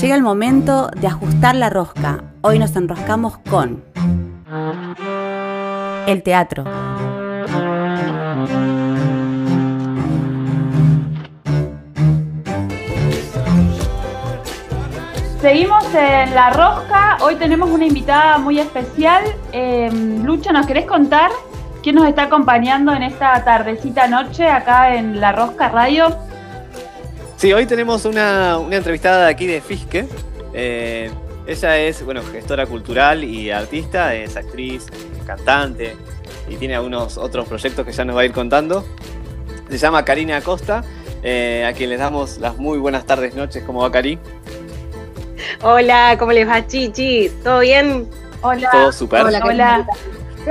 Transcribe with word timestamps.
Llega 0.00 0.14
el 0.14 0.22
momento 0.22 0.88
de 0.94 1.06
ajustar 1.06 1.54
la 1.54 1.70
rosca. 1.70 2.22
Hoy 2.42 2.58
nos 2.58 2.76
enroscamos 2.76 3.38
con 3.38 3.82
el 6.06 6.22
teatro. 6.22 6.64
Seguimos 15.40 15.84
en 15.94 16.34
La 16.34 16.50
Rosca. 16.50 17.16
Hoy 17.22 17.36
tenemos 17.36 17.70
una 17.70 17.86
invitada 17.86 18.36
muy 18.36 18.58
especial. 18.58 19.24
Eh, 19.52 19.90
Lucho, 20.22 20.52
¿nos 20.52 20.66
querés 20.66 20.84
contar 20.84 21.30
quién 21.82 21.96
nos 21.96 22.06
está 22.06 22.24
acompañando 22.24 22.92
en 22.92 23.02
esta 23.02 23.42
tardecita 23.44 24.08
noche 24.08 24.46
acá 24.46 24.94
en 24.94 25.22
La 25.22 25.32
Rosca 25.32 25.70
Radio? 25.70 26.25
Sí, 27.36 27.52
hoy 27.52 27.66
tenemos 27.66 28.06
una, 28.06 28.58
entrevistada 28.70 29.26
de 29.26 29.30
aquí 29.30 29.46
de 29.46 29.60
Fisque. 29.60 30.06
Eh, 30.54 31.10
ella 31.46 31.78
es, 31.78 32.02
bueno, 32.02 32.22
gestora 32.32 32.66
cultural 32.66 33.22
y 33.24 33.50
artista, 33.50 34.14
es 34.14 34.36
actriz, 34.36 34.86
cantante 35.26 35.96
y 36.48 36.56
tiene 36.56 36.76
algunos 36.76 37.18
otros 37.18 37.46
proyectos 37.46 37.84
que 37.84 37.92
ya 37.92 38.04
nos 38.04 38.16
va 38.16 38.22
a 38.22 38.24
ir 38.24 38.32
contando. 38.32 38.84
Se 39.68 39.76
llama 39.76 40.04
Karina 40.04 40.38
Acosta, 40.38 40.82
eh, 41.22 41.66
a 41.68 41.74
quien 41.74 41.90
les 41.90 41.98
damos 41.98 42.38
las 42.38 42.56
muy 42.56 42.78
buenas 42.78 43.04
tardes, 43.04 43.34
noches. 43.34 43.62
¿Cómo 43.66 43.82
va, 43.82 43.92
Cari? 43.92 44.18
Hola, 45.62 46.16
¿cómo 46.18 46.32
les 46.32 46.48
va, 46.48 46.66
Chichi? 46.66 47.30
¿Todo 47.44 47.60
bien? 47.60 48.08
Hola. 48.40 48.70
Todo 48.70 48.92
súper. 48.92 49.24
Hola. 49.24 49.42
Hola. 49.44 49.86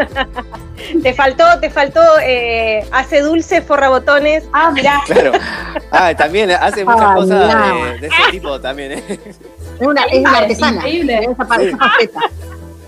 te 1.03 1.13
faltó, 1.13 1.43
te 1.59 1.69
faltó, 1.69 2.01
eh, 2.21 2.85
hace 2.91 3.21
dulce, 3.21 3.61
forra 3.61 3.89
botones. 3.89 4.43
Ah, 4.53 4.71
mirá. 4.71 5.01
Claro. 5.05 5.31
Ah, 5.91 6.13
también 6.15 6.51
hace 6.51 6.83
muchas 6.83 7.13
cosas 7.13 8.01
de, 8.01 8.07
ese 8.07 8.31
tipo 8.31 8.59
también. 8.59 8.93
¿eh? 8.93 9.03
Es 9.79 9.87
una, 9.87 10.03
es 10.05 10.19
una 10.19 10.37
artesana. 10.39 10.77
Increíble. 10.77 11.27
Esa 11.31 11.47
parte, 11.47 11.71
sí. 11.71 12.09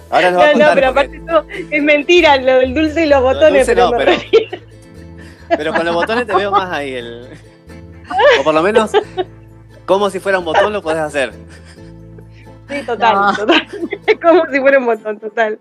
Ahora 0.09 0.31
nos 0.31 0.41
va 0.41 0.49
a 0.49 0.53
no, 0.53 0.67
no, 0.67 0.73
pero 0.73 0.87
aparte 0.89 1.21
es 1.69 1.83
mentira, 1.83 2.37
lo 2.37 2.59
del 2.59 2.73
dulce 2.73 3.05
y 3.05 3.09
los 3.09 3.21
botones. 3.21 3.65
pero, 3.65 3.91
no, 3.91 3.97
pero, 3.97 4.11
pero, 5.49 5.73
con 5.73 5.85
los 5.85 5.95
botones 5.95 6.27
te 6.27 6.35
veo 6.35 6.51
más 6.51 6.71
ahí. 6.71 6.93
El, 6.93 7.27
o 8.39 8.43
por 8.43 8.53
lo 8.53 8.61
menos, 8.63 8.91
como 9.85 10.09
si 10.09 10.19
fuera 10.19 10.39
un 10.39 10.45
botón 10.45 10.71
lo 10.71 10.81
podés 10.81 10.99
hacer. 10.99 11.33
Sí, 12.69 12.85
total, 12.85 13.15
no. 13.15 13.33
total. 13.33 13.67
Es 14.07 14.19
como 14.19 14.45
si 14.45 14.59
fuera 14.59 14.79
un 14.79 14.85
botón, 14.85 15.19
total. 15.19 15.59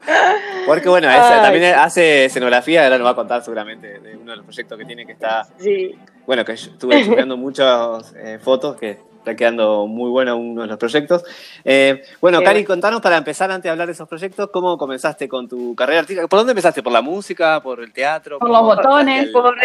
Porque 0.67 0.89
bueno, 0.89 1.11
esa, 1.11 1.43
también 1.43 1.75
hace 1.75 2.27
escenografía, 2.27 2.85
ahora 2.85 2.99
nos 2.99 3.07
va 3.07 3.11
a 3.11 3.15
contar 3.17 3.43
seguramente 3.43 3.99
de 3.99 4.17
uno 4.17 4.31
de 4.31 4.37
los 4.37 4.47
proyectos 4.47 4.79
que 4.79 4.85
tiene 4.85 5.05
que 5.05 5.13
está. 5.13 5.47
Sí. 5.59 5.97
Bueno, 6.27 6.45
que 6.45 6.53
estuve 6.53 7.01
estudiando 7.01 7.37
muchas 7.37 8.15
eh, 8.17 8.39
fotos 8.41 8.77
que 8.77 8.99
está 9.27 9.35
quedando 9.35 9.89
muy 9.89 10.09
bueno 10.09 10.37
uno 10.37 10.63
de 10.63 10.69
los 10.69 10.79
proyectos. 10.79 11.25
Eh, 11.65 12.03
bueno, 12.21 12.41
Cari, 12.43 12.65
contanos 12.65 13.01
para 13.01 13.17
empezar, 13.17 13.51
antes 13.51 13.65
de 13.65 13.71
hablar 13.71 13.89
de 13.89 13.93
esos 13.93 14.09
proyectos, 14.09 14.51
¿cómo 14.53 14.79
comenzaste 14.79 15.29
con 15.29 15.49
tu 15.49 15.75
carrera 15.75 16.01
artística? 16.01 16.29
¿Por 16.29 16.39
dónde 16.39 16.53
empezaste? 16.53 16.83
¿Por 16.83 16.93
la 16.93 17.03
música? 17.03 17.61
¿Por 17.61 17.81
el 17.83 17.93
teatro? 17.93 18.39
Por, 18.39 18.49
los 18.49 18.63
botones. 18.63 19.25
El, 19.25 19.33
por, 19.33 19.57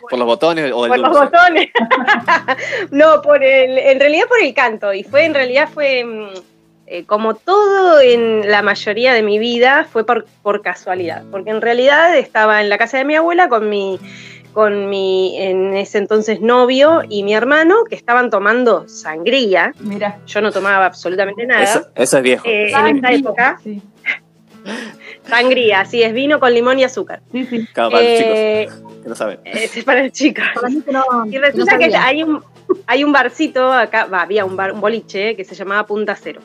por, 0.00 0.18
los 0.18 0.26
botones 0.26 0.72
o 0.74 0.86
el 0.86 0.90
Por 0.90 0.98
dulce? 0.98 1.12
los 1.12 1.30
botones. 1.30 1.70
no, 2.90 3.22
por 3.22 3.44
el, 3.44 3.78
en 3.78 4.00
realidad 4.00 4.26
por 4.26 4.42
el 4.42 4.52
canto. 4.52 4.92
Y 4.92 5.04
fue, 5.04 5.24
en 5.24 5.34
realidad 5.34 5.68
fue, 5.72 6.04
eh, 6.92 7.04
como 7.04 7.34
todo 7.34 8.00
en 8.00 8.50
la 8.50 8.62
mayoría 8.62 9.14
de 9.14 9.22
mi 9.22 9.38
vida, 9.38 9.86
fue 9.88 10.04
por, 10.04 10.26
por 10.42 10.60
casualidad. 10.60 11.22
Porque 11.30 11.50
en 11.50 11.60
realidad 11.60 12.16
estaba 12.16 12.60
en 12.60 12.68
la 12.68 12.78
casa 12.78 12.98
de 12.98 13.04
mi 13.04 13.14
abuela 13.14 13.48
con 13.48 13.70
mi 13.70 14.00
con 14.52 14.90
mi 14.90 15.38
en 15.38 15.76
ese 15.76 15.98
entonces 15.98 16.40
novio 16.40 17.02
y 17.08 17.22
mi 17.22 17.32
hermano 17.32 17.84
que 17.88 17.94
estaban 17.94 18.28
tomando 18.28 18.88
sangría. 18.88 19.72
Mira. 19.78 20.18
Yo 20.26 20.40
no 20.40 20.50
tomaba 20.50 20.86
absolutamente 20.86 21.46
nada. 21.46 21.62
Eso, 21.62 21.86
eso 21.94 22.16
es 22.16 22.22
viejo. 22.24 22.42
Eh, 22.44 22.72
en 22.72 22.96
esta 22.96 23.12
época. 23.12 23.60
Sí. 23.62 23.80
Sangría, 25.28 25.84
sí, 25.84 26.02
es 26.02 26.12
vino 26.12 26.40
con 26.40 26.52
limón 26.52 26.80
y 26.80 26.82
azúcar. 26.82 27.22
Sí, 27.30 27.46
sí. 27.46 27.68
Claro, 27.72 27.92
para 27.92 28.02
Eh, 28.02 28.66
los 28.66 28.74
chicos 28.74 29.00
que 29.02 29.08
no 29.08 29.14
saben. 29.14 29.38
Es 29.44 29.84
para 29.84 30.02
los 30.02 30.12
chicos. 30.12 30.44
Para 30.56 30.68
mí 30.68 30.82
que 30.82 30.90
no, 30.90 31.04
Y 31.30 31.38
resulta 31.38 31.74
no 31.74 31.78
que 31.78 31.94
hay 31.94 32.24
un, 32.24 32.42
hay 32.88 33.04
un 33.04 33.12
barcito 33.12 33.72
acá, 33.72 34.06
va, 34.06 34.22
había 34.22 34.44
un, 34.44 34.56
bar, 34.56 34.72
un 34.72 34.80
boliche 34.80 35.36
que 35.36 35.44
se 35.44 35.54
llamaba 35.54 35.86
Punta 35.86 36.16
Cero. 36.16 36.40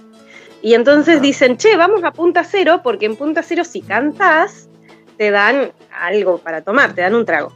Y 0.65 0.73
entonces 0.73 1.21
dicen, 1.21 1.57
che, 1.57 1.75
vamos 1.75 2.03
a 2.03 2.11
Punta 2.11 2.43
Cero, 2.43 2.81
porque 2.83 3.05
en 3.05 3.15
Punta 3.15 3.43
Cero 3.43 3.63
si 3.63 3.81
cantás, 3.81 4.67
te 5.15 5.29
dan 5.29 5.73
algo 5.95 6.39
para 6.39 6.63
tomar, 6.63 6.93
te 6.93 7.01
dan 7.01 7.13
un 7.13 7.23
trago. 7.23 7.53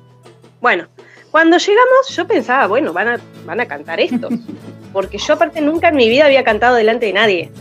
Bueno, 0.61 0.87
cuando 1.31 1.57
llegamos 1.57 2.07
yo 2.15 2.27
pensaba, 2.27 2.67
bueno, 2.67 2.93
van 2.93 3.07
a, 3.07 3.19
van 3.47 3.61
a 3.61 3.65
cantar 3.65 3.99
esto. 3.99 4.29
Porque 4.93 5.17
yo 5.17 5.33
aparte 5.33 5.59
nunca 5.59 5.87
en 5.87 5.95
mi 5.95 6.07
vida 6.07 6.25
había 6.25 6.43
cantado 6.43 6.75
delante 6.75 7.07
de 7.07 7.13
nadie. 7.13 7.51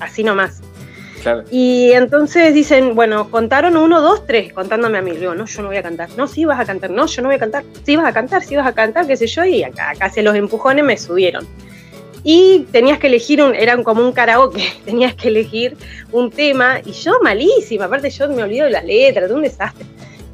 Así 0.00 0.22
nomás. 0.22 0.60
Claro. 1.22 1.44
Y 1.50 1.92
entonces 1.92 2.52
dicen, 2.52 2.94
bueno, 2.94 3.30
contaron 3.30 3.78
uno, 3.78 4.02
dos, 4.02 4.26
tres, 4.26 4.52
contándome 4.52 4.98
a 4.98 5.02
mí. 5.02 5.12
Digo, 5.12 5.34
no, 5.34 5.46
yo 5.46 5.62
no 5.62 5.68
voy 5.68 5.78
a 5.78 5.82
cantar. 5.82 6.10
No, 6.18 6.28
sí 6.28 6.44
vas 6.44 6.60
a 6.60 6.66
cantar. 6.66 6.90
No, 6.90 7.06
yo 7.06 7.22
no 7.22 7.28
voy 7.28 7.36
a 7.36 7.38
cantar. 7.38 7.64
Sí 7.84 7.96
vas 7.96 8.06
a 8.06 8.12
cantar, 8.12 8.42
sí 8.42 8.54
vas 8.54 8.66
a 8.66 8.74
cantar, 8.74 9.06
qué 9.06 9.16
sé 9.16 9.28
yo. 9.28 9.46
Y 9.46 9.62
acá, 9.62 9.90
acá 9.90 10.06
hacia 10.06 10.22
los 10.22 10.34
empujones 10.34 10.84
me 10.84 10.98
subieron. 10.98 11.46
Y 12.24 12.66
tenías 12.72 12.98
que 12.98 13.06
elegir, 13.06 13.42
un, 13.42 13.54
eran 13.54 13.84
como 13.84 14.02
un 14.02 14.12
karaoke, 14.12 14.64
tenías 14.84 15.14
que 15.14 15.28
elegir 15.28 15.76
un 16.10 16.30
tema. 16.30 16.80
Y 16.84 16.92
yo 16.92 17.12
malísima, 17.22 17.84
aparte 17.84 18.10
yo 18.10 18.28
me 18.28 18.42
olvido 18.42 18.64
de 18.64 18.72
las 18.72 18.84
letras, 18.84 19.28
de 19.28 19.34
un 19.34 19.42
desastre. 19.42 19.86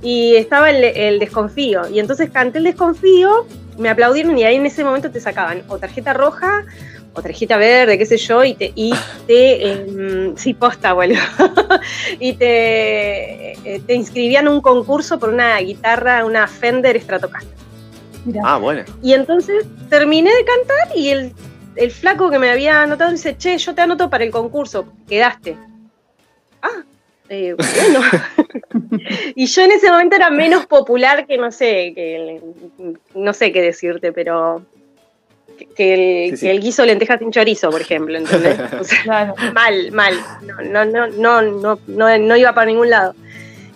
Y 0.02 0.36
estaba 0.36 0.70
el, 0.70 0.82
el 0.84 1.18
desconfío. 1.18 1.82
Y 1.90 1.98
entonces 1.98 2.30
canté 2.30 2.58
el 2.58 2.64
desconfío, 2.64 3.46
me 3.76 3.88
aplaudieron 3.88 4.38
y 4.38 4.44
ahí 4.44 4.56
en 4.56 4.66
ese 4.66 4.84
momento 4.84 5.10
te 5.10 5.20
sacaban 5.20 5.62
o 5.68 5.78
tarjeta 5.78 6.12
roja 6.12 6.64
o 7.12 7.22
tarjeta 7.22 7.56
verde, 7.56 7.98
qué 7.98 8.06
sé 8.06 8.16
yo, 8.18 8.44
y 8.44 8.54
te, 8.54 8.72
y 8.74 8.92
te 9.26 9.72
eh, 9.72 10.32
sí, 10.36 10.54
posta, 10.54 10.92
boludo, 10.92 11.18
y 12.20 12.34
te, 12.34 13.52
eh, 13.52 13.82
te 13.84 13.94
inscribían 13.94 14.46
a 14.46 14.50
un 14.50 14.60
concurso 14.60 15.18
por 15.18 15.30
una 15.30 15.58
guitarra, 15.58 16.24
una 16.24 16.46
Fender 16.46 17.00
Stratocaster. 17.00 17.58
Mira. 18.24 18.42
Ah, 18.44 18.58
bueno. 18.58 18.84
Y 19.02 19.14
entonces 19.14 19.64
terminé 19.88 20.30
de 20.30 20.44
cantar 20.44 20.96
y 20.96 21.08
el, 21.08 21.32
el 21.76 21.90
flaco 21.90 22.30
que 22.30 22.38
me 22.38 22.50
había 22.50 22.82
anotado 22.82 23.10
dice, 23.12 23.36
che, 23.36 23.56
yo 23.58 23.74
te 23.74 23.82
anoto 23.82 24.08
para 24.10 24.24
el 24.24 24.30
concurso, 24.30 24.92
quedaste. 25.08 25.56
Ah, 26.62 26.82
eh, 27.28 27.54
bueno. 27.56 28.00
y 29.34 29.46
yo 29.46 29.62
en 29.62 29.72
ese 29.72 29.90
momento 29.90 30.16
era 30.16 30.30
menos 30.30 30.66
popular 30.66 31.26
que 31.26 31.38
no 31.38 31.50
sé, 31.52 31.92
que 31.94 32.40
no 33.14 33.32
sé 33.32 33.52
qué 33.52 33.62
decirte, 33.62 34.12
pero 34.12 34.62
que, 35.56 35.66
que 35.76 35.94
el, 35.94 36.30
Sí, 36.30 36.36
sí. 36.38 36.46
que 36.46 36.50
el 36.52 36.60
guiso 36.60 36.82
de 36.82 36.88
lentejas 36.88 37.18
sin 37.18 37.30
chorizo, 37.30 37.70
por 37.70 37.80
ejemplo, 37.80 38.16
¿entendés? 38.18 38.58
O 38.80 38.84
sea, 38.84 39.02
Claro. 39.04 39.34
mal, 39.54 39.92
mal. 39.92 40.14
No, 40.42 40.84
no, 40.84 40.84
no, 40.84 41.06
no, 41.08 41.42
no, 41.42 41.78
no, 41.86 42.18
no 42.18 42.36
iba 42.36 42.52
para 42.54 42.66
ningún 42.66 42.90
lado. 42.90 43.14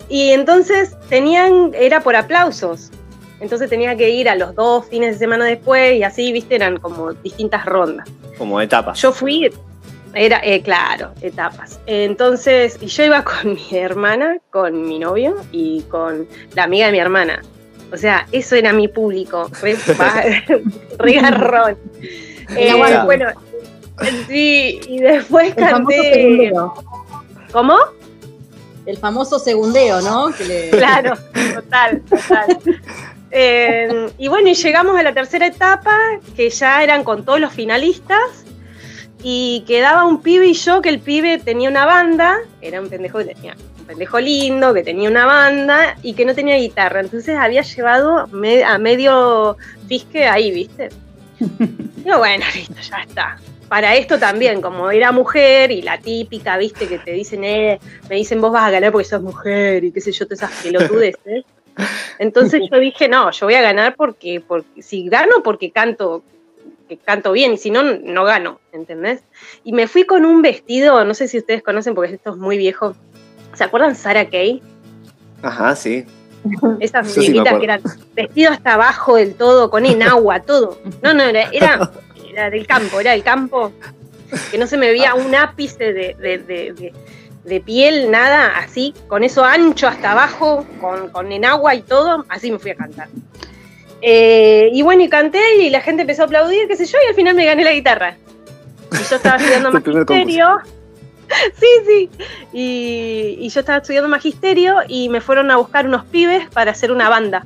Y 0.09 0.31
entonces 0.31 0.95
tenían, 1.09 1.71
era 1.73 2.01
por 2.01 2.15
aplausos. 2.15 2.91
Entonces 3.39 3.69
tenía 3.69 3.95
que 3.97 4.09
ir 4.09 4.29
a 4.29 4.35
los 4.35 4.55
dos 4.55 4.85
fines 4.87 5.13
de 5.13 5.19
semana 5.19 5.45
después 5.45 5.95
y 5.97 6.03
así, 6.03 6.31
viste, 6.31 6.55
eran 6.55 6.77
como 6.77 7.13
distintas 7.13 7.65
rondas. 7.65 8.07
Como 8.37 8.59
etapas. 8.61 8.99
Yo 9.01 9.11
fui, 9.11 9.49
era, 10.13 10.39
eh, 10.43 10.61
claro, 10.61 11.11
etapas. 11.21 11.79
Entonces, 11.85 12.77
y 12.81 12.87
yo 12.87 13.03
iba 13.03 13.23
con 13.25 13.53
mi 13.55 13.77
hermana, 13.77 14.37
con 14.51 14.83
mi 14.87 14.99
novio 14.99 15.35
y 15.51 15.81
con 15.83 16.27
la 16.53 16.63
amiga 16.63 16.85
de 16.87 16.91
mi 16.93 16.99
hermana. 16.99 17.41
O 17.91 17.97
sea, 17.97 18.25
eso 18.31 18.55
era 18.55 18.73
mi 18.73 18.87
público, 18.87 19.49
re, 19.61 19.75
pa- 19.97 20.23
re 20.97 21.13
garrón. 21.13 21.77
Eh, 22.57 22.73
bueno, 23.05 23.27
sí, 24.27 24.79
y 24.87 24.99
después 24.99 25.49
El 25.49 25.55
canté. 25.55 26.51
¿Cómo? 27.51 27.77
El 28.85 28.97
famoso 28.97 29.39
segundeo, 29.39 30.01
¿no? 30.01 30.31
Que 30.35 30.45
le- 30.45 30.69
Claro, 30.71 31.13
total, 31.53 32.01
total. 32.09 32.57
Eh, 33.37 34.09
y 34.17 34.29
bueno, 34.29 34.47
y 34.47 34.53
llegamos 34.53 34.97
a 34.97 35.03
la 35.03 35.13
tercera 35.13 35.45
etapa, 35.47 35.97
que 36.37 36.49
ya 36.49 36.81
eran 36.81 37.03
con 37.03 37.25
todos 37.25 37.39
los 37.41 37.51
finalistas, 37.51 38.45
y 39.21 39.63
quedaba 39.67 40.05
un 40.05 40.21
pibe 40.21 40.45
y 40.47 40.53
yo, 40.53 40.81
que 40.81 40.87
el 40.89 40.99
pibe 40.99 41.37
tenía 41.39 41.69
una 41.69 41.85
banda, 41.85 42.37
era 42.61 42.79
un 42.79 42.87
pendejo 42.89 43.17
que 43.17 43.25
tenía, 43.33 43.55
un 43.79 43.85
pendejo 43.85 44.19
lindo, 44.19 44.73
que 44.73 44.83
tenía 44.83 45.09
una 45.09 45.25
banda 45.25 45.97
y 46.01 46.13
que 46.13 46.23
no 46.25 46.33
tenía 46.33 46.55
guitarra. 46.57 47.01
Entonces 47.01 47.35
había 47.37 47.63
llevado 47.63 48.27
me- 48.27 48.63
a 48.63 48.77
medio 48.77 49.57
fisque 49.87 50.27
ahí, 50.27 50.51
¿viste? 50.51 50.89
Digo, 51.39 52.19
bueno, 52.19 52.45
listo, 52.53 52.75
ya 52.89 52.97
está. 53.01 53.37
Para 53.67 53.95
esto 53.95 54.19
también, 54.19 54.61
como 54.61 54.91
era 54.91 55.11
mujer 55.11 55.71
y 55.71 55.81
la 55.81 55.97
típica, 55.99 56.55
viste, 56.57 56.87
que 56.87 56.99
te 56.99 57.11
dicen, 57.11 57.43
eh, 57.43 57.79
me 58.07 58.15
dicen 58.15 58.39
vos 58.39 58.53
vas 58.53 58.63
a 58.67 58.71
ganar 58.71 58.91
porque 58.91 59.07
sos 59.09 59.21
mujer 59.23 59.83
y 59.83 59.91
qué 59.91 59.99
sé 60.01 60.11
yo, 60.11 60.25
todas 60.27 60.43
esas 60.43 60.63
pelotudeces. 60.63 61.43
Entonces 62.19 62.61
yo 62.71 62.79
dije, 62.79 63.07
no, 63.07 63.31
yo 63.31 63.45
voy 63.45 63.55
a 63.55 63.61
ganar 63.61 63.95
porque, 63.95 64.41
porque 64.45 64.81
si 64.81 65.07
gano, 65.09 65.43
porque 65.43 65.71
canto, 65.71 66.23
que 66.87 66.97
canto 66.97 67.31
bien, 67.31 67.53
y 67.53 67.57
si 67.57 67.71
no, 67.71 67.83
no 67.83 68.23
gano, 68.23 68.59
¿entendés? 68.71 69.23
Y 69.63 69.73
me 69.73 69.87
fui 69.87 70.05
con 70.05 70.25
un 70.25 70.41
vestido, 70.41 71.03
no 71.03 71.13
sé 71.13 71.27
si 71.27 71.37
ustedes 71.37 71.63
conocen 71.63 71.95
porque 71.95 72.13
esto 72.13 72.31
es 72.31 72.37
muy 72.37 72.57
viejo. 72.57 72.95
¿Se 73.53 73.63
acuerdan 73.63 73.95
Sara 73.95 74.29
Kay? 74.29 74.61
Ajá, 75.41 75.75
sí. 75.75 76.05
Esas 76.79 77.11
sí 77.11 77.31
que 77.31 77.63
eran 77.63 77.81
vestido 78.13 78.51
hasta 78.51 78.73
abajo 78.73 79.15
del 79.15 79.33
todo, 79.35 79.69
con 79.69 79.85
enagua, 79.85 80.41
todo. 80.41 80.79
No, 81.01 81.13
no, 81.13 81.23
era, 81.23 81.49
era, 81.51 81.91
era 82.29 82.49
del 82.49 82.67
campo, 82.67 82.99
era 82.99 83.11
del 83.11 83.23
campo. 83.23 83.71
que 84.51 84.57
no 84.57 84.67
se 84.67 84.77
me 84.77 84.87
veía 84.87 85.15
un 85.15 85.33
ápice 85.33 85.93
de, 85.93 86.93
piel, 87.65 88.11
nada, 88.11 88.57
así, 88.57 88.93
con 89.07 89.23
eso 89.23 89.43
ancho 89.45 89.87
hasta 89.87 90.11
abajo, 90.11 90.65
con, 90.81 91.09
con 91.09 91.31
en 91.31 91.45
agua 91.45 91.75
y 91.75 91.81
todo, 91.81 92.25
así 92.29 92.51
me 92.51 92.59
fui 92.59 92.71
a 92.71 92.75
cantar. 92.75 93.07
Eh, 94.01 94.69
y 94.73 94.81
bueno, 94.81 95.03
y 95.03 95.09
canté 95.09 95.57
y 95.61 95.69
la 95.69 95.81
gente 95.81 96.01
empezó 96.01 96.23
a 96.23 96.25
aplaudir, 96.25 96.67
qué 96.67 96.75
sé 96.75 96.85
yo, 96.85 96.97
y 97.03 97.09
al 97.09 97.15
final 97.15 97.35
me 97.35 97.45
gané 97.45 97.63
la 97.63 97.73
guitarra. 97.73 98.17
Y 98.91 99.09
yo 99.09 99.15
estaba 99.15 99.37
estudiando 99.37 99.71
magisterio. 99.73 100.59
sí, 101.55 101.67
sí. 101.87 102.09
Y, 102.53 103.37
y, 103.39 103.49
yo 103.49 103.59
estaba 103.59 103.79
estudiando 103.79 104.09
magisterio 104.09 104.77
y 104.87 105.09
me 105.09 105.21
fueron 105.21 105.49
a 105.51 105.57
buscar 105.57 105.87
unos 105.87 106.05
pibes 106.05 106.47
para 106.49 106.71
hacer 106.71 106.91
una 106.91 107.09
banda 107.09 107.45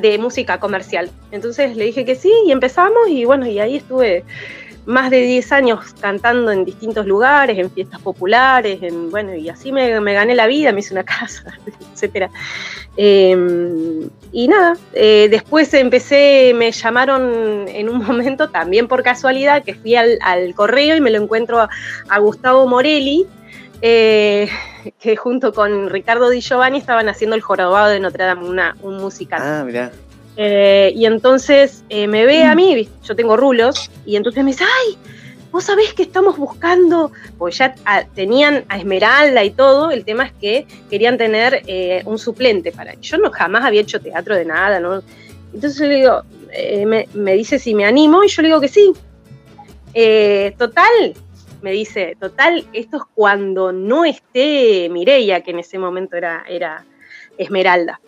de 0.00 0.18
música 0.18 0.60
comercial. 0.60 1.10
Entonces 1.30 1.76
le 1.76 1.84
dije 1.84 2.04
que 2.04 2.14
sí 2.14 2.32
y 2.46 2.52
empezamos 2.52 3.08
y 3.08 3.24
bueno, 3.24 3.46
y 3.46 3.58
ahí 3.58 3.76
estuve 3.76 4.24
más 4.86 5.10
de 5.10 5.20
10 5.20 5.52
años 5.52 5.94
cantando 6.00 6.52
en 6.52 6.64
distintos 6.64 7.06
lugares, 7.06 7.58
en 7.58 7.70
fiestas 7.70 8.00
populares, 8.00 8.78
en, 8.82 9.10
bueno, 9.10 9.34
y 9.34 9.48
así 9.48 9.72
me, 9.72 10.00
gané 10.00 10.34
la 10.34 10.46
vida, 10.46 10.72
me 10.72 10.80
hice 10.80 10.94
una 10.94 11.04
casa, 11.04 11.58
etcétera. 11.92 12.30
Em, 12.96 14.08
y 14.32 14.48
nada, 14.48 14.76
eh, 14.94 15.28
después 15.30 15.74
empecé, 15.74 16.52
me 16.54 16.70
llamaron 16.70 17.66
en 17.68 17.88
un 17.88 17.98
momento, 18.06 18.48
también 18.48 18.88
por 18.88 19.02
casualidad, 19.02 19.64
que 19.64 19.74
fui 19.74 19.96
al, 19.96 20.18
correo 20.54 20.96
y 20.96 21.00
me 21.00 21.10
lo 21.10 21.20
encuentro 21.22 21.60
a, 21.60 22.18
Gustavo 22.18 22.66
Morelli, 22.66 23.26
eh, 23.82 24.48
que 25.00 25.16
junto 25.16 25.52
con 25.52 25.90
Ricardo 25.90 26.30
Di 26.30 26.40
Giovanni 26.40 26.78
estaban 26.78 27.08
haciendo 27.08 27.34
el 27.34 27.42
jorobado 27.42 27.88
de 27.88 27.98
Notre 27.98 28.24
Dame, 28.24 28.48
una, 28.48 28.76
un 28.82 28.98
musical. 28.98 29.40
Ah, 29.42 29.64
mirá. 29.64 29.90
Eh, 30.36 30.92
y 30.94 31.06
entonces 31.06 31.82
eh, 31.88 32.06
me 32.06 32.26
ve 32.26 32.44
a 32.44 32.54
mí, 32.54 32.88
yo 33.02 33.16
tengo 33.16 33.36
rulos, 33.36 33.90
y 34.04 34.16
entonces 34.16 34.44
me 34.44 34.50
dice, 34.50 34.64
ay, 34.64 34.98
vos 35.50 35.64
sabés 35.64 35.94
que 35.94 36.02
estamos 36.02 36.36
buscando, 36.36 37.10
pues 37.38 37.56
ya 37.58 37.74
tenían 38.14 38.64
a 38.68 38.78
Esmeralda 38.78 39.42
y 39.44 39.50
todo, 39.50 39.90
el 39.90 40.04
tema 40.04 40.26
es 40.26 40.32
que 40.32 40.66
querían 40.90 41.16
tener 41.16 41.62
eh, 41.66 42.02
un 42.04 42.18
suplente 42.18 42.70
para... 42.70 42.94
Yo 43.00 43.16
no 43.16 43.30
jamás 43.30 43.64
había 43.64 43.80
hecho 43.80 44.00
teatro 44.00 44.36
de 44.36 44.44
nada, 44.44 44.78
¿no? 44.78 45.02
Entonces 45.54 45.80
le 45.88 45.96
digo, 45.96 46.22
me, 46.86 47.08
me, 47.14 47.32
dice 47.32 47.58
si 47.58 47.74
me 47.74 47.86
animo, 47.86 48.22
y 48.22 48.28
yo 48.28 48.42
le 48.42 48.48
digo 48.48 48.60
que 48.60 48.68
sí. 48.68 48.92
total, 50.58 51.14
me 51.62 51.70
dice, 51.70 52.16
total, 52.20 52.66
esto 52.74 52.98
es 52.98 53.02
cuando 53.14 53.72
no 53.72 54.04
esté 54.04 54.88
Mireia, 54.90 55.40
que 55.40 55.52
en 55.52 55.60
ese 55.60 55.78
momento 55.78 56.16
era, 56.16 56.44
era 56.46 56.84
Esmeralda. 57.38 58.00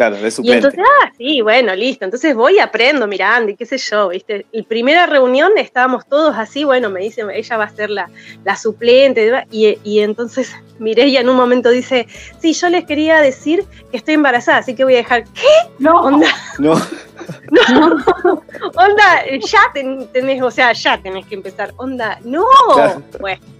Claro, 0.00 0.16
de 0.16 0.32
Y 0.42 0.52
entonces, 0.52 0.80
ah, 0.80 1.12
sí, 1.18 1.42
bueno, 1.42 1.74
listo. 1.74 2.06
Entonces 2.06 2.34
voy 2.34 2.54
y 2.54 2.58
aprendo 2.58 3.06
mirando 3.06 3.50
y 3.50 3.54
qué 3.54 3.66
sé 3.66 3.76
yo, 3.76 4.08
¿viste? 4.08 4.46
La 4.50 4.62
primera 4.62 5.04
reunión 5.04 5.50
estábamos 5.58 6.06
todos 6.08 6.36
así, 6.38 6.64
bueno, 6.64 6.88
me 6.88 7.00
dice, 7.00 7.22
ella 7.34 7.56
va 7.58 7.64
a 7.64 7.68
ser 7.68 7.90
la, 7.90 8.08
la 8.42 8.56
suplente. 8.56 9.44
Y, 9.50 9.76
y 9.84 9.98
entonces 9.98 10.56
Mireia 10.78 11.20
en 11.20 11.28
un 11.28 11.36
momento 11.36 11.68
dice, 11.68 12.08
sí, 12.40 12.54
yo 12.54 12.70
les 12.70 12.86
quería 12.86 13.20
decir 13.20 13.66
que 13.90 13.98
estoy 13.98 14.14
embarazada, 14.14 14.56
así 14.56 14.74
que 14.74 14.84
voy 14.84 14.94
a 14.94 14.98
dejar, 14.98 15.24
¿qué? 15.24 15.70
No, 15.78 16.00
onda. 16.00 16.28
No. 16.58 16.80
no, 17.70 18.42
onda, 18.76 19.24
ya 19.38 19.60
tenés, 20.14 20.40
o 20.40 20.50
sea, 20.50 20.72
ya 20.72 20.96
tenés 20.96 21.26
que 21.26 21.34
empezar, 21.34 21.74
onda, 21.76 22.18
no. 22.24 22.46
Bueno 23.20 23.59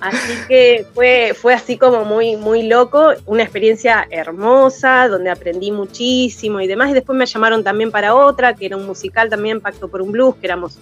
Así 0.00 0.32
que 0.48 0.86
fue, 0.94 1.32
fue 1.34 1.54
así 1.54 1.76
como 1.76 2.04
muy, 2.04 2.36
muy 2.36 2.64
loco, 2.64 3.12
una 3.26 3.42
experiencia 3.42 4.06
hermosa, 4.10 5.08
donde 5.08 5.30
aprendí 5.30 5.70
muchísimo 5.70 6.60
y 6.60 6.66
demás. 6.66 6.90
Y 6.90 6.94
después 6.94 7.18
me 7.18 7.26
llamaron 7.26 7.64
también 7.64 7.90
para 7.90 8.14
otra, 8.14 8.54
que 8.54 8.66
era 8.66 8.76
un 8.76 8.86
musical 8.86 9.28
también, 9.28 9.60
Pacto 9.60 9.88
por 9.88 10.02
un 10.02 10.12
Blues, 10.12 10.36
que 10.36 10.46
éramos 10.46 10.78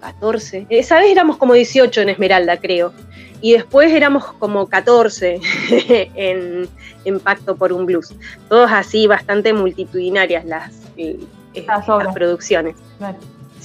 14. 0.00 0.66
Esa 0.68 0.98
vez 1.00 1.10
éramos 1.10 1.36
como 1.36 1.54
18 1.54 2.00
en 2.02 2.08
Esmeralda, 2.10 2.56
creo. 2.58 2.92
Y 3.40 3.52
después 3.52 3.92
éramos 3.92 4.24
como 4.34 4.66
14 4.66 5.40
en, 6.14 6.68
Pacto 7.22 7.56
por 7.56 7.72
un 7.72 7.86
Blues. 7.86 8.14
Todos 8.48 8.70
así, 8.72 9.06
bastante 9.06 9.52
multitudinarias 9.52 10.44
las, 10.44 10.72
eh, 10.96 11.18
las, 11.54 12.14
producciones. 12.14 12.74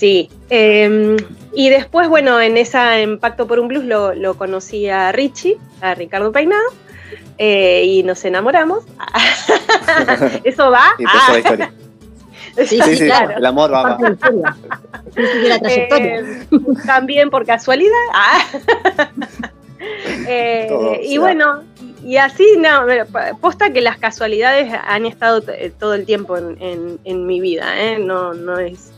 Sí. 0.01 0.31
Em, 0.49 1.15
y 1.53 1.69
después, 1.69 2.09
bueno, 2.09 2.41
en 2.41 2.57
esa 2.57 2.97
en 2.97 3.19
Pacto 3.19 3.45
por 3.45 3.59
un 3.59 3.67
Blues 3.67 3.85
lo, 3.85 4.33
conocí 4.33 4.89
a 4.89 5.11
Richie, 5.11 5.59
a 5.79 5.93
Ricardo 5.93 6.31
Peinado, 6.31 6.63
eh, 7.37 7.83
y 7.85 8.01
nos 8.01 8.25
enamoramos. 8.25 8.83
Eso 10.43 10.71
va. 10.71 10.85
Y 10.97 11.03
la 11.03 11.37
historia. 11.37 11.73
Sí, 12.65 12.81
sí, 12.81 13.05
claro. 13.05 13.37
El 13.37 13.45
amor 13.45 13.71
va. 13.71 13.97
Eh, 15.15 16.47
también 16.85 17.29
por 17.29 17.45
casualidad. 17.45 17.93
Ah. 18.13 18.43
Eh, 20.27 21.01
y 21.05 21.17
bueno, 21.17 21.63
y 22.03 22.17
así, 22.17 22.45
no, 22.59 22.85
posta 23.39 23.73
que 23.73 23.81
las 23.81 23.97
casualidades 23.97 24.71
han 24.87 25.07
estado 25.07 25.41
todo 25.79 25.95
el 25.95 26.05
tiempo 26.05 26.37
en, 26.37 26.99
en 27.03 27.25
mi 27.25 27.39
vida, 27.39 27.81
¿eh? 27.81 27.97
no, 27.97 28.35
no 28.35 28.59
es 28.59 28.91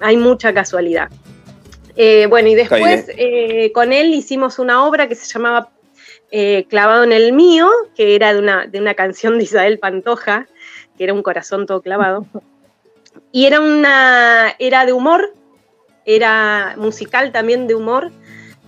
hay 0.00 0.16
mucha 0.16 0.52
casualidad. 0.52 1.08
Eh, 1.96 2.26
bueno, 2.26 2.48
y 2.48 2.54
después 2.54 3.06
eh, 3.16 3.72
con 3.72 3.92
él 3.92 4.14
hicimos 4.14 4.58
una 4.60 4.86
obra 4.86 5.08
que 5.08 5.16
se 5.16 5.26
llamaba 5.26 5.70
eh, 6.30 6.64
Clavado 6.68 7.02
en 7.02 7.12
el 7.12 7.32
mío, 7.32 7.68
que 7.96 8.14
era 8.14 8.32
de 8.32 8.38
una, 8.38 8.66
de 8.66 8.80
una 8.80 8.94
canción 8.94 9.38
de 9.38 9.44
Isabel 9.44 9.78
Pantoja, 9.78 10.46
que 10.96 11.04
era 11.04 11.12
un 11.12 11.22
corazón 11.22 11.66
todo 11.66 11.82
clavado. 11.82 12.26
Y 13.32 13.46
era 13.46 13.60
una, 13.60 14.54
era 14.58 14.86
de 14.86 14.92
humor, 14.92 15.34
era 16.04 16.74
musical 16.76 17.32
también 17.32 17.66
de 17.66 17.74
humor, 17.74 18.12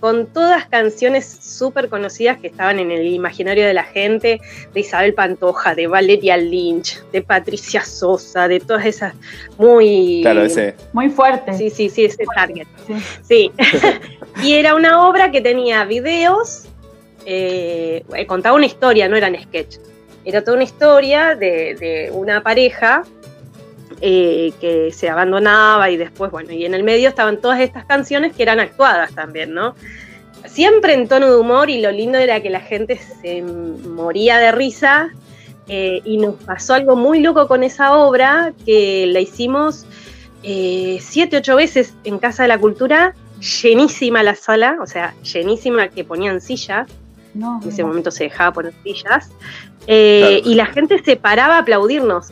con 0.01 0.25
todas 0.25 0.65
canciones 0.65 1.29
súper 1.41 1.87
conocidas 1.87 2.39
que 2.39 2.47
estaban 2.47 2.79
en 2.79 2.89
el 2.89 3.05
imaginario 3.05 3.65
de 3.67 3.73
la 3.75 3.83
gente, 3.83 4.41
de 4.73 4.79
Isabel 4.79 5.13
Pantoja, 5.13 5.75
de 5.75 5.85
Valeria 5.85 6.37
Lynch, 6.37 7.03
de 7.11 7.21
Patricia 7.21 7.85
Sosa, 7.85 8.47
de 8.47 8.59
todas 8.59 8.87
esas 8.87 9.13
muy... 9.59 10.21
Claro, 10.23 10.43
ese. 10.43 10.75
Muy 10.91 11.09
fuerte. 11.11 11.53
Sí, 11.53 11.69
sí, 11.69 11.87
sí, 11.87 12.05
ese 12.05 12.23
target. 12.35 12.67
Sí. 13.21 13.51
y 14.43 14.53
era 14.53 14.73
una 14.73 15.07
obra 15.07 15.31
que 15.31 15.39
tenía 15.39 15.85
videos, 15.85 16.65
eh, 17.27 18.03
contaba 18.27 18.55
una 18.55 18.65
historia, 18.65 19.07
no 19.07 19.15
eran 19.15 19.39
sketch. 19.39 19.77
Era 20.25 20.43
toda 20.43 20.55
una 20.55 20.63
historia 20.63 21.35
de, 21.35 21.75
de 21.75 22.09
una 22.11 22.41
pareja 22.41 23.03
eh, 24.03 24.51
que 24.59 24.91
se 24.91 25.09
abandonaba 25.09 25.91
y 25.91 25.97
después, 25.97 26.31
bueno, 26.31 26.51
y 26.51 26.65
en 26.65 26.73
el 26.73 26.83
medio 26.83 27.07
estaban 27.07 27.39
todas 27.39 27.59
estas 27.59 27.85
canciones 27.85 28.35
que 28.35 28.41
eran 28.41 28.59
actuadas 28.59 29.13
también, 29.13 29.53
¿no? 29.53 29.75
Siempre 30.47 30.95
en 30.95 31.07
tono 31.07 31.29
de 31.29 31.35
humor 31.35 31.69
y 31.69 31.79
lo 31.81 31.91
lindo 31.91 32.17
era 32.17 32.41
que 32.41 32.49
la 32.49 32.61
gente 32.61 32.97
se 33.21 33.43
moría 33.43 34.39
de 34.39 34.51
risa 34.53 35.11
eh, 35.67 36.01
y 36.03 36.17
nos 36.17 36.33
pasó 36.33 36.73
algo 36.73 36.95
muy 36.95 37.19
loco 37.19 37.47
con 37.47 37.61
esa 37.61 37.95
obra 37.95 38.53
que 38.65 39.05
la 39.05 39.19
hicimos 39.19 39.85
eh, 40.41 40.97
siete, 40.99 41.37
ocho 41.37 41.55
veces 41.55 41.93
en 42.03 42.17
Casa 42.17 42.41
de 42.41 42.49
la 42.49 42.57
Cultura, 42.57 43.13
llenísima 43.61 44.23
la 44.23 44.33
sala, 44.33 44.77
o 44.81 44.87
sea, 44.87 45.13
llenísima 45.21 45.89
que 45.89 46.03
ponían 46.03 46.41
sillas. 46.41 46.89
en 47.35 47.69
ese 47.69 47.83
momento 47.83 48.09
se 48.09 48.23
dejaba 48.23 48.51
poner 48.51 48.73
sillas. 48.81 49.29
Y 49.85 50.55
la 50.55 50.65
gente 50.65 51.03
se 51.03 51.17
paraba 51.17 51.57
a 51.57 51.59
aplaudirnos. 51.59 52.31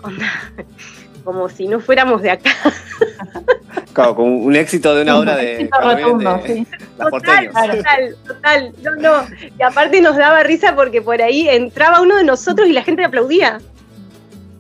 Como 1.24 1.50
si 1.50 1.68
no 1.68 1.80
fuéramos 1.80 2.22
de 2.22 2.32
acá. 2.32 2.52
Claro, 3.94 4.16
como 4.16 4.38
un 4.38 4.56
éxito 4.56 4.94
de 4.96 5.02
una 5.02 5.18
obra 5.18 5.36
de. 5.36 5.70
Rotundo, 5.82 6.42
sí. 6.46 6.66
total, 6.98 7.50
total, 7.52 8.16
total. 8.26 8.74
No, 8.84 8.96
no. 8.96 9.28
Y 9.58 9.62
aparte 9.64 10.00
nos 10.00 10.16
daba 10.16 10.44
risa 10.44 10.76
porque 10.76 11.02
por 11.02 11.22
ahí 11.22 11.50
entraba 11.50 12.02
uno 12.02 12.16
de 12.16 12.24
nosotros 12.24 12.68
y 12.68 12.74
la 12.74 12.84
gente 12.84 13.04
aplaudía. 13.04 13.60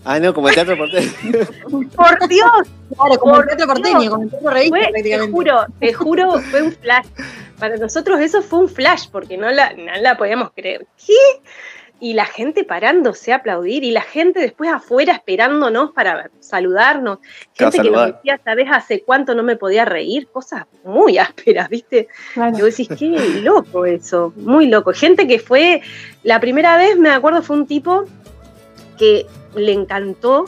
Ah, 0.03 0.19
no, 0.19 0.33
como 0.33 0.49
el 0.49 0.55
teatro 0.55 0.77
porteño. 0.77 1.11
por 1.95 2.27
Dios. 2.27 2.49
Claro, 2.95 3.19
como 3.19 3.39
el 3.39 3.45
teatro 3.47 3.67
porteño, 3.67 4.09
como 4.09 4.23
el 4.23 4.29
teatro 4.29 4.49
revista 4.49 4.89
prácticamente. 4.89 5.27
Te 5.27 5.31
juro, 5.31 5.65
te 5.79 5.93
juro, 5.93 6.39
fue 6.49 6.61
un 6.63 6.71
flash. 6.71 7.05
Para 7.59 7.77
nosotros 7.77 8.19
eso 8.19 8.41
fue 8.41 8.59
un 8.59 8.69
flash, 8.69 9.07
porque 9.11 9.37
no 9.37 9.49
la, 9.51 9.73
no 9.73 9.91
la 10.01 10.17
podíamos 10.17 10.51
creer. 10.55 10.87
¿Qué? 11.05 11.13
Y 12.01 12.13
la 12.13 12.25
gente 12.25 12.63
parándose 12.63 13.33
a 13.33 13.37
aplaudir 13.37 13.83
y 13.83 13.91
la 13.91 14.01
gente 14.01 14.39
después 14.39 14.69
afuera 14.71 15.13
esperándonos 15.13 15.91
para 15.91 16.29
saludarnos. 16.39 17.19
Gente 17.53 17.81
que 17.81 17.91
nos 17.91 18.07
decía, 18.07 18.39
¿sabes 18.43 18.67
hace 18.71 19.03
cuánto 19.03 19.35
no 19.35 19.43
me 19.43 19.57
podía 19.57 19.85
reír? 19.85 20.27
Cosas 20.27 20.65
muy 20.83 21.17
ásperas, 21.17 21.69
¿viste? 21.69 22.07
Y 22.35 22.61
vos 22.61 22.77
decís, 22.77 22.89
qué 22.97 23.41
loco 23.41 23.85
eso, 23.85 24.33
muy 24.37 24.67
loco. 24.67 24.93
Gente 24.93 25.27
que 25.27 25.39
fue, 25.39 25.81
la 26.23 26.39
primera 26.39 26.77
vez 26.77 26.97
me 26.97 27.09
acuerdo 27.09 27.41
fue 27.41 27.57
un 27.57 27.67
tipo 27.67 28.05
que 28.97 29.25
le 29.55 29.73
encantó. 29.73 30.45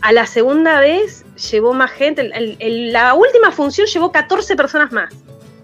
A 0.00 0.12
la 0.12 0.26
segunda 0.26 0.78
vez 0.78 1.24
llevó 1.50 1.74
más 1.74 1.90
gente. 1.90 2.30
la 2.58 3.14
última 3.14 3.50
función 3.50 3.88
llevó 3.88 4.12
14 4.12 4.54
personas 4.54 4.92
más. 4.92 5.12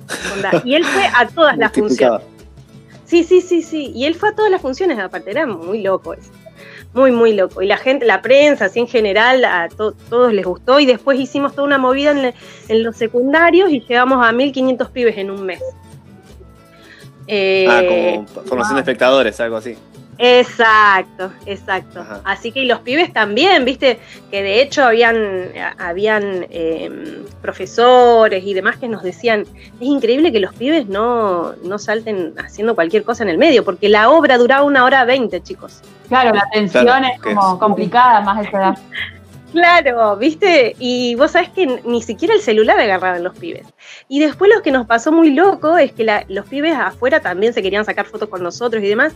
Y 0.64 0.74
él 0.74 0.84
fue 0.84 1.06
a 1.06 1.26
todas 1.28 1.56
las 1.56 1.72
funciones. 1.72 2.33
Sí, 3.14 3.22
sí, 3.22 3.40
sí, 3.42 3.62
sí. 3.62 3.92
Y 3.94 4.06
él 4.06 4.16
fue 4.16 4.30
a 4.30 4.34
todas 4.34 4.50
las 4.50 4.60
funciones, 4.60 4.98
aparte, 4.98 5.30
era 5.30 5.46
muy 5.46 5.82
loco 5.82 6.14
eso. 6.14 6.32
muy, 6.94 7.12
muy 7.12 7.32
loco. 7.32 7.62
Y 7.62 7.66
la 7.68 7.76
gente, 7.76 8.04
la 8.04 8.22
prensa, 8.22 8.64
así 8.64 8.80
en 8.80 8.88
general, 8.88 9.44
a 9.44 9.68
todos 9.68 10.32
les 10.32 10.44
gustó. 10.44 10.80
Y 10.80 10.86
después 10.86 11.20
hicimos 11.20 11.52
toda 11.52 11.64
una 11.64 11.78
movida 11.78 12.10
en, 12.10 12.82
los 12.82 12.96
secundarios 12.96 13.70
y 13.70 13.78
llegamos 13.78 14.26
a 14.26 14.32
1500 14.32 14.90
pibes 14.90 15.16
en 15.16 15.30
un 15.30 15.46
mes. 15.46 15.62
ah, 17.70 17.82
como 17.88 18.26
formación 18.46 18.74
de 18.74 18.80
espectadores, 18.80 19.38
algo 19.38 19.58
así. 19.58 19.76
Exacto, 20.18 21.32
exacto. 21.46 22.04
Así 22.24 22.52
que 22.52 22.60
y 22.60 22.66
los 22.66 22.80
pibes 22.80 23.12
también, 23.12 23.64
viste, 23.64 23.98
que 24.30 24.42
de 24.42 24.62
hecho 24.62 24.84
habían, 24.84 25.16
habían 25.78 26.46
em, 26.50 27.24
profesores 27.42 28.44
y 28.44 28.54
demás 28.54 28.76
que 28.76 28.88
nos 28.88 29.02
decían, 29.02 29.42
es 29.42 29.86
increíble 29.86 30.32
que 30.32 30.40
los 30.40 30.54
pibes 30.54 30.86
no, 30.86 31.54
no 31.64 31.78
salten 31.78 32.34
haciendo 32.38 32.74
cualquier 32.74 33.04
cosa 33.04 33.22
en 33.24 33.30
el 33.30 33.38
medio, 33.38 33.64
porque 33.64 33.88
la 33.88 34.10
obra 34.10 34.38
duraba 34.38 34.64
una 34.64 34.84
hora 34.84 35.04
veinte, 35.04 35.42
chicos. 35.42 35.80
Claro, 36.08 36.34
la 36.34 36.42
atención 36.42 37.04
es 37.04 37.20
como 37.20 37.58
complicada 37.58 38.20
más 38.20 38.38
de 38.38 38.48
esa 38.48 38.58
edad. 38.58 38.78
Claro, 39.54 40.16
¿viste? 40.16 40.74
Y 40.80 41.14
vos 41.14 41.30
sabés 41.30 41.48
que 41.50 41.80
ni 41.84 42.02
siquiera 42.02 42.34
el 42.34 42.40
celular 42.40 42.76
agarraban 42.80 43.22
los 43.22 43.38
pibes. 43.38 43.64
Y 44.08 44.18
después 44.18 44.50
lo 44.52 44.62
que 44.62 44.72
nos 44.72 44.84
pasó 44.84 45.12
muy 45.12 45.30
loco 45.30 45.78
es 45.78 45.92
que 45.92 46.04
los 46.26 46.46
pibes 46.46 46.74
afuera 46.74 47.20
también 47.20 47.52
se 47.52 47.62
querían 47.62 47.84
sacar 47.84 48.04
fotos 48.04 48.28
con 48.28 48.42
nosotros 48.42 48.82
y 48.82 48.88
demás. 48.88 49.12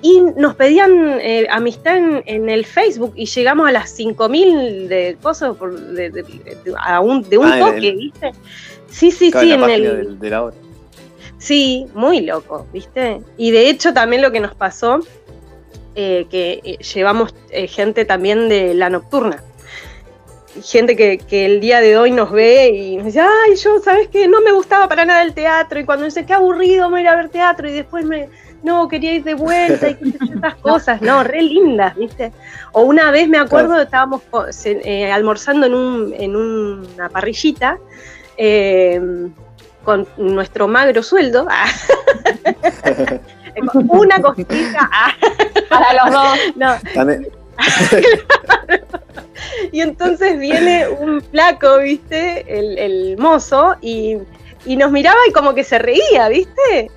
Y 0.00 0.20
nos 0.36 0.54
pedían 0.54 1.18
eh, 1.20 1.48
amistad 1.50 1.96
en, 1.96 2.48
el 2.48 2.64
Facebook 2.64 3.12
y 3.16 3.26
llegamos 3.26 3.68
a 3.68 3.72
las 3.72 3.98
5.000 3.98 4.86
de 4.86 5.16
cosas 5.20 5.58
de, 5.58 6.24
un, 7.02 7.46
ah, 7.52 7.58
toque, 7.58 7.90
¿viste? 7.90 8.32
Sí, 8.88 9.10
sí, 9.10 9.32
sí, 9.32 9.50
en, 9.50 9.64
el... 9.64 10.20
De, 10.20 10.30
la 10.30 10.44
hora. 10.44 10.56
Sí, 11.38 11.88
muy 11.92 12.20
loco, 12.20 12.68
¿viste? 12.72 13.20
Y 13.36 13.50
de 13.50 13.68
hecho 13.68 13.92
también 13.92 14.22
lo 14.22 14.30
que 14.30 14.38
nos 14.38 14.54
pasó, 14.54 15.00
eh, 15.96 16.26
que 16.30 16.60
eh, 16.62 16.78
llevamos 16.94 17.34
gente 17.68 18.04
también 18.04 18.48
de 18.48 18.74
la 18.74 18.88
nocturna 18.88 19.42
gente 20.62 20.96
que, 20.96 21.46
el 21.46 21.60
día 21.60 21.80
de 21.80 21.96
hoy 21.96 22.10
nos 22.10 22.30
ve 22.30 22.68
y 22.68 22.96
nos 22.96 23.06
dice, 23.06 23.20
ay, 23.20 23.56
yo, 23.56 23.78
¿sabes 23.80 24.08
qué? 24.08 24.28
No 24.28 24.40
me 24.40 24.52
gustaba 24.52 24.88
para 24.88 25.04
nada 25.04 25.22
el 25.22 25.34
teatro. 25.34 25.80
Y 25.80 25.84
cuando 25.84 26.04
dice, 26.04 26.26
qué 26.26 26.34
aburrido 26.34 26.90
me 26.90 27.00
ir 27.00 27.08
a 27.08 27.16
ver 27.16 27.28
teatro. 27.28 27.68
Y 27.68 27.72
después 27.72 28.04
me, 28.04 28.28
no, 28.62 28.88
quería 28.88 29.14
ir 29.14 29.24
de 29.24 29.34
vuelta 29.34 29.88
y 29.90 30.14
esas 30.36 30.54
cosas, 30.62 31.00
no, 31.02 31.24
re 31.24 31.42
lindas, 31.42 31.96
¿viste? 31.96 32.32
O 32.72 32.82
una 32.82 33.10
vez 33.10 33.28
me 33.28 33.38
acuerdo, 33.38 33.80
estábamos 33.80 34.22
eh, 34.64 35.10
almorzando 35.10 35.66
en, 35.66 35.74
un, 35.74 36.14
en 36.16 36.36
una 36.36 37.08
parrillita 37.08 37.78
em, 38.36 39.32
con 39.84 40.06
nuestro 40.16 40.68
magro 40.68 41.02
sueldo. 41.02 41.46
una 43.74 44.20
costilla 44.20 44.90
para 45.68 46.04
los 46.04 46.12
dos. 46.12 46.38
No. 46.56 47.32
y 49.72 49.80
entonces 49.80 50.38
viene 50.38 50.88
un 50.88 51.22
flaco, 51.22 51.78
¿viste? 51.78 52.44
El, 52.48 53.16
mozo, 53.18 53.76
y, 53.80 54.18
nos 54.66 54.90
miraba 54.90 55.18
y 55.28 55.32
como 55.32 55.54
que 55.54 55.64
se 55.64 55.78
reía, 55.78 56.28
¿viste? 56.28 56.90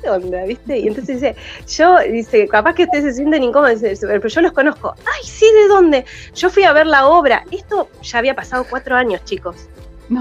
¿Qué 0.00 0.10
onda, 0.10 0.44
viste? 0.44 0.78
Y 0.78 0.88
entonces 0.88 1.20
dice, 1.20 1.36
yo, 1.68 1.98
dice, 2.00 2.48
capaz 2.48 2.74
que 2.74 2.84
ustedes 2.84 3.04
se 3.04 3.12
sienten 3.14 3.42
incómodos, 3.42 3.80
pero 4.00 4.28
yo 4.28 4.40
los 4.40 4.52
conozco. 4.52 4.94
Ay, 5.06 5.26
sí, 5.26 5.46
¿de 5.62 5.68
dónde? 5.68 6.04
Yo 6.34 6.50
fui 6.50 6.64
a 6.64 6.72
ver 6.72 6.86
la 6.86 7.06
obra. 7.06 7.44
Esto 7.50 7.88
ya 8.02 8.18
había 8.18 8.34
pasado 8.34 8.66
cuatro 8.68 8.96
años, 8.96 9.24
chicos. 9.24 9.68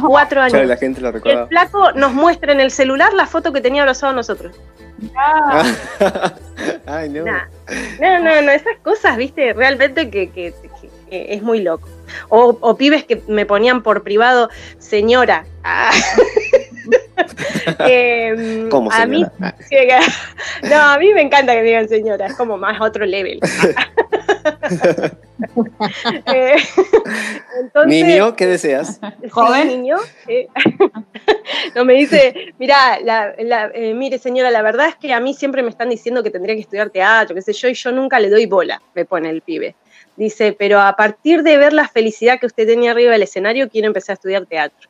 Cuatro 0.07 0.41
años. 0.41 0.65
la 0.65 0.77
gente 0.77 1.01
lo 1.01 1.09
el 1.09 1.47
flaco 1.47 1.91
nos 1.93 2.13
muestra 2.13 2.51
en 2.53 2.61
el 2.61 2.71
celular 2.71 3.13
la 3.13 3.25
foto 3.25 3.51
que 3.51 3.61
tenía 3.61 3.81
abrazado 3.81 4.13
nosotros. 4.13 4.55
Ay, 6.85 7.09
no. 7.09 7.25
No, 7.25 8.19
no, 8.19 8.41
no, 8.41 8.51
esas 8.51 8.77
cosas, 8.81 9.17
viste, 9.17 9.53
realmente 9.53 10.09
que, 10.09 10.53
es 11.09 11.41
muy 11.41 11.61
loco. 11.61 11.87
O, 12.29 12.77
pibes 12.77 13.03
que 13.03 13.21
me 13.27 13.45
ponían 13.45 13.83
por 13.83 14.03
privado, 14.03 14.49
señora. 14.79 15.45
Ah. 15.63 15.91
Em, 17.79 18.69
¿Cómo 18.69 18.91
señora? 18.91 19.31
A 19.41 19.53
mí, 20.61 20.63
no, 20.69 20.75
a 20.75 20.97
mí 20.97 21.13
me 21.13 21.21
encanta 21.21 21.53
que 21.53 21.61
me 21.61 21.67
digan 21.67 21.87
señora, 21.87 22.27
es 22.27 22.35
como 22.35 22.57
más 22.57 22.79
otro 22.81 23.05
level. 23.05 23.39
eh, 26.25 26.55
niño, 27.85 28.35
¿qué 28.35 28.47
deseas? 28.47 28.99
¿Joven? 29.31 29.67
niño. 29.67 29.97
Eh, 30.27 30.47
no 31.75 31.85
me 31.85 31.93
dice, 31.93 32.53
mira, 32.59 32.99
eh, 33.73 33.93
mire 33.93 34.17
señora, 34.17 34.51
la 34.51 34.61
verdad 34.61 34.89
es 34.89 34.95
que 34.95 35.13
a 35.13 35.19
mí 35.19 35.33
siempre 35.33 35.63
me 35.63 35.69
están 35.69 35.89
diciendo 35.89 36.23
que 36.23 36.31
tendría 36.31 36.55
que 36.55 36.61
estudiar 36.61 36.89
teatro, 36.89 37.35
qué 37.35 37.41
sé 37.41 37.53
yo, 37.53 37.69
y 37.69 37.73
yo 37.73 37.91
nunca 37.91 38.19
le 38.19 38.29
doy 38.29 38.45
bola, 38.45 38.81
me 38.93 39.05
pone 39.05 39.29
el 39.29 39.41
pibe. 39.41 39.75
Dice, 40.15 40.55
pero 40.57 40.79
a 40.79 40.95
partir 40.95 41.41
de 41.41 41.57
ver 41.57 41.73
la 41.73 41.87
felicidad 41.87 42.39
que 42.39 42.45
usted 42.45 42.67
tenía 42.67 42.91
arriba 42.91 43.13
del 43.13 43.23
escenario, 43.23 43.69
quiero 43.69 43.87
empezar 43.87 44.13
a 44.13 44.15
estudiar 44.15 44.45
teatro. 44.45 44.89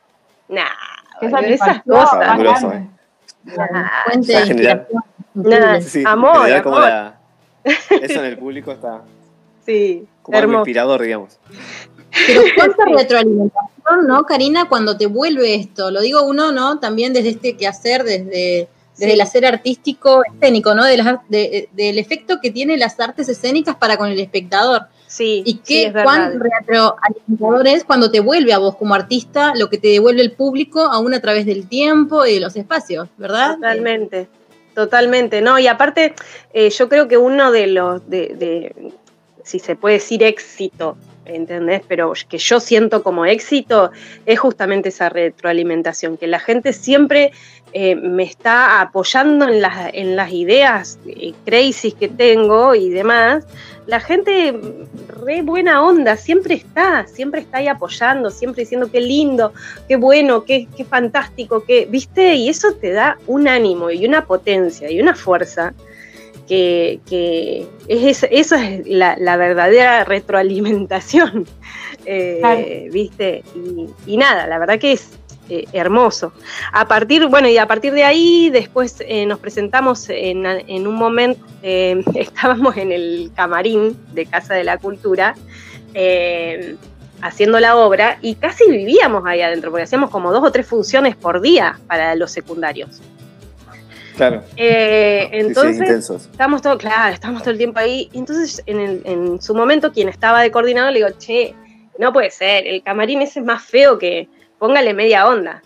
Nah, 0.49 0.67
esas 1.25 1.83
cosas. 1.83 2.83
Eh. 5.93 6.03
amor, 6.05 6.49
eso 7.63 8.19
en 8.19 8.25
el 8.25 8.37
público 8.37 8.71
está 8.71 9.01
sí, 9.65 10.05
como 10.21 10.37
algo 10.37 10.53
inspirador, 10.53 11.01
digamos. 11.01 11.39
Pero 12.27 12.41
cuánta 12.55 12.85
retroalimentación, 12.85 14.07
¿no, 14.07 14.23
Karina? 14.23 14.69
Cuando 14.69 14.97
te 14.97 15.07
vuelve 15.07 15.55
esto, 15.55 15.91
lo 15.91 16.01
digo 16.01 16.23
uno, 16.23 16.51
¿no? 16.51 16.79
También 16.79 17.13
desde 17.13 17.29
este 17.29 17.57
quehacer, 17.57 18.03
desde, 18.03 18.67
desde 18.97 19.13
el 19.13 19.21
hacer 19.21 19.45
artístico 19.45 20.23
escénico, 20.25 20.75
¿no? 20.75 20.85
De 20.85 21.67
del 21.71 21.97
efecto 21.97 22.39
que 22.41 22.51
tiene 22.51 22.77
las 22.77 22.99
artes 22.99 23.27
escénicas 23.29 23.75
para 23.75 23.97
con 23.97 24.09
el 24.09 24.19
espectador. 24.19 24.83
Sí. 25.07 25.43
Y 25.45 25.55
qué 25.55 25.91
cuán 25.91 26.39
retroalimentador 26.39 27.67
es 27.67 27.83
cuando 27.83 28.09
te 28.09 28.19
vuelve 28.19 28.53
a 28.53 28.57
vos 28.57 28.75
como 28.75 28.95
artista 28.95 29.53
lo 29.55 29.69
que 29.69 29.77
te 29.77 29.89
devuelve 29.89 30.21
el 30.21 30.31
público, 30.31 30.81
aún 30.81 31.13
a 31.13 31.19
través 31.19 31.45
del 31.45 31.67
tiempo 31.67 32.25
y 32.25 32.35
de 32.35 32.39
los 32.39 32.55
espacios, 32.55 33.09
¿verdad? 33.17 33.55
Totalmente. 33.55 34.27
Totalmente, 34.73 35.41
no, 35.41 35.59
y 35.59 35.67
aparte 35.67 36.15
eh, 36.51 36.71
yo 36.71 36.89
creo 36.89 37.07
que 37.07 37.17
uno 37.17 37.51
de 37.51 37.67
los, 37.67 38.09
de, 38.09 38.91
si 39.43 39.59
se 39.59 39.75
puede 39.75 39.95
decir 39.95 40.23
éxito, 40.23 40.97
¿entendés? 41.25 41.81
Pero 41.87 42.13
que 42.27 42.37
yo 42.37 42.59
siento 42.59 43.03
como 43.03 43.25
éxito 43.25 43.91
es 44.25 44.39
justamente 44.39 44.89
esa 44.89 45.09
retroalimentación, 45.09 46.17
que 46.17 46.27
la 46.27 46.39
gente 46.39 46.73
siempre 46.73 47.31
eh, 47.73 47.95
me 47.95 48.23
está 48.23 48.81
apoyando 48.81 49.47
en 49.47 49.61
las, 49.61 49.89
en 49.93 50.15
las 50.15 50.31
ideas 50.31 50.99
eh, 51.07 51.33
crazy 51.45 51.91
que 51.91 52.07
tengo 52.07 52.75
y 52.75 52.89
demás, 52.89 53.45
la 53.85 53.99
gente 53.99 54.57
re 55.07 55.41
buena 55.41 55.83
onda, 55.83 56.15
siempre 56.15 56.55
está, 56.55 57.05
siempre 57.07 57.41
está 57.41 57.57
ahí 57.57 57.67
apoyando, 57.67 58.29
siempre 58.29 58.63
diciendo 58.63 58.89
qué 58.91 59.01
lindo, 59.01 59.53
qué 59.87 59.97
bueno, 59.97 60.45
qué, 60.45 60.67
qué 60.77 60.85
fantástico, 60.85 61.63
qué, 61.65 61.87
¿viste? 61.89 62.35
Y 62.35 62.49
eso 62.49 62.73
te 62.73 62.91
da 62.91 63.17
un 63.27 63.47
ánimo 63.47 63.91
y 63.91 64.05
una 64.05 64.25
potencia 64.25 64.89
y 64.89 65.01
una 65.01 65.15
fuerza 65.15 65.73
que, 66.47 66.99
que 67.07 67.67
es, 67.87 68.25
eso 68.29 68.55
es 68.55 68.87
la, 68.87 69.37
verdadera 69.37 70.03
retroalimentación, 70.03 71.45
eh, 72.05 72.89
¿viste? 72.91 73.43
Y, 73.55 73.87
y, 74.11 74.17
nada, 74.17 74.47
la 74.47 74.59
verdad 74.59 74.79
que 74.79 74.93
es 74.93 75.11
eh, 75.49 75.65
hermoso. 75.73 76.33
A 76.71 76.87
partir, 76.87 77.27
bueno, 77.27 77.47
y 77.47 77.57
a 77.57 77.67
partir 77.67 77.93
de 77.93 78.03
ahí 78.03 78.49
después 78.49 78.97
eh, 79.07 79.25
nos 79.25 79.39
presentamos 79.39 80.09
en, 80.09 80.45
en 80.45 80.87
un 80.87 80.95
momento, 80.95 81.45
estábamos 81.61 82.77
en 82.77 82.91
el 82.91 83.31
camarín 83.35 83.97
de 84.13 84.25
Casa 84.25 84.53
de 84.53 84.63
la 84.63 84.77
Cultura 84.77 85.35
haciendo 87.21 87.59
la 87.61 87.77
obra 87.77 88.17
y 88.21 88.35
casi 88.35 88.69
vivíamos 88.69 89.23
ahí 89.25 89.41
adentro, 89.41 89.71
porque 89.71 89.83
hacíamos 89.83 90.09
como 90.09 90.33
dos 90.33 90.43
o 90.43 90.51
tres 90.51 90.67
funciones 90.67 91.15
por 91.15 91.39
día 91.39 91.79
para 91.87 92.15
los 92.15 92.31
secundarios. 92.31 93.01
Claro. 94.15 94.43
entonces, 94.57 96.09
estamos 96.31 96.61
todo, 96.61 96.77
claro, 96.77 97.13
estamos 97.13 97.41
todo 97.41 97.51
el 97.51 97.57
tiempo 97.57 97.79
ahí. 97.79 98.09
Y 98.13 98.19
entonces, 98.19 98.61
en, 98.65 99.01
en 99.05 99.41
su 99.41 99.55
momento, 99.55 99.91
quien 99.91 100.09
estaba 100.09 100.41
de 100.41 100.51
coordinador 100.51 100.93
le 100.93 100.99
digo, 100.99 101.09
che, 101.17 101.55
no 101.97 102.13
puede 102.13 102.31
ser, 102.31 102.67
el 102.67 102.83
camarín 102.83 103.21
ese 103.21 103.39
es 103.39 103.45
más 103.45 103.63
feo 103.63 103.97
que, 103.97 104.27
póngale 104.59 104.93
media 104.93 105.27
onda. 105.27 105.61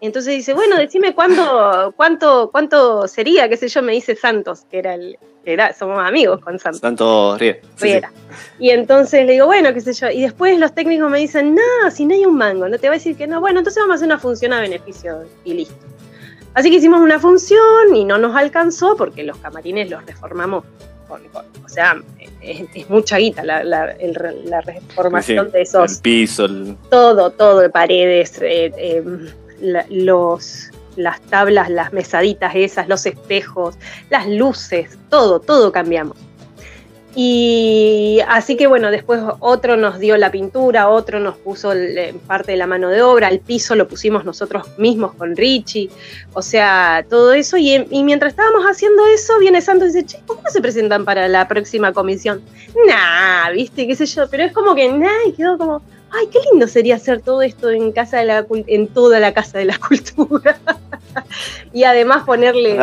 Entonces 0.00 0.34
dice, 0.34 0.52
bueno, 0.52 0.76
decime 0.76 1.14
cuánto, 1.14 1.94
cuánto, 1.96 2.50
cuánto 2.52 3.08
sería, 3.08 3.48
qué 3.48 3.56
sé 3.56 3.68
yo, 3.68 3.82
me 3.82 3.92
dice 3.92 4.14
Santos, 4.14 4.66
que 4.70 4.78
era 4.78 4.94
el, 4.94 5.18
era, 5.44 5.72
somos 5.72 5.98
amigos 6.00 6.40
con 6.40 6.58
Santos. 6.58 6.80
Santos 6.80 7.40
Riera. 7.80 8.12
Y 8.58 8.70
entonces 8.70 9.24
le 9.24 9.32
digo, 9.32 9.46
bueno, 9.46 9.72
qué 9.72 9.80
sé 9.80 9.94
yo. 9.94 10.10
Y 10.10 10.20
después 10.20 10.58
los 10.58 10.74
técnicos 10.74 11.10
me 11.10 11.18
dicen, 11.18 11.54
no, 11.54 11.90
si 11.90 12.04
no 12.04 12.14
hay 12.14 12.26
un 12.26 12.36
mango, 12.36 12.68
no 12.68 12.78
te 12.78 12.88
va 12.88 12.94
a 12.94 12.98
decir 12.98 13.16
que 13.16 13.26
no. 13.26 13.40
Bueno, 13.40 13.60
entonces 13.60 13.80
vamos 13.82 13.94
a 13.94 13.96
hacer 13.96 14.06
una 14.06 14.18
función 14.18 14.52
a 14.52 14.60
beneficio 14.60 15.24
y 15.44 15.54
listo. 15.54 15.85
Así 16.56 16.70
que 16.70 16.78
hicimos 16.78 17.00
una 17.00 17.20
función 17.20 17.94
y 17.94 18.04
no 18.04 18.18
nos 18.18 18.34
alcanzó 18.34 18.96
porque 18.96 19.22
los 19.22 19.36
camarines 19.38 19.88
los 19.88 20.04
reformamos 20.04 20.64
o 21.08 21.68
sea, 21.68 22.00
es, 22.40 22.88
mucha 22.88 23.18
guita 23.18 23.44
la, 23.44 23.62
la, 23.64 24.60
reformación 24.62 25.50
de 25.50 25.62
esos. 25.62 25.96
El 25.96 26.02
piso. 26.02 26.48
Todo, 26.90 27.30
todo, 27.30 27.70
paredes, 27.70 28.40
eh, 28.42 28.72
eh, 28.76 29.04
los, 29.90 30.70
las 30.96 31.20
tablas, 31.22 31.70
las 31.70 31.92
mesaditas 31.92 32.54
esas, 32.54 32.88
los 32.88 33.06
espejos, 33.06 33.76
las 34.10 34.26
luces, 34.26 34.98
todo, 35.08 35.40
todo 35.40 35.70
cambiamos. 35.70 36.16
Y 37.18 38.20
así 38.28 38.58
que 38.58 38.66
bueno, 38.66 38.90
después 38.90 39.22
otro 39.40 39.78
nos 39.78 39.98
dio 39.98 40.18
la 40.18 40.30
pintura, 40.30 40.90
otro 40.90 41.18
nos 41.18 41.38
puso 41.38 41.72
parte 42.26 42.52
de 42.52 42.58
la 42.58 42.66
mano 42.66 42.90
de 42.90 43.00
obra, 43.00 43.28
el 43.28 43.40
piso 43.40 43.74
lo 43.74 43.88
pusimos 43.88 44.26
nosotros 44.26 44.66
mismos 44.76 45.14
con 45.14 45.34
Richie, 45.34 45.88
o 46.34 46.42
sea, 46.42 47.06
todo 47.08 47.32
eso. 47.32 47.56
Y, 47.56 47.86
mientras 48.04 48.32
estábamos 48.34 48.66
haciendo 48.66 49.06
eso, 49.06 49.38
viene 49.38 49.62
Santos 49.62 49.88
y 49.88 50.02
dice, 50.02 50.04
che, 50.04 50.18
¿cómo 50.26 50.42
se 50.50 50.60
presentan 50.60 51.06
para 51.06 51.26
la 51.26 51.48
próxima 51.48 51.90
comisión? 51.94 52.42
Nah, 52.86 53.50
viste, 53.50 53.86
qué 53.86 53.96
sé 53.96 54.04
yo, 54.04 54.28
pero 54.28 54.44
es 54.44 54.52
como 54.52 54.74
que, 54.74 54.86
nah, 54.92 55.08
y 55.26 55.32
quedó 55.32 55.56
como, 55.56 55.80
ay, 56.10 56.26
qué 56.30 56.38
lindo 56.50 56.68
sería 56.68 56.96
hacer 56.96 57.22
todo 57.22 57.40
esto 57.40 57.70
en, 57.70 57.92
casa 57.92 58.18
de 58.18 58.26
la, 58.26 58.46
en 58.66 58.88
toda 58.88 59.20
la 59.20 59.32
Casa 59.32 59.56
de 59.56 59.64
la 59.64 59.78
Cultura. 59.88 60.58
y 61.72 61.84
además 61.84 62.24
ponerle, 62.24 62.78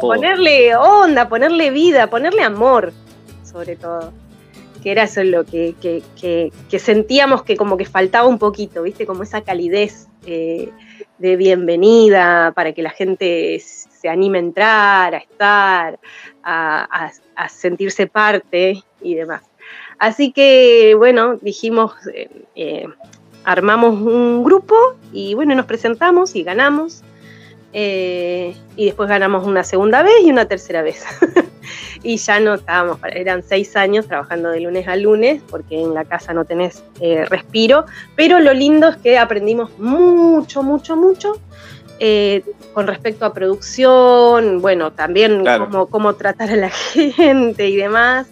ponerle 0.00 0.74
onda, 0.74 1.28
ponerle 1.28 1.70
vida, 1.70 2.08
ponerle 2.08 2.42
amor 2.42 2.92
sobre 3.56 3.76
todo. 3.76 4.12
Que 4.82 4.90
era 4.92 5.04
eso 5.04 5.24
lo 5.24 5.44
que, 5.44 5.74
sentíamos 6.78 7.42
que 7.42 7.56
como 7.56 7.78
que 7.78 7.86
faltaba 7.86 8.28
un 8.28 8.38
poquito, 8.38 8.82
¿viste? 8.82 9.06
Como 9.06 9.22
esa 9.22 9.40
calidez 9.40 10.08
eh, 10.26 10.70
de 11.18 11.36
bienvenida 11.36 12.52
para 12.54 12.72
que 12.72 12.82
la 12.82 12.90
gente 12.90 13.58
se 13.58 14.08
anime 14.10 14.38
a 14.38 14.40
entrar, 14.42 15.14
a 15.14 15.18
estar, 15.18 15.98
a, 16.44 17.10
sentirse 17.48 18.06
parte 18.06 18.82
y 19.00 19.14
demás. 19.14 19.42
Así 19.98 20.32
que, 20.32 20.94
bueno, 20.94 21.36
dijimos, 21.40 21.94
eh, 22.12 22.28
eh, 22.54 22.86
armamos 23.44 23.94
un 23.94 24.44
grupo 24.44 24.76
y 25.12 25.34
bueno, 25.34 25.54
nos 25.54 25.64
presentamos 25.64 26.36
y 26.36 26.42
ganamos. 26.42 27.02
Y 27.78 28.86
después 28.86 29.08
ganamos 29.08 29.46
una 29.46 29.62
segunda 29.62 30.02
vez 30.02 30.14
y 30.24 30.30
una 30.30 30.46
tercera 30.46 30.82
vez. 30.82 31.04
y 32.02 32.16
ya 32.16 32.40
no 32.40 32.54
estábamos, 32.54 32.98
eran 33.12 33.42
seis 33.42 33.76
años 33.76 34.06
trabajando 34.06 34.50
de 34.50 34.60
lunes 34.60 34.86
a 34.88 34.96
lunes, 34.96 35.42
porque 35.50 35.80
en 35.80 35.94
la 35.94 36.04
casa 36.04 36.32
no 36.32 36.44
tenés 36.44 36.82
eh, 37.00 37.24
respiro, 37.26 37.84
pero 38.14 38.40
lo 38.40 38.54
lindo 38.54 38.88
es 38.88 38.96
que 38.96 39.18
aprendimos 39.18 39.78
mucho, 39.78 40.62
mucho, 40.62 40.96
mucho. 40.96 41.40
Eh, 41.98 42.44
con 42.74 42.86
respecto 42.86 43.24
a 43.24 43.32
producción, 43.32 44.60
bueno, 44.60 44.92
también 44.92 45.42
cómo, 45.90 46.14
tratar 46.14 46.50
a 46.50 46.56
la 46.56 46.68
gente 47.14 47.68
y 47.68 47.76
demás, 47.76 48.26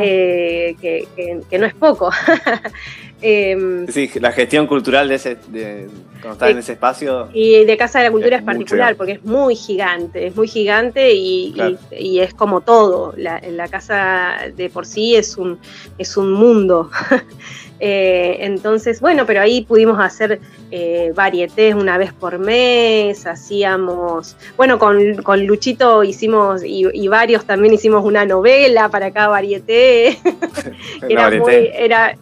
eh, 0.00 0.74
que, 0.80 1.58
no 1.58 1.66
es 1.66 1.74
poco. 1.74 2.10
Em, 3.22 3.86
sí, 3.88 4.10
la 4.20 4.32
gestión 4.32 4.66
cultural 4.66 5.08
de 5.08 5.14
ese, 5.14 5.36
de, 5.48 5.88
cuando 6.20 6.32
estás 6.32 6.50
en 6.50 6.58
ese 6.58 6.72
espacio. 6.72 7.28
Y 7.32 7.64
de 7.64 7.76
Casa 7.76 8.00
de 8.00 8.06
la 8.06 8.10
Cultura 8.10 8.36
es, 8.36 8.42
particular, 8.42 8.96
porque 8.96 9.12
es 9.12 9.24
muy 9.24 9.56
gigante, 9.56 10.26
es 10.26 10.36
muy 10.36 10.48
gigante 10.48 11.12
y, 11.12 11.54
es 11.90 12.34
como 12.34 12.60
todo. 12.60 13.14
La, 13.16 13.40
la, 13.40 13.68
casa 13.68 14.36
de 14.54 14.68
por 14.68 14.84
sí 14.86 15.16
es 15.16 15.36
un, 15.36 15.58
es 15.98 16.16
un 16.16 16.32
mundo. 16.32 16.90
Eh, 17.78 18.38
entonces, 18.40 19.00
bueno, 19.00 19.26
pero 19.26 19.40
ahí 19.40 19.62
pudimos 19.62 20.00
hacer 20.00 20.40
eh, 20.70 21.12
varietés 21.14 21.74
una 21.74 21.98
vez 21.98 22.12
por 22.12 22.38
mes, 22.38 23.26
hacíamos, 23.26 24.36
bueno, 24.56 24.78
con, 24.78 25.16
con 25.22 25.46
Luchito 25.46 26.02
hicimos, 26.02 26.62
y, 26.64 27.08
varios 27.08 27.44
también 27.44 27.74
hicimos 27.74 28.04
una 28.04 28.24
novela 28.24 28.88
para 28.88 29.10
cada 29.10 29.28
varieté. 29.28 30.18
era 31.08 31.30
muy, 31.30 31.70
era, 31.74 32.16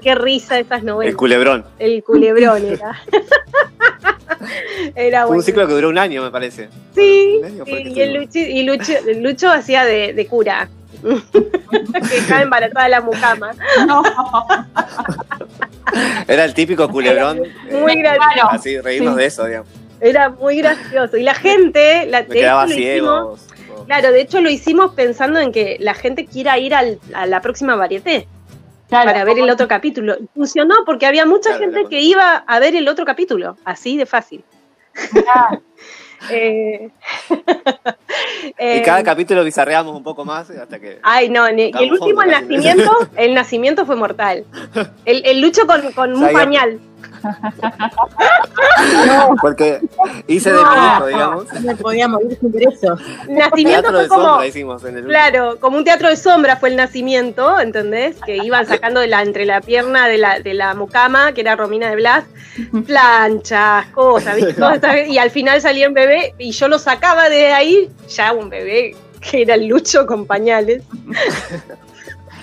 qué, 0.00 0.14
risa 0.14 0.58
esas 0.58 0.82
novelas. 0.82 1.10
El 1.10 1.16
culebrón. 1.16 1.64
El 1.78 2.02
culebrón 2.04 2.64
era. 2.64 3.02
era 4.94 5.26
Fue 5.26 5.36
un 5.36 5.42
ciclo 5.42 5.66
que 5.66 5.74
duró 5.74 5.88
un 5.88 5.98
año, 5.98 6.22
me 6.22 6.30
parece. 6.30 6.68
Sí, 6.94 7.40
y, 7.66 8.00
el 8.00 8.28
y 8.32 8.62
Lucho, 9.20 9.50
hacía 9.50 9.84
de, 9.84 10.14
de 10.14 10.26
cura. 10.26 10.68
que 11.32 12.18
estaba 12.18 12.42
embarazada 12.42 12.88
la 12.88 13.00
mucama. 13.00 13.52
Era 16.28 16.44
el 16.44 16.54
típico 16.54 16.88
culebrón. 16.88 17.42
Muy 17.70 17.96
gracioso. 17.96 18.48
Así, 18.50 18.80
reírnos 18.80 19.16
de 19.16 19.26
eso, 19.26 19.46
digamos. 19.46 19.68
Era 20.00 20.30
muy 20.30 20.58
gracioso. 20.58 21.16
Y 21.16 21.22
la 21.22 21.34
gente. 21.34 22.06
La, 22.06 22.22
Me 22.22 22.28
quedaba 22.28 22.66
ciego. 22.68 23.36
Claro, 23.86 24.12
de 24.12 24.20
hecho 24.20 24.40
lo 24.40 24.50
hicimos 24.50 24.94
pensando 24.94 25.40
en 25.40 25.52
que 25.52 25.76
la 25.80 25.94
gente 25.94 26.26
quiera 26.26 26.58
ir 26.58 26.74
a 26.74 27.26
la 27.26 27.40
próxima 27.40 27.76
varieté. 27.76 28.28
para 28.88 29.24
ver 29.24 29.38
el 29.38 29.50
otro 29.50 29.68
capítulo. 29.68 30.16
Funcionó 30.34 30.84
porque 30.84 31.06
había 31.06 31.26
mucha 31.26 31.56
gente 31.58 31.86
que 31.88 32.00
iba 32.00 32.36
a 32.46 32.58
ver 32.60 32.76
el 32.76 32.88
otro 32.88 33.04
capítulo, 33.04 33.56
así 33.64 33.96
de 33.96 34.06
fácil. 34.06 34.44
Eh, 36.28 36.90
y 38.58 38.82
cada 38.82 39.00
eh, 39.00 39.04
capítulo 39.04 39.42
bizarreamos 39.44 39.96
un 39.96 40.02
poco 40.02 40.24
más 40.24 40.50
hasta 40.50 40.78
que. 40.78 40.98
Ay, 41.02 41.30
no, 41.30 41.46
el 41.46 41.92
último, 41.92 42.22
el 42.22 42.30
nacimiento, 42.30 42.92
el 43.16 43.34
nacimiento 43.34 43.86
fue 43.86 43.96
mortal. 43.96 44.44
El, 45.04 45.40
lucho 45.40 45.62
con, 45.94 46.12
un 46.22 46.32
pañal. 46.32 46.78
porque 49.40 49.80
hice 50.26 50.52
de 50.52 50.62
no, 50.62 51.06
digamos. 51.06 51.46
No 51.62 51.76
podía 51.76 52.08
morir 52.08 52.36
sin 52.40 52.68
eso. 52.68 52.96
Nacimiento 53.28 53.90
fue 53.90 54.08
como. 54.08 54.40
el 54.40 55.04
claro, 55.04 55.58
como 55.60 55.78
un 55.78 55.84
teatro 55.84 56.08
de 56.08 56.16
sombra 56.16 56.56
fue 56.56 56.70
el 56.70 56.76
nacimiento, 56.76 57.60
¿entendés? 57.60 58.16
Que 58.24 58.38
iban 58.38 58.66
sacando 58.66 59.00
de 59.00 59.08
la, 59.08 59.22
entre 59.22 59.44
la 59.44 59.60
pierna 59.60 60.08
de 60.08 60.18
la, 60.18 60.40
de 60.40 60.54
la 60.54 60.74
mucama, 60.74 61.32
que 61.32 61.42
era 61.42 61.56
Romina 61.56 61.90
de 61.90 61.96
Blas, 61.96 62.24
planchas, 62.86 63.86
cosas, 63.88 64.36
¿viste? 64.36 65.06
y 65.08 65.18
al 65.18 65.30
final 65.30 65.60
salía 65.60 65.88
un 65.88 65.94
bebé 65.94 66.34
y 66.38 66.52
yo 66.52 66.68
lo 66.68 66.78
sacaba 66.78 67.28
de 67.28 67.52
ahí, 67.52 67.90
ya 68.08 68.32
un 68.32 68.48
bebé 68.48 68.96
que 69.20 69.42
era 69.42 69.54
el 69.54 69.66
Lucho 69.66 70.06
con 70.06 70.26
pañales. 70.26 70.82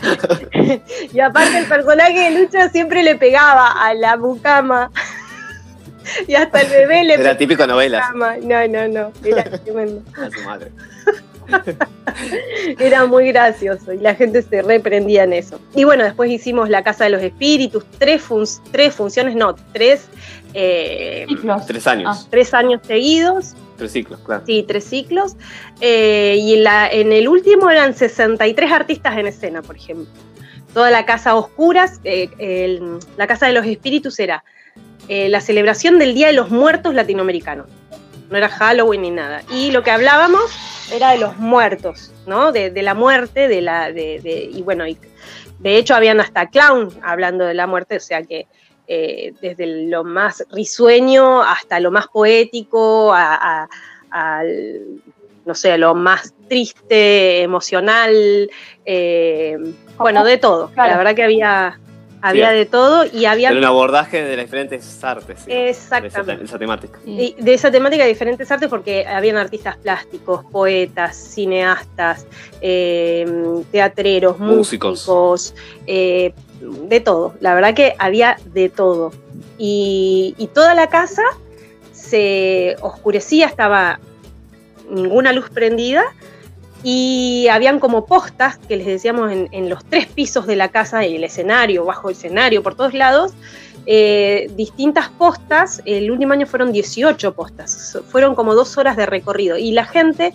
y 1.13 1.19
aparte 1.19 1.59
el 1.59 1.65
personaje 1.65 2.31
de 2.31 2.39
Lucho 2.39 2.57
siempre 2.71 3.03
le 3.03 3.15
pegaba 3.15 3.71
a 3.71 3.93
la 3.93 4.17
mucama. 4.17 4.91
y 6.27 6.35
hasta 6.35 6.61
el 6.61 6.69
bebé 6.69 7.03
le 7.03 7.13
Era 7.15 7.37
típico 7.37 7.65
novela. 7.67 8.11
No, 8.13 8.67
no, 8.67 8.87
no. 8.87 9.11
Era 9.23 9.43
tremendo. 9.63 10.01
A 10.15 10.29
su 10.29 10.41
madre. 10.43 10.71
Era 12.79 13.05
muy 13.05 13.27
gracioso 13.31 13.93
y 13.93 13.99
la 13.99 14.15
gente 14.15 14.41
se 14.41 14.61
reprendía 14.61 15.23
en 15.23 15.33
eso. 15.33 15.59
Y 15.75 15.83
bueno, 15.85 16.03
después 16.03 16.29
hicimos 16.29 16.69
La 16.69 16.83
Casa 16.83 17.05
de 17.05 17.11
los 17.11 17.21
Espíritus, 17.21 17.85
tres, 17.97 18.23
tres 18.71 18.95
funciones, 18.95 19.35
no, 19.35 19.55
tres... 19.71 20.07
Eh, 20.53 21.27
tres 21.67 21.87
años. 21.87 22.23
Ah. 22.23 22.27
Tres 22.29 22.53
años 22.53 22.81
seguidos. 22.85 23.55
Tres 23.77 23.91
ciclos, 23.91 24.19
claro. 24.21 24.43
Sí, 24.45 24.65
tres 24.67 24.83
ciclos. 24.85 25.35
Eh, 25.81 26.37
y 26.39 26.55
en, 26.65 27.11
el 27.13 27.27
último 27.27 27.69
eran 27.69 27.93
63 27.93 28.71
artistas 28.71 29.17
en 29.17 29.27
escena, 29.27 29.61
por 29.61 29.75
ejemplo. 29.75 30.07
Toda 30.73 30.91
la 30.91 31.05
Casa 31.05 31.35
Oscuras, 31.35 32.01
eh, 32.03 32.79
la 33.17 33.27
Casa 33.27 33.47
de 33.47 33.53
los 33.53 33.65
Espíritus 33.65 34.19
era 34.19 34.43
la 35.07 35.39
celebración 35.39 35.99
del 35.99 36.13
Día 36.13 36.27
de 36.27 36.33
los 36.33 36.49
Muertos 36.49 36.93
latinoamericanos 36.93 37.67
no 38.29 38.37
era 38.37 38.49
Halloween 38.49 39.01
ni 39.01 39.11
nada. 39.11 39.41
Y 39.51 39.71
lo 39.71 39.83
que 39.83 39.91
hablábamos 39.91 40.51
era 40.91 41.11
de 41.11 41.17
los 41.17 41.37
muertos, 41.37 42.11
¿no? 42.25 42.51
De, 42.51 42.71
la 42.81 42.93
muerte, 42.93 43.47
de 43.47 43.61
la, 43.61 43.91
de, 43.91 44.49
y 44.51 44.61
bueno, 44.61 44.85
de 45.59 45.77
hecho 45.77 45.95
habían 45.95 46.19
hasta 46.19 46.47
clown 46.47 46.89
hablando 47.03 47.45
de 47.45 47.53
la 47.53 47.67
muerte, 47.67 47.97
o 47.97 47.99
sea 47.99 48.23
que 48.23 48.47
eh, 48.87 49.33
desde 49.41 49.87
lo 49.87 50.03
más 50.03 50.45
risueño 50.51 51.41
hasta 51.41 51.79
lo 51.79 51.91
más 51.91 52.07
poético, 52.07 53.11
a, 53.13 53.67
no 55.45 55.55
sé, 55.55 55.77
lo 55.77 55.95
más 55.95 56.33
triste, 56.47 57.41
emocional, 57.41 58.49
eh, 58.85 59.57
bueno, 59.97 60.23
de 60.23 60.37
todo. 60.37 60.71
La 60.75 60.97
verdad 60.97 61.15
que 61.15 61.23
había 61.23 61.79
había 62.21 62.49
de 62.51 62.65
todo 62.65 63.05
y 63.05 63.25
había... 63.25 63.51
un 63.51 63.63
abordaje 63.63 64.23
de 64.23 64.35
las 64.35 64.45
diferentes 64.45 65.03
artes. 65.03 65.43
Exactamente. 65.47 66.37
De 66.37 66.45
esa, 66.45 66.59
temática. 66.59 66.99
Y 67.05 67.35
de 67.39 67.53
esa 67.53 67.71
temática 67.71 68.03
de 68.03 68.09
diferentes 68.09 68.49
artes 68.51 68.69
porque 68.69 69.05
habían 69.05 69.37
artistas 69.37 69.77
plásticos, 69.77 70.43
poetas, 70.45 71.15
cineastas, 71.15 72.25
em, 72.61 73.63
teatreros, 73.65 74.39
músicos, 74.39 75.53
eh, 75.85 76.33
de 76.61 76.99
todo. 76.99 77.33
La 77.39 77.53
verdad 77.53 77.73
que 77.73 77.95
había 77.99 78.37
de 78.53 78.69
todo. 78.69 79.11
Y, 79.57 80.49
toda 80.53 80.73
la 80.73 80.87
casa 80.87 81.23
se 81.93 82.75
oscurecía, 82.81 83.47
estaba 83.47 83.99
ninguna 84.89 85.33
luz 85.33 85.49
prendida 85.49 86.03
y 86.83 87.47
habían 87.51 87.79
como 87.79 88.05
postas 88.05 88.57
que 88.57 88.77
les 88.77 88.87
decíamos 88.87 89.31
en, 89.31 89.69
los 89.69 89.83
tres 89.83 90.07
pisos 90.07 90.47
de 90.47 90.55
la 90.55 90.69
casa, 90.69 91.03
el 91.03 91.23
escenario, 91.23 91.85
bajo 91.85 92.09
el 92.09 92.15
escenario, 92.15 92.63
por 92.63 92.75
todos 92.75 92.93
lados, 92.93 93.33
eh, 93.85 94.49
distintas 94.55 95.09
postas, 95.09 95.81
el 95.85 96.09
último 96.11 96.33
año 96.33 96.45
fueron 96.45 96.71
18 96.71 97.33
postas, 97.33 97.99
fueron 98.09 98.35
como 98.35 98.53
dos 98.53 98.77
horas 98.77 98.95
de 98.95 99.05
recorrido 99.05 99.57
y 99.57 99.71
la 99.71 99.85
gente 99.85 100.33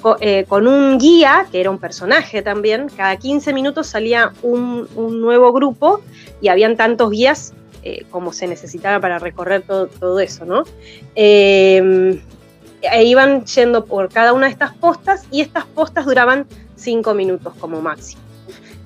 con 0.00 0.66
un 0.66 0.98
guía, 0.98 1.46
que 1.50 1.60
era 1.60 1.70
un 1.70 1.78
personaje 1.78 2.42
también, 2.42 2.88
cada 2.96 3.16
15 3.16 3.52
minutos 3.52 3.86
salía 3.88 4.32
un, 4.42 4.88
nuevo 5.20 5.52
grupo 5.52 6.00
y 6.40 6.48
habían 6.48 6.76
tantos 6.76 7.10
guías 7.10 7.52
eh, 7.82 8.04
como 8.10 8.32
se 8.32 8.46
necesitaba 8.46 9.00
para 9.00 9.18
recorrer 9.18 9.62
todo, 9.62 10.20
eso, 10.20 10.44
¿no? 10.44 10.64
e 12.80 13.02
iban 13.04 13.44
yendo 13.44 13.84
por 13.84 14.08
cada 14.08 14.32
una 14.32 14.46
de 14.46 14.52
estas 14.52 14.74
postas 14.74 15.24
y 15.30 15.40
estas 15.40 15.64
postas 15.66 16.06
duraban 16.06 16.46
cinco 16.76 17.14
minutos 17.14 17.54
como 17.58 17.80
máximo. 17.80 18.22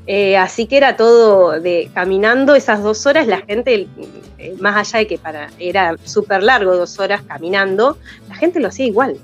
Eh, 0.07 0.37
así 0.37 0.66
que 0.66 0.77
era 0.77 0.96
todo 0.96 1.61
de 1.61 1.88
caminando 1.94 2.55
esas 2.55 2.83
dos 2.83 3.07
horas, 3.07 3.27
la 3.29 3.38
gente, 3.42 3.87
eh, 4.38 4.57
más 4.59 4.77
allá 4.77 5.01
de 5.01 5.07
que 5.07 5.18
para 5.18 5.51
era 5.61 5.96
súper 6.05 6.42
largo 6.42 6.77
dos 6.77 6.98
horas 6.98 7.22
caminando, 7.22 7.96
la 8.29 8.35
gente 8.35 8.59
lo 8.59 8.68
hacía 8.68 8.87
igual. 8.87 9.16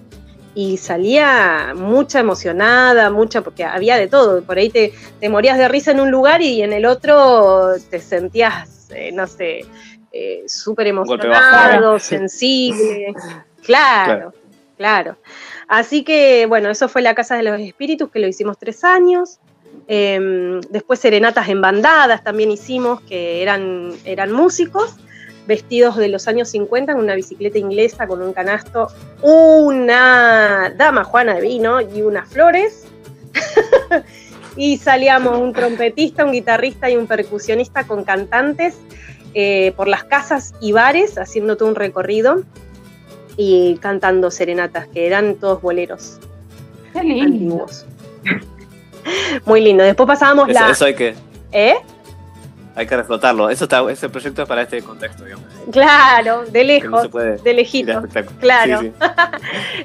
Y 0.61 0.77
salía 0.77 1.73
mucha 1.77 2.18
emocionada, 2.18 3.11
mucha, 3.11 3.42
porque 3.42 3.62
había 3.62 3.97
de 3.97 4.09
todo. 4.09 4.42
Por 4.42 4.59
ahí 4.59 4.71
te, 4.71 4.92
te 5.21 5.29
morías 5.29 5.57
de 5.57 5.68
risa 5.68 5.92
en 5.92 6.01
un 6.01 6.11
lugar 6.11 6.42
y 6.42 6.62
en 6.62 6.73
el 6.73 6.85
otro 6.85 7.75
te 7.88 8.01
sentías, 8.01 8.88
eh, 8.90 9.12
no 9.12 9.29
sé, 9.29 9.64
súper 10.49 10.88
emocionado, 10.88 12.01
sensible. 12.01 13.14
claro, 13.62 14.33
claro. 14.77 15.16
Así 15.68 16.03
que, 16.03 16.47
bueno, 16.47 16.71
eso 16.71 16.88
fue 16.88 17.03
la 17.03 17.14
Casa 17.14 17.37
de 17.37 17.44
los 17.44 17.61
Espíritus, 17.61 18.11
que 18.11 18.18
lo 18.18 18.27
hicimos 18.27 18.59
tres 18.59 18.83
años. 18.83 19.38
Em, 19.87 20.61
después 20.71 20.99
serenatas 20.99 21.49
en 21.49 21.61
bandadas 21.61 22.25
también 22.25 22.51
hicimos, 22.51 23.01
que 23.03 23.42
eran, 23.42 23.92
eran 24.05 24.33
músicos 24.33 24.97
vestidos 25.49 25.97
de 25.97 26.09
los 26.09 26.29
años 26.29 26.51
50 26.51 26.93
en 26.93 26.99
una 26.99 27.15
bicicleta 27.15 27.59
inglesa 27.59 28.07
con 28.07 28.23
un 28.23 28.35
canasto, 28.35 28.89
una 29.23 30.73
dama 30.77 31.05
juana 31.05 31.35
de 31.35 31.41
vino 31.41 31.81
y 31.81 32.03
unas 32.03 32.29
flores. 32.29 32.85
y 34.57 34.77
salíamos 34.77 35.39
un 35.39 35.55
trompetista, 35.55 36.25
un 36.25 36.33
guitarrista 36.33 36.91
y 36.91 36.97
un 36.97 37.07
percusionista 37.07 37.87
con 37.87 38.05
cantantes 38.05 38.77
eh, 39.35 39.73
por 39.75 39.89
las 39.89 40.05
casas 40.05 40.55
y 40.61 40.73
bares 40.73 41.17
haciendo 41.17 41.57
todo 41.57 41.69
un 41.71 41.77
recorrido 41.77 42.43
y 43.39 43.79
cantando 43.81 44.31
serenatas, 44.31 44.87
que 44.89 45.07
eran 45.07 45.37
todos 45.37 45.63
boleros. 45.63 46.19
Qué 46.93 47.03
lindo. 47.03 47.65
Muy 49.47 49.63
lindo. 49.63 49.83
Después 49.83 50.07
pasábamos 50.07 50.51
la. 50.51 50.71
Eso 50.71 50.85
hay 50.85 50.95
que. 50.95 51.15
¿Eh? 51.53 51.77
Hay 52.79 52.87
que 52.87 52.97
reflotarlo. 52.97 53.51
Eso 53.51 53.64
está, 53.64 53.83
ese 53.91 54.09
proyecto 54.09 54.43
es 54.43 54.49
para 54.49 54.62
este 54.62 54.81
contexto, 54.83 55.25
digamos. 55.25 55.47
Claro, 55.73 56.45
de 56.45 56.62
lejos, 56.62 57.11
de 57.43 57.55
lejito. 57.55 58.03
Claro. 58.41 58.93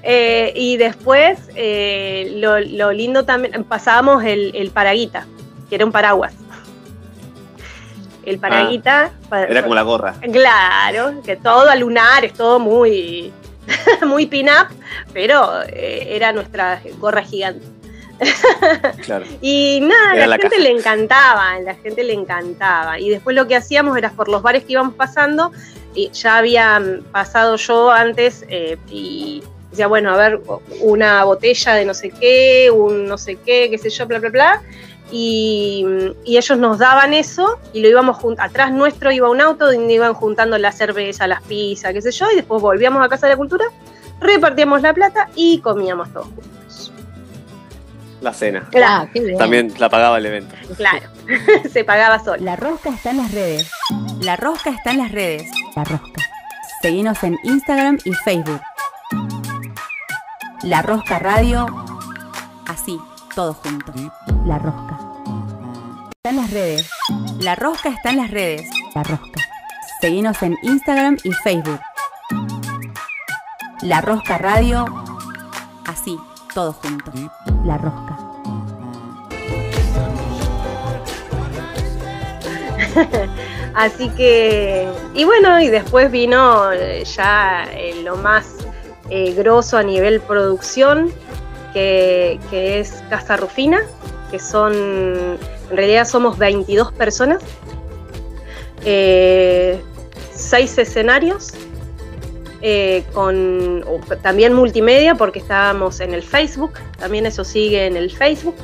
Eh, 0.06 0.52
y 0.56 0.76
después, 0.78 1.40
eh, 1.56 2.34
lo, 2.36 2.92
lindo 2.92 3.24
también, 3.24 3.64
pasábamos 3.64 4.24
el, 4.26 4.54
el, 4.54 4.70
paraguita, 4.72 5.26
que 5.70 5.76
era 5.76 5.86
un 5.86 5.94
paraguas. 5.94 6.34
El 8.26 8.38
paraguita. 8.40 9.12
Ah, 9.32 9.44
era 9.44 9.64
como 9.64 9.76
la 9.76 9.84
gorra. 9.84 10.16
Claro, 10.32 11.22
que 11.24 11.38
todo 11.38 11.70
a 11.70 11.76
lunar, 11.76 12.26
es 12.26 12.34
todo 12.34 12.60
muy, 12.60 13.32
muy 14.06 14.26
pin-up, 14.26 14.68
pero 15.14 15.62
eh, 15.64 16.08
era 16.10 16.34
nuestra 16.34 16.82
gorra 17.00 17.24
gigante. 17.24 17.66
y 19.42 19.80
nada, 19.82 20.28
la, 20.28 20.38
gente 20.38 20.60
le 20.60 20.72
encantaba, 20.72 21.60
la 21.60 21.76
gente 21.76 22.04
le 22.04 22.14
encantaba. 22.14 23.00
Y 23.00 23.10
después 23.10 23.36
lo 23.36 23.48
que 23.48 23.56
hacíamos 23.56 23.98
era 23.98 24.12
por 24.12 24.30
los 24.30 24.42
bares 24.42 24.64
que 24.64 24.74
íbamos 24.74 24.96
pasando, 24.96 25.52
y 25.96 26.10
ya 26.12 26.38
había 26.38 26.82
pasado 27.12 27.56
yo 27.56 27.92
antes 27.92 28.46
eh, 28.50 28.78
y 28.90 29.44
decía, 29.70 29.88
bueno, 29.88 30.14
a 30.14 30.18
ver, 30.18 30.42
una 30.82 31.24
botella 31.24 31.74
de 31.74 31.86
no 31.86 31.94
sé 31.94 32.10
qué, 32.12 32.72
un 32.72 33.06
no 33.06 33.18
sé 33.18 33.36
qué, 33.38 33.70
qué 33.70 33.78
sé 33.78 33.90
yo, 33.90 34.06
bla, 34.08 34.20
bla, 34.20 34.30
bla. 34.30 34.62
Y, 35.12 35.86
ellos 36.26 36.58
nos 36.58 36.80
daban 36.80 37.14
eso 37.14 37.60
y 37.74 37.82
lo 37.82 37.90
íbamos 37.90 38.18
atrás 38.40 38.72
nuestro 38.72 39.12
iba 39.12 39.30
un 39.30 39.42
auto 39.42 39.72
donde 39.72 39.94
iban 39.94 40.14
juntando 40.14 40.58
la 40.58 40.72
cerveza, 40.72 41.28
las 41.28 41.44
pizzas, 41.44 41.94
qué 41.94 42.02
sé 42.02 42.12
yo, 42.12 42.32
y 42.32 42.36
después 42.36 42.62
volvíamos 42.62 43.06
a 43.06 43.10
Casa 43.10 43.28
de 43.28 43.34
la 43.34 43.38
Cultura, 43.38 43.66
repartíamos 44.20 44.82
la 44.82 44.94
plata 44.94 45.30
y 45.36 45.60
comíamos 45.60 46.12
todos 46.12 46.28
juntos 46.28 46.63
la 48.24 48.34
cena. 48.34 48.68
Claro. 48.72 49.10
Ah, 49.14 49.38
También 49.38 49.74
la 49.78 49.90
pagaba 49.90 50.18
el 50.18 50.26
evento. 50.26 50.56
Claro, 50.78 51.08
se 51.72 51.84
pagaba 51.84 52.20
solo. 52.20 52.44
La 52.44 52.56
rosca 52.56 52.90
está 52.90 53.12
en 53.12 53.18
las 53.18 53.32
redes. 53.32 53.70
La 54.22 54.36
rosca 54.36 54.70
está 54.72 54.92
en 54.92 54.98
las 55.00 55.12
redes. 55.12 55.50
La 55.76 55.84
rosca. 55.84 56.22
Seguimos 56.82 57.24
en 57.24 57.38
Instagram 57.44 57.98
y 58.04 58.14
Facebook. 58.14 58.62
La 60.64 60.82
Rosca 60.82 61.20
Radio. 61.20 61.66
Así, 62.68 62.98
todo 63.36 63.54
junto. 63.54 63.92
La 64.46 64.58
Rosca. 64.60 64.98
Está 66.16 66.30
en 66.30 66.36
las 66.38 66.52
redes. 66.52 66.90
La 67.40 67.56
Rosca 67.56 67.90
está 67.90 68.12
en 68.12 68.18
las 68.18 68.32
redes. 68.32 68.70
La 68.96 69.04
Rosca. 69.04 69.42
Seguimos 70.00 70.42
en 70.42 70.58
Instagram 70.64 71.18
y 71.24 71.32
Facebook. 71.34 71.80
La 73.82 74.00
Rosca 74.02 74.38
Radio. 74.38 74.86
Todo 76.54 76.74
junto. 76.74 77.12
La 77.66 77.78
Rosca. 77.78 78.18
Así 83.74 84.10
que, 84.10 84.88
y 85.16 85.24
bueno, 85.24 85.60
y 85.60 85.68
después 85.70 86.12
vino 86.12 86.72
eh, 86.72 87.04
ya 87.06 87.66
eh, 87.74 88.02
lo 88.04 88.16
más 88.18 88.58
eh, 89.10 89.34
grosso 89.34 89.78
a 89.78 89.84
nivel 89.84 90.22
producción, 90.22 91.12
que, 91.74 92.40
es 92.52 93.04
Casa 93.10 93.36
Rufina, 93.36 93.82
que 94.30 94.38
son, 94.38 94.74
en 94.74 95.40
realidad 95.78 96.06
somos 96.06 96.38
22 96.38 96.92
personas, 96.94 97.42
seis 100.36 100.78
escenarios, 100.78 101.54
con 103.14 103.84
también 104.22 104.54
multimedia, 104.54 105.16
porque 105.16 105.40
estábamos 105.40 106.00
en 106.00 106.14
el 106.14 106.24
Facebook, 106.24 106.74
también 106.98 107.26
eso 107.26 107.44
sigue 107.44 107.86
en 107.86 107.98
el 107.98 108.10
Facebook. 108.10 108.56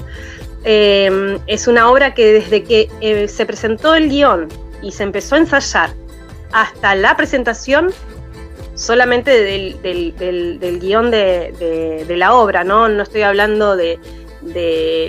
Em, 0.64 1.40
es 1.48 1.68
una 1.68 1.90
obra 1.90 2.14
que 2.14 2.34
desde 2.34 2.64
que 2.64 2.90
eh, 3.00 3.28
se 3.28 3.46
presentó 3.46 3.96
el 3.96 4.10
guion 4.10 4.50
y 4.82 4.92
se 4.92 5.04
empezó 5.04 5.36
a 5.36 5.40
ensayar 5.40 5.92
hasta 6.52 6.96
la 6.96 7.16
presentación 7.16 7.92
solamente 8.76 9.32
del, 9.32 10.80
guion 10.82 11.12
de, 11.12 12.06
la 12.10 12.34
obra, 12.34 12.64
¿no? 12.64 12.90
No 12.90 13.04
estoy 13.04 13.22
hablando 13.22 13.76
de, 13.76 14.00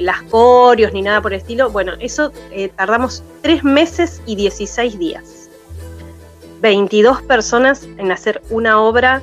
las 0.00 0.22
corios 0.22 0.92
ni 0.92 1.03
nada 1.03 1.20
por 1.20 1.33
el 1.33 1.40
estilo. 1.40 1.70
Bueno, 1.70 1.92
eso 2.00 2.33
eh, 2.53 2.68
tardamos 2.76 3.22
tres 3.42 3.64
meses 3.64 4.20
y 4.26 4.37
16 4.37 4.98
días. 4.98 5.39
22 6.60 7.22
personas 7.22 7.88
en 7.98 8.12
hacer 8.12 8.42
una 8.50 8.80
obra 8.80 9.22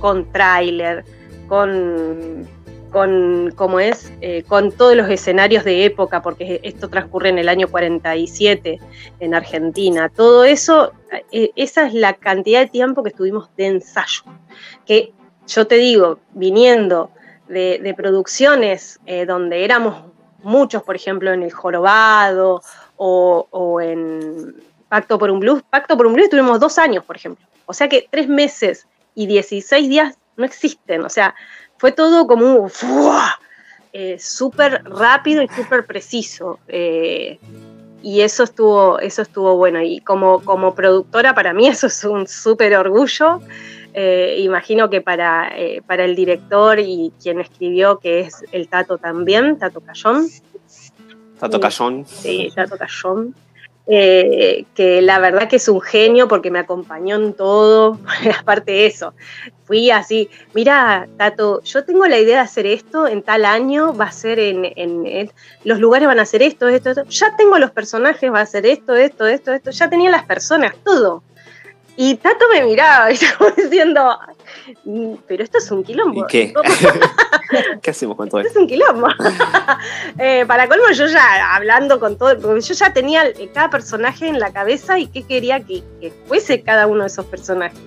con 0.00 0.30
tráiler, 0.32 1.04
con 1.48 2.46
con 2.90 3.80
es, 3.80 4.12
eh, 4.20 4.44
con 4.44 4.72
todos 4.72 4.96
los 4.96 5.08
escenarios 5.10 5.64
de 5.64 5.84
época, 5.84 6.22
porque 6.22 6.60
esto 6.62 6.88
transcurre 6.88 7.28
en 7.28 7.38
el 7.38 7.48
año 7.48 7.68
47 7.68 8.78
en 9.20 9.34
Argentina. 9.34 10.08
Todo 10.08 10.44
eso, 10.44 10.92
eh, 11.30 11.50
esa 11.56 11.86
es 11.86 11.94
la 11.94 12.14
cantidad 12.14 12.60
de 12.60 12.68
tiempo 12.68 13.02
que 13.02 13.10
estuvimos 13.10 13.50
de 13.56 13.66
ensayo. 13.66 14.22
Que 14.86 15.12
yo 15.46 15.66
te 15.66 15.76
digo, 15.76 16.18
viniendo 16.32 17.10
de, 17.48 17.94
producciones 17.96 19.00
eh, 19.06 19.26
donde 19.26 19.64
éramos 19.64 20.04
muchos, 20.42 20.82
por 20.82 20.96
ejemplo, 20.96 21.32
en 21.32 21.42
El 21.42 21.52
Jorobado 21.52 22.62
o, 22.96 23.80
en 23.80 24.54
Pacto 24.88 25.18
por 25.18 25.30
un 25.30 25.40
Blues. 25.40 25.62
Pacto 25.70 25.96
por 25.96 26.06
un 26.06 26.14
Blues 26.14 26.30
tuvimos 26.30 26.60
dos 26.60 26.78
años, 26.78 27.04
por 27.04 27.16
ejemplo. 27.16 27.46
O 27.66 27.74
sea 27.74 27.88
que 27.88 28.08
tres 28.10 28.28
meses 28.28 28.86
y 29.14 29.26
16 29.26 29.88
días 29.88 30.18
no 30.36 30.44
existen. 30.44 31.04
O 31.04 31.08
sea, 31.08 31.34
fue 31.76 31.92
todo 31.92 32.26
como 32.26 32.54
un 32.54 32.70
eh, 33.92 34.18
súper 34.18 34.82
rápido 34.84 35.42
y 35.42 35.48
súper 35.48 35.84
preciso. 35.86 36.58
Eh, 36.68 37.38
y 38.02 38.20
eso 38.20 38.44
estuvo, 38.44 38.98
eso 39.00 39.22
estuvo 39.22 39.56
bueno. 39.56 39.82
Y 39.82 40.00
como, 40.00 40.42
como 40.44 40.74
productora, 40.74 41.34
para 41.34 41.52
mí 41.52 41.68
eso 41.68 41.88
es 41.88 42.04
un 42.04 42.26
súper 42.26 42.76
orgullo. 42.76 43.40
Eh, 43.92 44.36
imagino 44.38 44.88
que 44.88 45.00
para, 45.00 45.52
para 45.86 46.04
el 46.04 46.14
director 46.14 46.78
y 46.78 47.12
quien 47.20 47.40
escribió, 47.40 47.98
que 47.98 48.20
es 48.20 48.44
el 48.52 48.68
Tato 48.68 48.98
también, 48.98 49.58
Tato 49.58 49.80
Cayón. 49.80 50.28
Tato 51.38 51.60
Cayón. 51.60 52.06
Sí, 52.06 52.52
Tato 52.54 52.76
Cayón. 52.78 53.34
Eh, 53.90 54.66
que 54.74 55.00
la 55.00 55.18
verdad 55.18 55.48
que 55.48 55.56
es 55.56 55.66
un 55.66 55.80
genio 55.80 56.28
porque 56.28 56.50
me 56.50 56.58
acompañó 56.58 57.16
en 57.16 57.32
todo, 57.32 57.98
aparte 58.38 58.72
de 58.72 58.86
eso, 58.86 59.14
fui 59.64 59.90
así, 59.90 60.28
mira, 60.52 61.08
Tato, 61.16 61.62
yo 61.62 61.84
tengo 61.86 62.06
la 62.06 62.18
idea 62.18 62.36
de 62.36 62.42
hacer 62.42 62.66
esto 62.66 63.06
en 63.06 63.22
tal 63.22 63.46
año, 63.46 63.94
va 63.94 64.04
a 64.04 64.12
ser 64.12 64.38
en, 64.40 65.32
los 65.64 65.78
lugares 65.78 66.06
van 66.06 66.18
a 66.18 66.22
hacer 66.22 66.42
esto, 66.42 66.68
esto, 66.68 66.90
esto, 66.90 67.04
ya 67.04 67.34
tengo 67.38 67.58
los 67.58 67.70
personajes, 67.70 68.30
va 68.30 68.42
a 68.42 68.46
ser 68.46 68.66
esto, 68.66 68.94
esto, 68.94 69.26
esto, 69.26 69.54
esto, 69.54 69.70
ya 69.70 69.88
tenía 69.88 70.10
las 70.10 70.26
personas, 70.26 70.74
todo. 70.84 71.22
Y 71.96 72.16
Tato 72.16 72.44
me 72.52 72.64
miraba 72.64 73.10
y 73.10 73.14
estaba 73.14 73.50
diciendo, 73.52 74.18
pero 75.26 75.42
esto 75.42 75.58
es 75.58 75.70
un 75.70 75.84
quilombo. 75.84 76.24
¿Y 76.24 76.26
qué? 76.26 76.54
¿Qué 77.82 77.90
hacemos 77.90 78.16
con 78.16 78.28
todo 78.28 78.40
esto? 78.40 78.48
Esto 78.48 78.60
es 78.60 78.62
un 78.62 78.68
quilombo. 78.68 79.08
Eh, 80.18 80.44
para 80.46 80.66
colmo, 80.66 80.84
yo 80.92 81.06
ya 81.06 81.54
hablando 81.54 82.00
con 82.00 82.18
todo, 82.18 82.36
porque 82.38 82.60
yo 82.60 82.74
ya 82.74 82.92
tenía 82.92 83.22
cada 83.54 83.70
personaje 83.70 84.26
en 84.26 84.40
la 84.40 84.52
cabeza 84.52 84.98
y 84.98 85.06
qué 85.06 85.22
quería 85.22 85.60
que, 85.60 85.82
fuese 86.26 86.62
cada 86.62 86.86
uno 86.86 87.02
de 87.02 87.06
esos 87.06 87.24
personajes. 87.26 87.78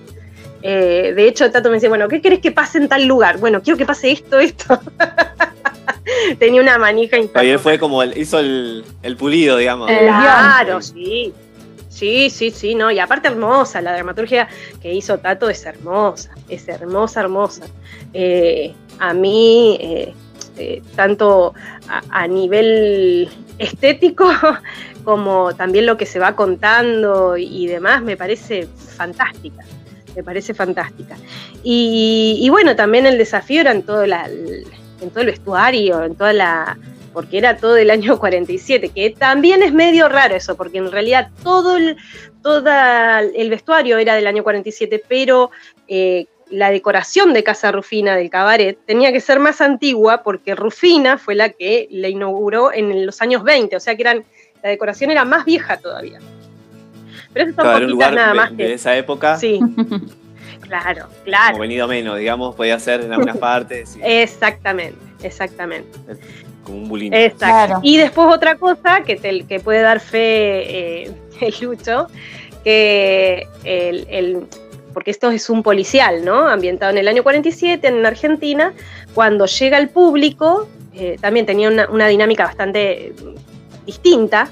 Eh, 0.62 1.12
de 1.14 1.28
hecho, 1.28 1.50
Tato 1.50 1.68
me 1.68 1.74
decía, 1.74 1.88
bueno, 1.88 2.08
¿qué 2.08 2.22
querés 2.22 2.40
que 2.40 2.52
pase 2.52 2.78
en 2.78 2.88
tal 2.88 3.04
lugar? 3.04 3.38
Bueno, 3.38 3.60
quiero 3.62 3.76
que 3.76 3.84
pase 3.84 4.12
esto, 4.12 4.38
esto. 4.40 4.80
tenía 6.38 6.60
una 6.60 6.78
manija 6.78 7.18
Javier 7.34 7.58
fue 7.58 7.78
como 7.78 8.02
el, 8.02 8.16
hizo 8.16 8.38
el, 8.38 8.84
el 9.02 9.16
pulido, 9.16 9.56
digamos. 9.56 9.88
Claro, 9.88 10.80
sí. 10.80 11.34
Sí, 11.92 12.30
sí, 12.30 12.50
sí, 12.50 12.74
no. 12.74 12.90
Y 12.90 12.98
aparte 12.98 13.28
hermosa, 13.28 13.82
la 13.82 13.92
dramaturgia 13.92 14.48
que 14.80 14.94
hizo 14.94 15.18
Tato 15.18 15.50
es 15.50 15.66
hermosa, 15.66 16.30
es 16.48 16.66
hermosa, 16.66 17.20
hermosa. 17.20 17.64
Eh, 18.14 18.72
a 18.98 19.12
mí, 19.12 19.76
eh, 19.78 20.14
eh, 20.56 20.82
tanto 20.96 21.52
a, 22.10 22.26
nivel 22.26 23.28
estético 23.58 24.30
como 25.04 25.54
también 25.54 25.84
lo 25.84 25.98
que 25.98 26.06
se 26.06 26.18
va 26.18 26.34
contando 26.34 27.36
y 27.36 27.66
demás, 27.66 28.02
me 28.02 28.16
parece 28.16 28.66
fantástica. 28.96 29.62
Me 30.16 30.22
parece 30.22 30.54
fantástica. 30.54 31.16
Y, 31.62 32.48
bueno, 32.50 32.74
también 32.74 33.04
el 33.06 33.18
desafío 33.18 33.60
era 33.60 33.70
en 33.70 33.82
todo, 33.82 34.04
en 34.04 35.10
todo 35.10 35.20
el 35.20 35.26
vestuario, 35.26 36.04
en 36.04 36.14
toda 36.14 36.32
la, 36.32 36.78
porque 37.12 37.38
era 37.38 37.56
todo 37.56 37.76
el 37.76 37.90
año 37.90 38.18
47, 38.20 38.90
que 38.90 39.10
también 39.10 39.62
es 39.62 39.72
medio 39.72 40.08
raro 40.08 40.34
eso, 40.34 40.56
porque 40.56 40.78
en 40.78 40.90
realidad 40.90 41.30
todo 41.42 41.76
el, 41.76 41.96
el 43.34 43.50
vestuario 43.50 43.98
era 43.98 44.14
del 44.14 44.26
año 44.26 44.42
47, 44.42 45.02
pero 45.08 45.50
eh, 45.88 46.26
la 46.50 46.70
decoración 46.70 47.32
de 47.32 47.42
Casa 47.42 47.72
Rufina 47.72 48.14
del 48.14 48.28
cabaret 48.28 48.78
tenía 48.84 49.10
que 49.10 49.20
ser 49.20 49.40
más 49.40 49.60
antigua 49.60 50.22
porque 50.22 50.54
Rufina 50.54 51.16
fue 51.16 51.34
la 51.34 51.48
que 51.48 51.88
la 51.90 52.08
inauguró 52.08 52.72
en 52.72 53.06
los 53.06 53.22
años 53.22 53.42
20, 53.42 53.74
o 53.74 53.80
sea 53.80 53.96
que 53.96 54.02
eran, 54.02 54.24
la 54.62 54.68
decoración 54.68 55.10
era 55.10 55.24
más 55.24 55.44
vieja 55.46 55.78
todavía. 55.78 56.18
Pero 57.32 57.50
eso 57.50 57.62
está 57.62 57.76
un 57.78 57.98
nada 58.14 58.34
más 58.34 58.54
de, 58.54 58.74
esa 58.74 58.94
época. 58.94 59.38
Sí. 59.38 59.58
claro, 60.60 61.08
claro. 61.24 61.52
Como 61.52 61.62
venido 61.62 61.88
menos, 61.88 62.18
digamos, 62.18 62.54
podía 62.54 62.78
ser 62.78 63.00
en 63.00 63.12
algunas 63.14 63.38
partes. 63.38 63.96
Exactamente, 64.02 64.98
exactamente 65.22 65.88
como 66.62 66.78
un 66.78 66.88
bullying. 66.88 67.12
Exacto. 67.12 67.80
Y 67.82 67.96
después 67.96 68.28
otra 68.28 68.56
cosa 68.56 69.02
que, 69.04 69.16
te, 69.16 69.44
que 69.44 69.60
puede 69.60 69.82
dar 69.82 70.00
fe 70.00 71.04
eh, 71.04 71.12
el 71.40 71.54
Lucho, 71.60 72.06
que 72.64 73.46
el, 73.64 74.46
porque 74.92 75.10
esto 75.10 75.30
es 75.30 75.50
un 75.50 75.62
policial, 75.62 76.24
¿no? 76.24 76.48
Ambientado 76.48 76.92
en 76.92 76.98
el 76.98 77.08
año 77.08 77.22
47 77.22 77.86
en 77.86 78.06
Argentina, 78.06 78.72
cuando 79.14 79.46
llega 79.46 79.78
el 79.78 79.88
público, 79.88 80.68
eh, 80.94 81.16
también 81.20 81.46
tenía 81.46 81.68
una, 81.68 82.06
dinámica 82.06 82.44
bastante 82.44 83.14
distinta, 83.86 84.48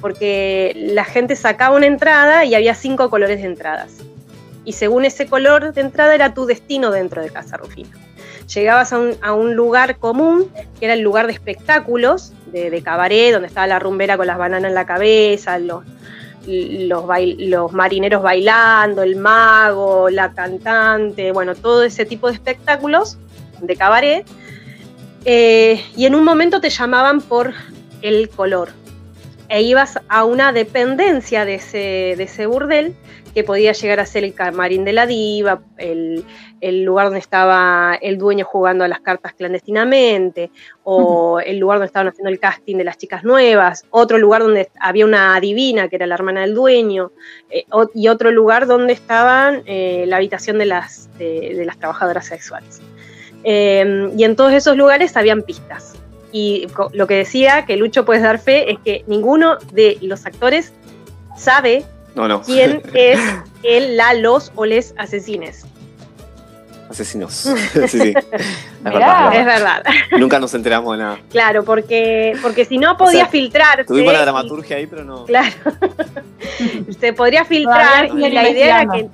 porque 0.00 0.72
la 0.76 1.04
gente 1.04 1.34
sacaba 1.34 1.76
una 1.76 1.86
entrada 1.86 2.44
y 2.44 2.54
había 2.54 2.74
cinco 2.74 3.10
colores 3.10 3.40
de 3.40 3.48
entradas. 3.48 3.98
Y 4.64 4.72
según 4.72 5.04
ese 5.04 5.26
color 5.26 5.72
de 5.72 5.80
entrada 5.80 6.14
era 6.14 6.34
tu 6.34 6.44
destino 6.44 6.90
dentro 6.90 7.22
de 7.22 7.30
Casa 7.30 7.56
Rufina 7.56 7.90
llegabas 8.48 8.92
a 8.92 9.32
un, 9.32 9.54
lugar 9.54 9.98
común, 9.98 10.50
que 10.78 10.86
era 10.86 10.94
el 10.94 11.00
lugar 11.00 11.26
de 11.26 11.32
espectáculos, 11.32 12.32
de, 12.46 12.82
cabaret, 12.82 13.32
donde 13.32 13.48
estaba 13.48 13.66
la 13.66 13.78
rumbera 13.78 14.16
con 14.16 14.26
las 14.26 14.38
bananas 14.38 14.70
en 14.70 14.74
la 14.74 14.86
cabeza, 14.86 15.58
los, 15.58 15.84
marineros 17.72 18.22
bailando, 18.22 19.02
el 19.02 19.16
mago, 19.16 20.08
la 20.10 20.32
cantante, 20.32 21.32
bueno, 21.32 21.54
todo 21.54 21.82
ese 21.82 22.06
tipo 22.06 22.28
de 22.28 22.34
espectáculos 22.34 23.18
de 23.60 23.76
cabaret. 23.76 24.26
Eh, 25.24 25.84
y 25.96 26.06
en 26.06 26.14
un 26.14 26.24
momento 26.24 26.60
te 26.60 26.70
llamaban 26.70 27.20
por 27.20 27.52
el 28.02 28.30
color. 28.30 28.70
E 29.48 29.62
ibas 29.62 29.98
a 30.08 30.24
una 30.24 30.52
dependencia 30.52 31.44
de 31.44 31.54
ese, 31.54 32.14
de 32.16 32.22
ese 32.22 32.46
burdel 32.46 32.94
que 33.34 33.44
podía 33.44 33.72
llegar 33.72 34.00
a 34.00 34.06
ser 34.06 34.24
el 34.24 34.34
camarín 34.34 34.84
de 34.84 34.92
la 34.92 35.06
diva, 35.06 35.62
el, 35.76 36.24
lugar 36.60 37.06
donde 37.06 37.20
estaba 37.20 37.96
el 38.02 38.18
dueño 38.18 38.44
jugando 38.44 38.84
a 38.84 38.88
las 38.88 39.00
cartas 39.00 39.32
clandestinamente, 39.34 40.50
o 40.82 41.38
el 41.40 41.58
lugar 41.58 41.78
donde 41.78 41.86
estaban 41.86 42.08
haciendo 42.08 42.30
el 42.30 42.40
casting 42.40 42.76
de 42.76 42.84
las 42.84 42.98
chicas 42.98 43.24
nuevas, 43.24 43.84
otro 43.90 44.18
lugar 44.18 44.42
donde 44.42 44.70
había 44.80 45.04
una 45.04 45.36
adivina 45.36 45.88
que 45.88 45.96
era 45.96 46.06
la 46.06 46.16
hermana 46.16 46.40
del 46.40 46.54
dueño, 46.54 47.12
eh, 47.48 47.64
y 47.94 48.08
otro 48.08 48.30
lugar 48.30 48.66
donde 48.66 48.92
estaban 48.92 49.62
eh, 49.66 50.04
la 50.08 50.16
habitación 50.16 50.58
de 50.58 50.66
las, 50.66 51.08
de, 51.18 51.62
las 51.64 51.78
trabajadoras 51.78 52.26
sexuales. 52.26 52.82
Em, 53.44 54.18
y 54.18 54.24
en 54.24 54.34
todos 54.34 54.52
esos 54.52 54.76
lugares 54.76 55.16
habían 55.16 55.42
pistas. 55.42 55.94
Y 56.32 56.68
lo 56.92 57.06
que 57.06 57.14
decía 57.14 57.64
que 57.64 57.76
Lucho 57.76 58.04
puedes 58.04 58.22
dar 58.22 58.38
fe 58.38 58.70
es 58.70 58.78
que 58.84 59.04
ninguno 59.06 59.56
de 59.72 59.98
los 60.02 60.26
actores 60.26 60.72
sabe 61.36 61.84
¿Quién 62.44 62.82
es 62.94 63.20
el, 63.62 63.96
la, 63.96 64.14
los 64.14 64.52
o 64.54 64.64
les 64.64 64.94
asesines? 64.98 65.64
Asesinos. 66.90 67.32
sí, 67.72 67.88
sí. 67.88 68.14
Es 68.16 68.82
verdad. 68.82 69.34
es 69.34 69.44
verdad. 69.44 69.84
Nunca 70.18 70.38
nos 70.38 70.54
enteramos 70.54 70.96
de 70.96 71.04
nada. 71.04 71.18
Claro, 71.30 71.62
porque, 71.62 72.34
porque 72.40 72.64
si 72.64 72.78
no 72.78 72.96
podía 72.96 73.26
filtrar. 73.26 73.84
Tuvimos 73.84 74.12
la 74.12 74.22
dramaturgia 74.22 74.78
ahí, 74.78 74.86
pero 74.86 75.04
no. 75.04 75.26
Claro. 75.26 75.54
Se 76.98 77.12
podría 77.12 77.44
filtrar 77.44 78.06
y 78.06 78.30
la 78.30 78.48
idea 78.48 78.82
era 78.82 78.92
que. 78.92 79.08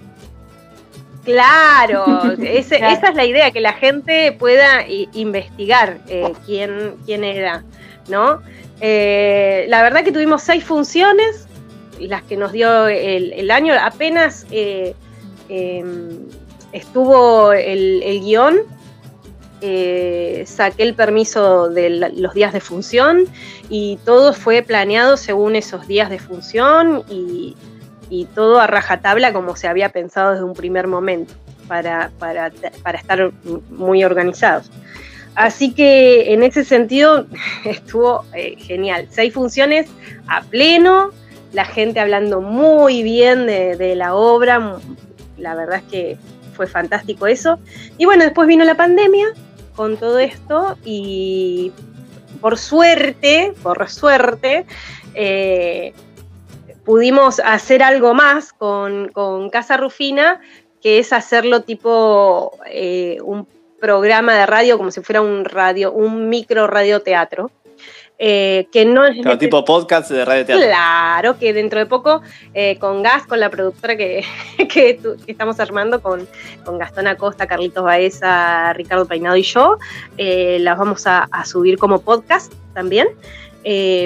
Claro, 1.34 2.34
esa 2.42 2.76
es 2.76 3.14
la 3.14 3.24
idea, 3.24 3.50
que 3.50 3.60
la 3.60 3.72
gente 3.72 4.32
pueda 4.32 4.86
investigar 5.14 5.98
eh, 6.08 6.32
quién, 6.44 6.96
quién 7.06 7.24
era, 7.24 7.64
¿no? 8.08 8.42
Eh, 8.80 9.64
la 9.68 9.82
verdad 9.82 10.04
que 10.04 10.12
tuvimos 10.12 10.42
seis 10.42 10.62
funciones, 10.64 11.48
las 11.98 12.22
que 12.24 12.36
nos 12.36 12.52
dio 12.52 12.88
el, 12.88 13.50
año, 13.50 13.72
apenas 13.80 14.46
eh, 14.50 14.94
em, 15.48 16.26
estuvo 16.72 17.54
el, 17.54 18.20
guion, 18.22 18.58
saqué 20.44 20.82
el 20.82 20.94
permiso 20.94 21.70
de 21.70 21.88
los 22.14 22.34
días 22.34 22.52
de 22.52 22.60
función 22.60 23.24
y 23.70 23.98
todo 24.04 24.34
fue 24.34 24.62
planeado 24.62 25.16
según 25.16 25.56
esos 25.56 25.86
días 25.86 26.10
de 26.10 26.18
función 26.18 27.02
y, 27.08 27.56
todo 28.34 28.60
a 28.60 28.66
rajatabla 28.66 29.32
como 29.32 29.56
se 29.56 29.68
había 29.68 29.88
pensado 29.90 30.32
desde 30.32 30.44
un 30.44 30.54
primer 30.54 30.86
momento 30.86 31.34
para, 31.66 32.10
para, 32.18 32.48
estar 32.94 33.32
muy 33.70 34.04
organizados. 34.04 34.70
Así 35.34 35.72
que 35.72 36.32
en 36.32 36.42
ese 36.42 36.64
sentido 36.64 37.26
estuvo 37.64 38.24
eh, 38.34 38.56
genial. 38.58 39.08
Seis 39.10 39.34
funciones 39.34 39.88
a 40.28 40.42
pleno, 40.42 41.10
la 41.52 41.64
gente 41.64 42.00
hablando 42.00 42.40
muy 42.40 43.02
bien 43.02 43.46
de, 43.46 43.94
la 43.96 44.14
obra, 44.14 44.78
la 45.36 45.54
verdad 45.54 45.76
es 45.84 45.90
que 45.90 46.18
fue 46.54 46.66
fantástico 46.66 47.26
eso. 47.26 47.58
Y 47.98 48.04
bueno, 48.04 48.24
después 48.24 48.48
vino 48.48 48.64
la 48.64 48.76
pandemia 48.76 49.28
con 49.74 49.96
todo 49.96 50.18
esto 50.18 50.76
y 50.84 51.72
por 52.40 52.58
suerte, 52.58 53.52
por 53.62 53.88
suerte, 53.88 54.66
eh, 55.14 55.94
pudimos 56.84 57.40
hacer 57.40 57.82
algo 57.82 58.14
más 58.14 58.52
con, 58.52 59.10
Casa 59.50 59.76
Rufina, 59.76 60.40
que 60.82 60.98
es 60.98 61.12
hacerlo 61.12 61.62
tipo 61.62 62.52
eh, 62.66 63.18
un 63.22 63.46
programa 63.80 64.34
de 64.34 64.46
radio, 64.46 64.78
como 64.78 64.90
si 64.90 65.00
fuera 65.00 65.20
un 65.20 65.44
radio, 65.44 65.92
un 65.92 66.28
micro 66.28 66.66
radioteatro. 66.66 67.50
Eh, 68.16 68.68
que 68.70 68.84
no 68.84 69.04
es... 69.04 69.16
tipo 69.38 69.64
podcast 69.64 70.08
de 70.10 70.24
radio 70.24 70.46
teatro. 70.46 70.66
Claro, 70.66 71.38
que 71.38 71.52
dentro 71.52 71.80
de 71.80 71.86
poco 71.86 72.22
eh, 72.54 72.78
con 72.78 73.02
Gas, 73.02 73.26
con 73.26 73.40
la 73.40 73.50
productora 73.50 73.96
que, 73.96 74.24
que, 74.72 75.00
estamos 75.26 75.58
armando, 75.58 76.00
con, 76.00 76.28
con, 76.64 76.78
Gastón 76.78 77.08
Acosta, 77.08 77.48
Carlitos 77.48 77.82
Baeza, 77.82 78.72
Ricardo 78.74 79.06
Peinado 79.06 79.36
y 79.36 79.42
yo, 79.42 79.78
eh, 80.16 80.58
las 80.60 80.78
vamos 80.78 81.06
a, 81.06 81.28
subir 81.44 81.76
como 81.76 82.02
podcast 82.02 82.52
también. 82.72 83.08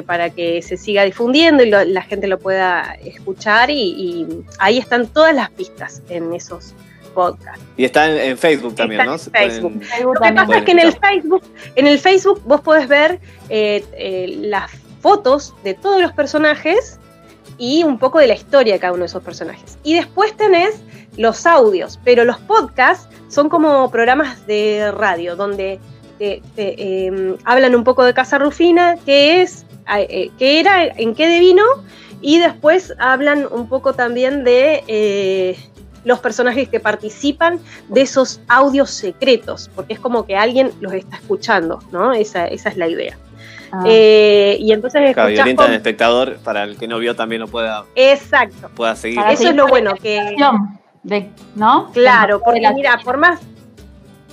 Para 0.06 0.30
que 0.30 0.62
se 0.62 0.76
siga 0.76 1.02
difundiendo 1.02 1.64
y 1.64 1.70
la 1.70 2.02
gente 2.02 2.28
lo 2.28 2.38
pueda 2.38 2.96
escuchar 3.04 3.70
y, 3.70 4.26
ahí 4.58 4.78
están 4.78 5.08
todas 5.08 5.34
las 5.34 5.50
pistas 5.50 6.02
en 6.08 6.32
esos 6.32 6.74
podcast. 7.14 7.60
Y 7.76 7.84
está 7.84 8.22
en, 8.22 8.38
Facebook 8.38 8.76
también, 8.76 9.04
¿no? 9.04 9.14
En 9.14 9.18
Facebook. 9.18 9.82
Lo 10.02 10.12
que 10.12 10.32
pasa 10.32 10.58
es 10.58 10.64
que 10.64 10.70
en 10.70 10.78
el 10.78 10.92
Facebook, 10.92 11.42
en 11.74 11.86
el 11.88 11.98
Facebook 11.98 12.40
vos 12.44 12.60
podés 12.60 12.86
ver 12.86 13.18
eh, 13.48 13.84
eh, 13.92 14.36
las 14.42 14.70
fotos 15.00 15.54
de 15.64 15.74
todos 15.74 16.00
los 16.00 16.12
personajes 16.12 16.98
y 17.56 17.82
un 17.82 17.98
poco 17.98 18.18
de 18.18 18.28
la 18.28 18.34
historia 18.34 18.74
de 18.74 18.80
cada 18.80 18.92
uno 18.92 19.00
de 19.00 19.06
esos 19.06 19.22
personajes. 19.22 19.78
Y 19.82 19.94
después 19.94 20.36
tenés 20.36 20.80
los 21.16 21.46
audios, 21.46 21.98
pero 22.04 22.24
los 22.24 22.38
podcasts 22.38 23.08
son 23.28 23.48
como 23.48 23.90
programas 23.90 24.46
de 24.46 24.92
radio 24.92 25.34
donde 25.34 25.80
em, 26.20 27.36
hablan 27.44 27.74
un 27.74 27.84
poco 27.84 28.04
de 28.04 28.14
Casa 28.14 28.38
Rufina, 28.38 28.96
qué 29.04 29.42
es, 29.42 29.64
eh, 29.96 30.30
qué 30.38 30.60
era, 30.60 30.84
en 30.84 31.14
qué 31.14 31.28
devino, 31.28 31.64
y 32.20 32.38
después 32.38 32.94
hablan 32.98 33.46
un 33.50 33.68
poco 33.68 33.92
también 33.94 34.44
de 34.44 35.56
los 36.04 36.20
personajes 36.20 36.68
que 36.68 36.80
participan 36.80 37.60
de 37.88 38.02
esos 38.02 38.40
audios 38.48 38.90
secretos, 38.90 39.70
porque 39.74 39.94
es 39.94 40.00
como 40.00 40.24
que 40.26 40.36
alguien 40.36 40.72
los 40.80 40.92
está 40.94 41.16
escuchando, 41.16 41.80
¿no? 41.92 42.12
Esa, 42.12 42.46
esa 42.46 42.70
es 42.70 42.76
la 42.76 42.88
idea. 42.88 43.18
Ah. 43.70 43.84
Eh, 43.86 44.56
y 44.58 44.72
entonces 44.72 45.12
claro, 45.12 45.30
y 45.30 45.38
al 45.38 45.74
espectador 45.74 46.38
para 46.38 46.64
el 46.64 46.78
que 46.78 46.88
no 46.88 46.98
vio 46.98 47.14
también 47.14 47.42
lo 47.42 47.48
pueda 47.48 47.84
exacto 47.94 48.70
pueda 48.74 48.96
seguir 48.96 49.20
eso 49.28 49.50
es 49.50 49.54
lo 49.54 49.66
bueno 49.66 49.94
que 49.94 50.34
no 51.54 51.90
claro 51.92 52.40
porque 52.42 52.66
mira 52.74 52.98
por 53.04 53.18
más 53.18 53.40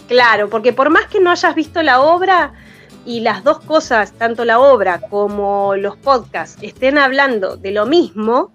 claro 0.08 0.50
porque 0.50 0.74
por 0.74 0.90
más 0.90 1.08
que 1.08 1.20
no 1.20 1.32
hayas 1.32 1.56
visto 1.56 1.82
la 1.84 2.02
obra 2.02 2.54
y 3.06 3.20
las 3.20 3.44
dos 3.44 3.60
cosas, 3.60 4.14
tanto 4.14 4.46
la 4.46 4.60
obra 4.60 5.00
como 5.10 5.76
los 5.76 5.96
podcasts, 5.98 6.58
estén 6.62 6.98
hablando 6.98 7.56
de 7.56 7.72
lo 7.72 7.86
mismo, 7.86 8.52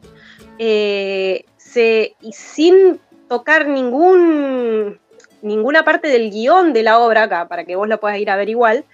eh, 0.59 1.45
se, 1.57 2.17
y 2.21 2.33
sin 2.33 3.01
tocar 3.29 3.69
ningún, 3.69 4.99
ninguna 5.41 5.85
parte 5.85 6.09
del 6.09 6.31
guion 6.31 6.73
de 6.73 6.83
la 6.83 6.99
obra, 6.99 7.25
acá, 7.25 7.47
para 7.47 7.65
que 7.65 7.77
vos 7.77 7.89
lo 7.89 8.01
puedas 8.01 8.19
ir 8.19 8.29
a 8.29 8.37
ver 8.37 8.49
igual, 8.49 8.85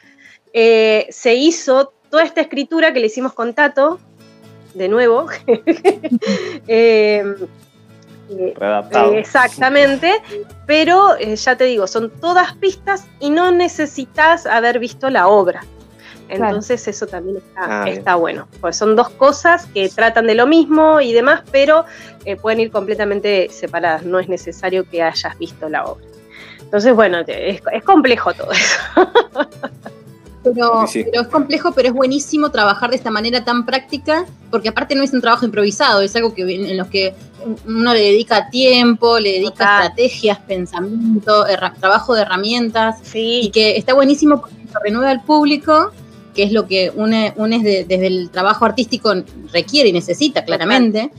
eh, 0.53 1.07
se 1.11 1.35
hizo 1.35 1.95
toda 2.11 2.23
esta 2.23 2.43
escritura 2.43 2.93
que 2.93 3.01
le 3.01 3.07
hicimos 3.07 3.33
con 3.33 3.55
Tato, 3.55 3.99
de 4.75 4.89
nuevo. 4.89 5.27
eh, 6.69 7.25
exactamente, 9.15 10.21
pero 10.67 11.17
eh, 11.19 11.37
ya 11.37 11.57
te 11.57 11.65
digo, 11.65 11.87
son 11.87 12.11
todas 12.11 12.55
pistas 12.55 13.07
y 13.21 13.31
no 13.31 13.51
necesitas 13.51 14.47
haber 14.47 14.79
visto 14.79 15.11
la 15.11 15.29
obra. 15.29 15.63
Entonces 16.29 16.89
eso 16.89 17.07
también 17.07 17.37
está, 17.37 17.85
ah, 17.85 17.89
está 17.89 18.17
bueno, 18.17 18.49
pues 18.61 18.77
son 18.77 18.97
dos 18.97 19.11
cosas 19.11 19.67
que 19.67 19.89
tratan 19.89 20.27
de 20.27 20.35
lo 20.35 20.47
mismo 20.47 21.01
y 21.01 21.13
demás, 21.13 21.43
pero 21.53 21.85
eh, 22.25 22.35
pueden 22.35 22.59
ir 22.59 22.73
completamente 22.73 23.49
separadas, 23.49 24.03
no 24.03 24.19
es 24.19 24.29
necesario 24.29 24.89
que 24.91 25.03
hayas 25.03 25.39
visto 25.39 25.69
la 25.69 25.85
obra. 25.85 26.05
Entonces, 26.61 26.95
bueno, 26.97 27.19
es, 27.29 27.63
es 27.73 27.85
complejo 27.85 28.35
todo 28.35 28.51
eso. 28.51 28.79
Pero, 30.55 30.85
es 30.85 31.29
complejo, 31.29 31.73
pero 31.73 31.89
es 31.89 31.95
buenísimo 31.95 32.51
trabajar 32.51 32.91
de 32.91 32.97
esta 32.97 33.11
manera 33.11 33.45
tan 33.45 33.67
práctica, 33.67 34.27
porque 34.51 34.69
aparte 34.69 34.95
no 34.95 35.03
es 35.03 35.13
un 35.13 35.21
trabajo 35.21 35.45
improvisado, 35.45 36.01
es 36.01 36.15
algo 36.17 36.35
que 36.35 36.43
en 36.43 36.77
lo 36.77 36.89
que 36.89 37.15
uno 37.67 37.95
le 37.95 38.01
dedica 38.01 38.51
tiempo, 38.51 39.19
le 39.19 39.33
dedica 39.33 39.83
estrategias, 39.83 40.39
pensamiento, 40.41 41.45
trabajo 41.81 42.15
de 42.15 42.23
herramientas, 42.23 42.97
y 43.15 43.51
que 43.51 43.77
está 43.77 43.95
buenísimo 43.95 44.41
porque 44.41 44.57
se 44.71 44.79
renueva 44.83 45.11
al 45.11 45.23
público, 45.23 45.93
que 46.35 46.43
es 46.43 46.53
lo 46.53 46.67
que 46.67 46.93
une, 46.95 47.33
desde 47.89 48.07
el 48.07 48.31
trabajo 48.31 48.65
artístico 48.65 49.13
requiere 49.53 49.89
y 49.89 49.93
necesita 49.93 50.45
claramente. 50.45 51.11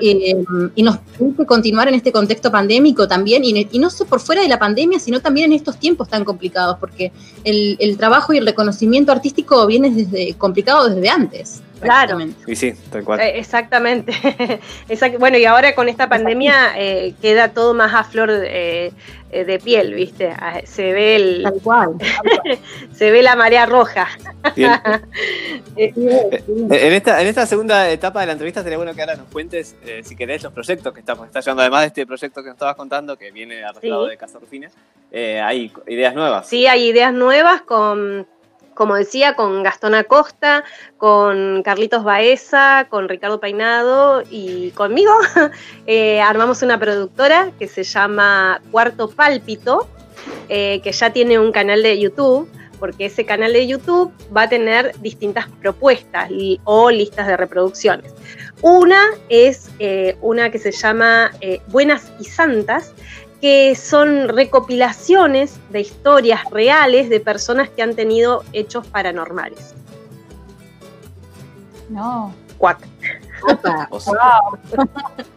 Eh, 0.00 0.44
y 0.74 0.82
nos 0.82 0.98
permite 0.98 1.46
continuar 1.46 1.88
en 1.88 1.94
este 1.94 2.12
contexto 2.12 2.50
pandémico 2.50 3.06
también, 3.08 3.44
y, 3.44 3.78
no 3.78 3.90
solo 3.90 4.10
por 4.10 4.20
fuera 4.20 4.42
de 4.42 4.48
la 4.48 4.58
pandemia, 4.58 4.98
sino 4.98 5.20
también 5.20 5.52
en 5.52 5.56
estos 5.56 5.78
tiempos 5.78 6.08
tan 6.08 6.24
complicados, 6.24 6.76
porque 6.78 7.12
el, 7.44 7.96
trabajo 7.96 8.32
y 8.32 8.38
el 8.38 8.46
reconocimiento 8.46 9.12
artístico 9.12 9.66
viene 9.66 9.90
desde 9.90 10.34
complicado 10.34 10.88
desde 10.88 11.08
antes. 11.08 11.62
Claro. 11.80 12.18
Y 12.46 12.56
sí, 12.56 12.74
tal 12.90 13.04
cual. 13.04 13.20
Eh, 13.20 13.38
exactamente. 13.38 14.12
bueno, 15.18 15.38
y 15.38 15.44
ahora 15.44 15.74
con 15.74 15.88
esta 15.88 16.08
pandemia 16.08 16.74
eh, 16.76 17.14
queda 17.20 17.48
todo 17.48 17.74
más 17.74 17.94
a 17.94 18.04
flor 18.04 18.30
de, 18.30 18.92
eh, 19.30 19.44
de 19.44 19.58
piel, 19.58 19.94
¿viste? 19.94 20.28
Ah, 20.28 20.60
se 20.64 20.92
ve 20.92 21.16
el. 21.16 21.42
Tal 21.42 21.60
cual. 21.62 21.94
se 22.92 23.10
ve 23.10 23.22
la 23.22 23.36
marea 23.36 23.66
roja. 23.66 24.08
En, 25.76 26.92
esta, 26.92 27.22
en 27.22 27.28
esta 27.28 27.46
segunda 27.46 27.88
etapa 27.90 28.20
de 28.20 28.26
la 28.26 28.32
entrevista 28.32 28.62
sería 28.62 28.76
bueno 28.76 28.94
que 28.94 29.00
ahora 29.00 29.14
nos 29.14 29.28
cuentes, 29.28 29.76
eh, 29.86 30.02
si 30.04 30.16
querés, 30.16 30.42
los 30.42 30.52
proyectos 30.52 30.92
que 30.92 31.00
estamos 31.00 31.26
está 31.26 31.40
llevando, 31.40 31.62
además 31.62 31.82
de 31.82 31.86
este 31.86 32.06
proyecto 32.06 32.42
que 32.42 32.48
nos 32.48 32.56
estabas 32.56 32.76
contando, 32.76 33.16
que 33.16 33.30
viene 33.30 33.64
arreglado 33.64 34.06
de 34.06 34.16
Casa 34.16 34.38
Rufina. 34.38 34.68
hay 35.12 35.72
ideas 35.86 36.14
nuevas. 36.14 36.48
Sí, 36.48 36.66
hay 36.66 36.88
ideas 36.88 37.14
nuevas 37.14 37.62
con 37.62 38.26
como 38.80 38.96
decía, 38.96 39.34
con 39.34 39.62
Gastón 39.62 39.94
Acosta, 39.94 40.64
con 40.96 41.62
Carlitos 41.62 42.02
Baeza, 42.02 42.86
con 42.88 43.10
Ricardo 43.10 43.38
Peinado 43.38 44.22
y 44.30 44.70
conmigo, 44.70 45.12
eh, 45.86 46.22
armamos 46.22 46.62
una 46.62 46.80
productora 46.80 47.52
que 47.58 47.68
se 47.68 47.82
llama 47.82 48.62
Cuarto 48.70 49.10
Pálpito, 49.10 49.86
eh, 50.48 50.80
que 50.82 50.92
ya 50.92 51.12
tiene 51.12 51.38
un 51.38 51.52
canal 51.52 51.82
de 51.82 52.00
YouTube, 52.00 52.48
porque 52.78 53.04
ese 53.04 53.26
canal 53.26 53.52
de 53.52 53.66
YouTube 53.66 54.14
va 54.34 54.44
a 54.44 54.48
tener 54.48 54.98
distintas 55.02 55.46
propuestas 55.60 56.30
o 56.64 56.90
listas 56.90 57.26
de 57.26 57.36
reproducciones. 57.36 58.14
Una 58.62 59.10
es 59.28 59.68
eh, 59.78 60.16
una 60.22 60.50
que 60.50 60.58
se 60.58 60.72
llama 60.72 61.32
Buenas 61.68 62.10
y 62.18 62.24
Santas, 62.24 62.94
que 63.40 63.74
son 63.74 64.28
recopilaciones 64.28 65.58
de 65.70 65.80
historias 65.80 66.44
reales 66.50 67.08
de 67.08 67.20
personas 67.20 67.70
que 67.70 67.82
han 67.82 67.94
tenido 67.94 68.44
hechos 68.52 68.86
paranormales. 68.86 69.74
No. 71.88 72.34
Cuac. 72.58 72.78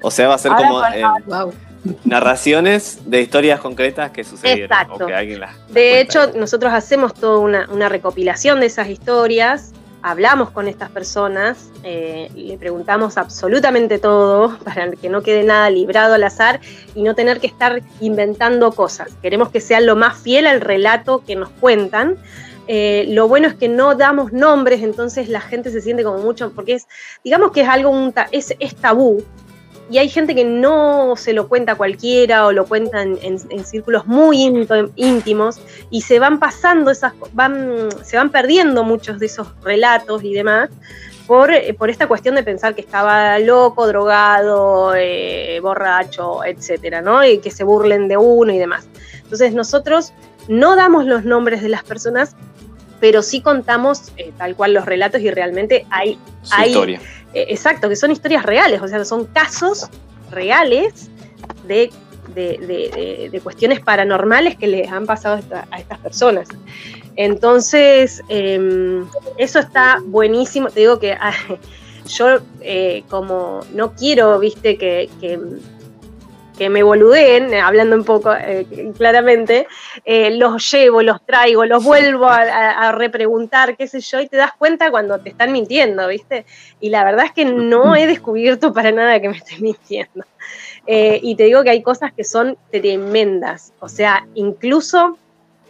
O 0.02 0.12
sea, 0.12 0.28
va 0.28 0.36
a 0.36 0.38
ser 0.38 0.52
como 0.52 0.86
eh, 0.86 1.04
narraciones 2.04 3.00
de 3.06 3.22
historias 3.22 3.62
concretas 3.62 4.12
que 4.12 4.26
sucedieron. 4.26 4.72
Exacto. 4.72 5.08
de 5.70 6.02
hecho, 6.02 6.34
nosotros 6.34 6.74
hacemos 6.74 7.13
toda 7.13 7.39
una, 7.39 7.70
una 7.72 7.88
recopilación 7.88 8.60
de 8.60 8.66
esas 8.66 8.89
historias 8.89 9.72
hablamos 10.04 10.52
con 10.52 10.68
estas 10.68 10.92
personas, 10.92 11.70
eh, 11.84 12.30
le 12.36 12.58
preguntamos 12.58 13.18
absolutamente 13.18 13.98
todo 13.98 14.60
para 14.63 14.92
que 14.92 15.10
no 15.10 15.24
quede 15.24 15.44
nada 15.44 15.70
librado 15.70 16.13
al 16.13 16.24
azar 16.24 16.60
y 16.94 17.02
no 17.02 17.16
tener 17.16 17.39
que 17.39 17.48
estar 17.48 17.82
inventando 18.02 18.72
cosas. 18.74 19.10
Queremos 19.22 19.50
que 19.50 19.62
sea 19.62 19.80
lo 19.80 19.96
más 19.96 20.18
fiel 20.20 20.46
al 20.46 20.62
relato 20.62 21.24
que 21.26 21.36
nos 21.36 21.50
cuentan. 21.50 22.18
Eh, 22.68 23.06
lo 23.10 23.28
bueno 23.28 23.48
es 23.48 23.56
que 23.56 23.68
no 23.68 23.96
damos 23.96 24.32
nombres, 24.32 24.84
entonces 24.84 25.28
la 25.30 25.42
gente 25.42 25.70
se 25.72 25.82
siente 25.82 26.04
como 26.04 26.20
mucho, 26.20 26.52
porque 26.54 26.76
es, 26.76 26.88
digamos 27.24 27.52
que 27.52 27.62
es 27.62 27.68
algo, 27.68 27.89
un 27.89 28.13
es, 28.32 28.56
es 28.60 28.76
tabú, 28.76 29.24
y 29.89 29.98
hay 29.98 30.10
gente 30.10 30.34
que 30.34 30.46
no 30.46 31.15
se 31.15 31.34
lo 31.34 31.48
cuenta 31.48 31.76
cualquiera 31.76 32.46
o 32.48 32.52
lo 32.52 32.65
cuentan 32.65 33.17
en, 33.22 33.65
círculos 33.65 34.06
muy 34.08 34.41
íntimos 34.96 35.60
y 35.89 36.02
se 36.02 36.19
van 36.19 36.39
pasando 36.39 36.89
esas, 36.89 37.13
van, 37.34 37.89
se 38.04 38.17
van 38.17 38.30
perdiendo 38.30 38.84
muchos 38.84 39.19
de 39.19 39.26
esos 39.26 39.48
relatos 39.63 40.24
y 40.24 40.34
demás 40.34 40.69
por, 41.28 41.52
por 41.78 41.89
esta 41.89 42.08
cuestión 42.08 42.36
de 42.36 42.43
pensar 42.43 42.76
que 42.76 42.82
estaba 42.82 43.39
loco, 43.39 43.88
drogado, 43.88 44.93
eh, 44.96 45.60
borracho, 45.62 46.43
etcétera, 46.43 47.02
¿no? 47.02 47.24
Y 47.24 47.39
que 47.39 47.52
se 47.52 47.63
burlen 47.63 48.08
de 48.08 48.17
uno 48.17 48.52
y 48.52 48.58
demás. 48.58 48.88
Entonces 49.22 49.54
nosotros 49.54 50.13
no 50.48 50.76
damos 50.76 51.06
los 51.06 51.24
nombres 51.24 51.62
de 51.62 51.69
las 51.69 51.84
personas, 51.84 52.36
pero 53.00 53.22
sí 53.22 53.41
contamos 53.41 54.12
eh, 54.17 54.32
tal 54.38 54.56
cual 54.56 54.74
los 54.74 54.86
relatos 54.86 55.22
y 55.22 55.30
realmente 55.30 55.86
hay, 55.89 56.17
hay 56.52 56.69
historia 56.69 57.00
eh, 57.34 57.46
exacto, 57.50 57.89
que 57.89 57.96
son 57.96 58.12
historias 58.12 58.43
reales, 58.46 58.82
o 58.82 58.88
sea, 58.88 59.04
son 59.06 59.26
casos 59.26 59.89
reales 60.32 61.10
de, 61.67 61.91
cuestiones 63.43 63.80
paranormales 63.80 64.56
que 64.56 64.67
les 64.67 64.91
han 64.91 65.06
pasado 65.06 65.41
a 65.72 65.80
estas 65.80 66.00
personas. 66.00 66.48
Entonces, 67.15 68.22
em, 68.30 69.06
eso 69.38 69.60
está 69.60 70.00
buenísimo. 70.04 70.69
Te 70.69 70.80
digo 70.82 71.00
que 71.00 71.13
ah, 71.13 71.34
yo 72.08 72.39
eh, 72.62 73.04
como 73.10 73.62
no 73.74 73.93
quiero, 73.93 74.39
viste, 74.39 74.78
que 74.78 75.10
me 76.69 76.84
boludeen, 76.84 77.54
hablando 77.56 77.95
un 77.95 78.04
poco 78.04 78.34
eh, 78.34 78.91
claramente, 78.97 79.67
eh, 80.06 80.32
los 80.32 80.71
llevo, 80.71 81.02
los 81.02 81.26
traigo, 81.26 81.65
los 81.65 81.84
vuelvo 81.84 82.28
a, 82.28 82.91
repreguntar, 82.91 83.76
qué 83.78 83.88
sé 83.88 84.02
yo, 84.02 84.19
y 84.19 84.28
te 84.28 84.38
das 84.38 84.54
cuenta 84.54 84.91
cuando 84.91 85.19
te 85.19 85.30
están 85.30 85.52
mintiendo, 85.52 86.08
¿viste? 86.08 86.45
Y 86.80 86.89
la 86.89 87.04
verdad 87.04 87.26
es 87.26 87.32
que 87.32 87.45
no 87.45 87.95
he 87.95 88.08
descubierto 88.08 88.73
para 88.73 88.91
nada 88.91 89.19
que 89.19 89.30
me 89.30 89.38
estén 89.38 89.62
mintiendo. 89.62 90.26
Eh, 90.86 91.19
y 91.23 91.36
te 91.36 91.45
digo 91.45 91.63
que 91.63 91.69
hay 91.69 91.82
cosas 91.82 92.12
que 92.13 92.23
son 92.23 92.58
tremendas, 92.71 93.73
o 93.80 93.88
sea, 93.88 94.28
incluso 94.36 95.17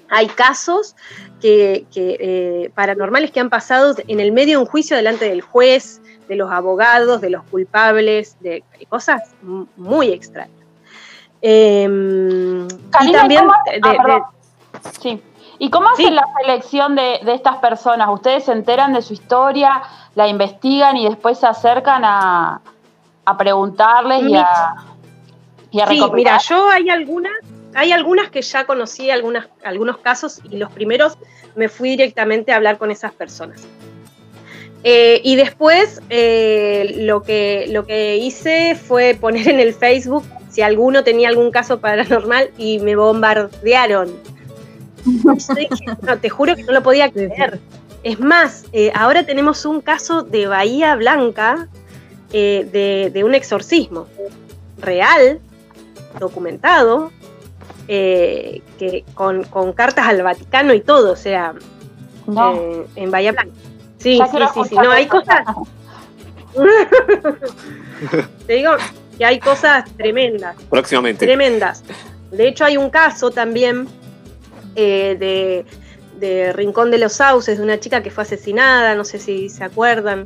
hay 0.10 0.28
casos 0.28 0.96
que, 1.42 2.72
paranormales 2.76 3.32
que 3.32 3.40
han 3.40 3.50
pasado 3.50 3.96
en 4.08 4.20
el 4.20 4.32
medio 4.32 4.58
de 4.58 4.64
un 4.64 4.70
juicio 4.70 4.96
delante 4.96 5.26
del 5.26 5.42
juez, 5.42 6.02
de 6.28 6.36
los 6.36 6.52
abogados, 6.52 7.22
de 7.22 7.30
los 7.30 7.44
culpables, 7.44 8.38
de 8.40 8.64
cosas 8.90 9.22
muy 9.42 10.10
extrañas. 10.10 10.63
Em, 11.46 12.66
y 13.02 13.12
también 13.12 13.46
ah, 13.84 14.30
sí. 15.02 15.22
¿Y 15.60 15.70
cómo 15.70 15.90
hacen 15.90 16.16
la 16.16 16.26
selección 16.40 16.96
de, 16.96 17.20
estas 17.28 17.58
personas? 17.58 18.08
¿Ustedes 18.10 18.46
se 18.46 18.54
enteran 18.54 18.94
de 18.94 19.02
su 19.02 19.14
historia, 19.14 19.84
la 20.16 20.30
investigan 20.30 20.96
y 20.96 21.08
después 21.08 21.38
se 21.38 21.46
acercan 21.46 22.04
a, 22.06 22.62
preguntarles 23.38 24.24
y 24.24 24.36
a, 24.36 24.76
y 25.72 25.82
sí, 25.82 26.02
mira, 26.14 26.38
yo 26.38 26.70
hay 26.70 26.90
algunas, 26.90 27.34
hay 27.74 27.92
algunas 27.92 28.30
que 28.30 28.42
ya 28.42 28.66
conocí 28.66 29.10
algunas, 29.10 29.48
algunos 29.66 29.98
casos 29.98 30.40
y 30.50 30.58
los 30.58 30.72
primeros 30.72 31.18
me 31.56 31.68
fui 31.68 31.90
directamente 31.92 32.54
a 32.54 32.56
hablar 32.56 32.78
con 32.78 32.90
esas 32.90 33.12
personas. 33.12 33.68
Eh, 34.86 35.20
y 35.24 35.36
después 35.36 36.02
eh, 36.10 36.96
lo, 37.00 37.22
que, 37.22 37.68
lo 37.70 37.86
que 37.86 38.18
hice 38.18 38.76
fue 38.76 39.18
poner 39.20 39.50
en 39.50 39.60
el 39.60 39.74
Facebook 39.74 40.24
si 40.54 40.62
alguno 40.62 41.04
tenía 41.04 41.30
algún 41.30 41.50
caso 41.50 41.80
paranormal 41.80 42.52
y 42.60 42.78
me 42.80 42.96
bombardearon. 42.96 44.14
No, 46.04 46.18
te 46.22 46.30
juro 46.30 46.56
que 46.56 46.64
no 46.64 46.74
lo 46.74 46.84
podía 46.84 47.12
creer. 47.12 47.60
Es 48.04 48.20
más, 48.20 48.66
eh, 48.72 48.92
ahora 48.94 49.26
tenemos 49.26 49.66
un 49.66 49.82
caso 49.82 50.22
de 50.22 50.46
Bahía 50.46 50.96
Blanca 50.96 51.68
eh, 52.32 53.10
de, 53.12 53.24
un 53.24 53.34
exorcismo 53.34 54.08
real, 54.78 55.40
documentado, 56.20 57.12
eh, 57.88 58.62
que 58.78 59.04
con, 59.16 59.44
cartas 59.74 60.08
al 60.08 60.22
Vaticano 60.22 60.74
y 60.76 60.82
todo. 60.82 61.14
O 61.14 61.16
sea, 61.16 61.56
en 62.96 63.12
Bahía 63.12 63.32
Blanca. 63.32 63.54
Sí, 63.98 64.22
sí, 64.32 64.38
sí, 64.54 64.62
sí, 64.70 64.76
no, 64.76 64.92
hay 64.92 65.08
cosas. 65.08 65.46
Te 68.46 68.54
digo 68.54 68.72
que 69.18 69.26
hay 69.26 69.40
cosas 69.40 69.86
tremendas. 69.96 70.56
Próximamente. 70.70 71.26
Tremendas. 71.26 71.84
De 72.32 72.48
hecho, 72.48 72.66
hay 72.66 72.78
un 72.78 72.90
caso 72.90 73.32
también 73.32 73.88
eh, 74.76 75.16
de, 75.20 75.66
de 76.20 76.54
Rincón 76.54 76.92
de 76.92 76.98
los 76.98 77.14
Sauces, 77.14 77.58
de 77.58 77.64
una 77.64 77.80
chica 77.80 78.02
que 78.02 78.10
fue 78.10 78.24
asesinada, 78.24 78.96
no 78.96 79.04
sé 79.04 79.20
si 79.20 79.50
se 79.50 79.64
acuerdan, 79.64 80.26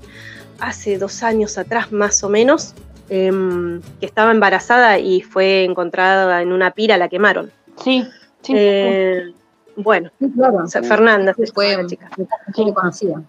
hace 0.60 0.98
dos 0.98 1.24
años 1.24 1.58
atrás 1.58 1.92
más 1.92 2.24
o 2.24 2.30
menos, 2.30 2.74
em, 3.10 3.82
que 4.00 4.06
estaba 4.06 4.32
embarazada 4.32 5.00
y 5.00 5.22
fue 5.22 5.64
encontrada 5.64 6.42
en 6.42 6.52
una 6.52 6.72
pira, 6.72 6.98
la 6.98 7.10
quemaron. 7.10 7.52
Sí, 7.84 8.06
sí. 8.42 8.54
Eh, 8.56 9.34
bueno, 9.76 10.10
Fernanda 10.82 11.36
fue 11.54 11.76
una 11.76 11.88
chica. 11.88 12.10
conocida. 12.74 13.22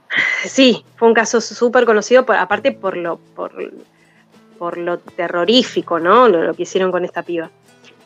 Sí, 0.44 0.82
fue 0.96 1.08
un 1.08 1.14
caso 1.14 1.42
súper 1.42 1.84
conocido, 1.84 2.24
por, 2.24 2.36
aparte 2.36 2.72
por 2.72 2.96
lo, 2.96 3.18
por, 3.36 3.52
por 4.58 4.78
lo 4.78 4.98
terrorífico, 4.98 5.98
¿no? 5.98 6.28
Lo, 6.28 6.54
que 6.54 6.62
hicieron 6.64 6.90
con 6.90 7.04
esta 7.04 7.22
piba. 7.22 7.50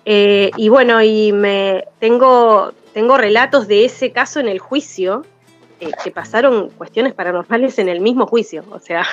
Eh, 0.04 0.50
y 0.56 0.68
bueno, 0.68 1.02
y 1.02 1.32
me 1.32 1.84
tengo, 1.98 2.72
tengo 2.92 3.16
relatos 3.16 3.68
de 3.68 3.84
ese 3.84 4.12
caso 4.12 4.40
en 4.40 4.48
el 4.48 4.58
juicio, 4.58 5.24
eh, 5.80 5.90
que 6.02 6.10
pasaron 6.10 6.70
cuestiones 6.70 7.14
paranormales 7.14 7.78
en 7.78 7.88
el 7.88 8.00
mismo 8.00 8.26
juicio. 8.26 8.64
O 8.70 8.78
sea, 8.78 9.04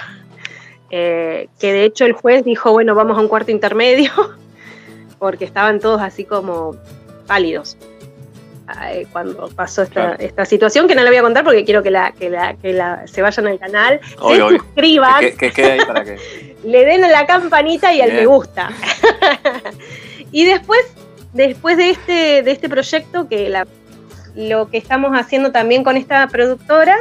eh, 0.92 1.48
que 1.60 1.74
de 1.74 1.86
hecho 1.86 2.06
el 2.06 2.14
juez 2.14 2.44
dijo, 2.44 2.72
bueno, 2.72 2.96
vamos 2.96 3.18
a 3.18 3.22
un 3.22 3.28
cuarto 3.28 3.52
intermedio, 3.52 4.12
porque 5.20 5.46
estaban 5.46 5.80
todos 5.80 6.02
así 6.02 6.26
como 6.26 6.76
pálidos 7.28 7.78
cuando 9.12 9.50
pasó 9.50 9.84
esta, 9.84 10.16
esta, 10.16 10.46
situación, 10.46 10.88
que 10.88 10.96
no 10.96 11.04
la 11.04 11.10
voy 11.10 11.18
a 11.18 11.22
contar 11.22 11.44
porque 11.44 11.66
quiero 11.66 11.84
que 11.84 11.92
la, 11.92 12.12
que 12.12 12.30
la, 12.30 12.56
que 12.56 12.74
la 12.74 13.08
se 13.08 13.22
vayan 13.22 13.48
al 13.48 13.60
canal, 13.60 14.00
se 14.04 14.38
suscriban, 14.38 15.24
le 16.64 16.86
den 16.86 17.04
a 17.04 17.10
la 17.10 17.26
campanita 17.26 17.94
y 17.94 18.02
al 18.02 18.14
me 18.14 18.26
gusta. 18.26 18.70
y 20.32 20.46
después, 20.46 20.82
después 21.34 21.78
de 21.78 21.90
este, 21.92 22.44
de 22.44 22.52
este 22.52 22.70
proyecto, 22.70 23.28
que 23.28 23.50
la, 23.50 23.68
lo 24.36 24.70
que 24.70 24.78
estamos 24.78 25.12
haciendo 25.12 25.52
también 25.52 25.84
con 25.84 25.98
esta 25.98 26.28
productora, 26.28 26.98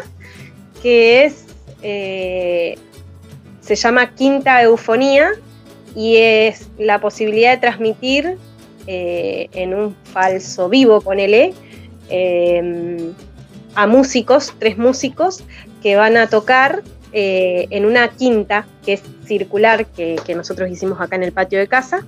que 0.82 1.24
es 1.24 1.46
eh, 1.82 2.76
se 3.60 3.76
llama 3.76 4.14
Quinta 4.14 4.62
Eufonía 4.62 5.30
y 5.94 6.16
es 6.16 6.68
la 6.78 7.00
posibilidad 7.00 7.52
de 7.52 7.58
transmitir 7.58 8.38
eh, 8.90 9.50
en 9.52 9.74
un 9.74 9.94
falso 9.94 10.70
vivo, 10.70 11.02
ponele, 11.02 11.52
eh, 12.08 13.12
a 13.74 13.86
músicos, 13.86 14.54
tres 14.58 14.78
músicos, 14.78 15.44
que 15.82 15.94
van 15.96 16.16
a 16.16 16.30
tocar 16.30 16.82
eh, 17.12 17.66
en 17.68 17.84
una 17.84 18.08
quinta 18.08 18.66
que 18.86 18.94
es 18.94 19.02
circular, 19.26 19.84
que, 19.84 20.16
nosotros 20.34 20.70
hicimos 20.70 21.02
acá 21.02 21.16
en 21.16 21.24
el 21.24 21.32
patio 21.32 21.58
de 21.58 21.68
casa, 21.68 22.02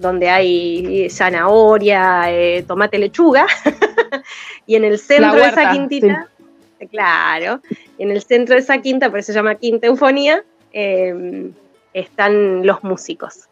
donde 0.00 0.28
hay 0.28 1.08
zanahoria, 1.08 2.24
tomate, 2.66 2.98
lechuga, 2.98 3.46
y 4.66 4.74
en 4.74 4.82
el 4.82 4.98
centro 4.98 5.36
de 5.36 5.46
esa 5.50 5.70
quintita, 5.70 6.28
claro, 6.90 7.60
en 7.96 8.10
el 8.10 8.20
centro 8.24 8.56
de 8.56 8.60
esa 8.60 8.78
quinta, 8.78 9.08
por 9.08 9.20
eso 9.20 9.28
se 9.28 9.38
llama 9.38 9.54
Quinta 9.54 9.86
Eufonía, 9.86 10.42
están 11.92 12.66
los 12.66 12.82
músicos 12.82 13.48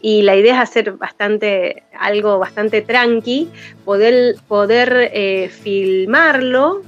y 0.00 0.22
la 0.22 0.36
idea 0.36 0.54
es 0.54 0.70
hacer 0.70 0.92
bastante, 0.92 1.82
algo 1.98 2.38
bastante 2.38 2.82
tranqui, 2.82 3.50
poder, 3.84 4.36
poder 4.46 5.10
eh, 5.12 5.48
filmarlo, 5.48 6.82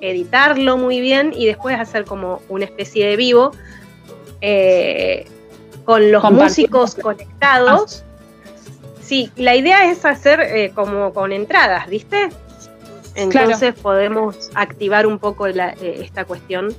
editarlo 0.00 0.76
muy 0.76 1.00
bien 1.00 1.32
y 1.34 1.46
después 1.46 1.78
hacer 1.78 2.04
como 2.04 2.42
una 2.48 2.64
especie 2.64 3.06
de 3.06 3.16
vivo 3.16 3.52
eh, 4.40 5.26
con 5.84 6.10
los 6.10 6.22
músicos 6.30 6.94
conectados. 6.94 8.04
Sí, 9.00 9.30
la 9.36 9.54
idea 9.54 9.90
es 9.90 10.04
hacer 10.04 10.40
eh, 10.40 10.72
como 10.74 11.12
con 11.12 11.32
entradas, 11.32 11.88
¿viste? 11.88 12.30
Entonces 13.14 13.74
podemos 13.74 14.50
activar 14.54 15.06
un 15.06 15.18
poco 15.18 15.46
esta 15.46 16.24
cuestión 16.24 16.74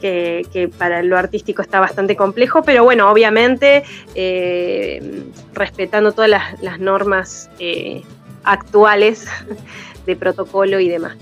que, 0.00 0.70
para 0.78 1.02
lo 1.02 1.16
artístico 1.16 1.62
está 1.62 1.80
bastante 1.80 2.16
complejo, 2.16 2.62
pero 2.62 2.84
bueno, 2.84 3.10
obviamente 3.10 3.84
eh, 4.14 5.24
respetando 5.52 6.12
todas 6.12 6.30
las, 6.60 6.80
normas 6.80 7.50
eh, 7.58 8.02
actuales 8.44 9.26
de 10.06 10.16
protocolo 10.16 10.80
y 10.80 10.88
demás. 10.88 11.16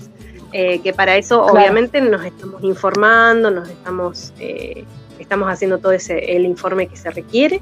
Eh, 0.51 0.79
que 0.81 0.93
para 0.93 1.15
eso 1.15 1.45
obviamente 1.45 2.01
nos 2.01 2.25
estamos 2.25 2.63
informando, 2.63 3.51
nos 3.51 3.69
estamos, 3.69 4.33
estamos 5.19 5.51
haciendo 5.51 5.77
todo 5.77 5.91
ese, 5.91 6.35
el 6.35 6.43
informe 6.45 6.87
que 6.87 6.97
se 6.97 7.11
requiere 7.11 7.61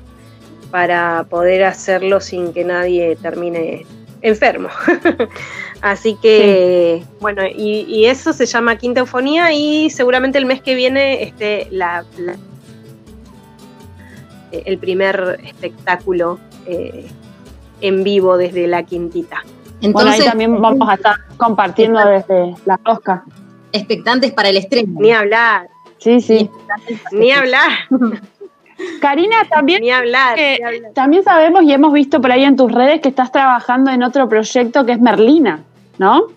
para 0.71 1.25
poder 1.29 1.65
hacerlo 1.65 2.21
sin 2.21 2.53
que 2.53 2.63
nadie 2.63 3.17
termine 3.17 3.85
enfermo. 4.21 4.69
Así 5.87 6.17
que, 6.21 7.01
bueno, 7.21 7.43
y, 7.47 8.05
eso 8.05 8.33
se 8.33 8.45
llama 8.45 8.75
Quinta 8.75 8.99
Eufonía 8.99 9.53
y 9.53 9.89
seguramente 9.89 10.37
el 10.37 10.45
mes 10.45 10.61
que 10.61 10.75
viene 10.75 11.23
esté 11.23 11.69
la, 11.71 12.03
el 14.51 14.77
primer 14.79 15.39
espectáculo 15.45 16.39
eh, 16.65 17.07
en 17.79 18.03
vivo 18.03 18.35
desde 18.35 18.67
la 18.67 18.83
Quintita. 18.83 19.43
Entonces, 19.79 19.93
bueno, 19.93 20.11
ahí 20.11 20.21
también 20.25 20.61
vamos 20.61 20.89
a 20.89 20.95
estar 20.95 21.15
compartiendo 21.37 21.99
desde 22.05 22.55
la 22.65 22.77
rosca. 22.83 23.23
Expectantes 23.71 24.33
para 24.33 24.49
el 24.49 24.57
estreno. 24.57 24.99
Ni 24.99 25.13
hablar. 25.13 25.69
Sí, 25.99 26.19
sí. 26.19 26.49
Ni 27.13 27.31
hablar. 27.31 27.71
Karina, 29.01 29.37
también, 29.49 29.81
también 30.93 31.23
sabemos 31.23 31.63
y 31.63 31.71
hemos 31.71 31.93
visto 31.93 32.19
por 32.19 32.31
ahí 32.31 32.43
en 32.43 32.57
tus 32.57 32.71
redes 32.71 32.99
que 32.99 33.09
estás 33.09 33.31
trabajando 33.31 33.89
en 33.89 34.03
otro 34.03 34.27
proyecto 34.27 34.85
que 34.85 34.91
es 34.91 34.99
Merlina, 34.99 35.63
¿no? 35.97 36.27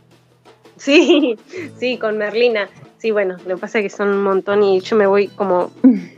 Sí, 0.76 1.36
sí, 1.78 1.98
con 1.98 2.18
Merlina. 2.18 2.68
Sí, 2.98 3.11
bueno, 3.12 3.36
lo 3.46 3.54
que 3.54 3.61
pasa 3.61 3.78
es 3.78 3.84
que 3.84 3.90
son 3.90 4.08
un 4.08 4.22
montón 4.22 4.62
y 4.62 4.80
yo 4.80 4.96
me 4.96 5.06
voy 5.06 5.28
como 5.28 5.70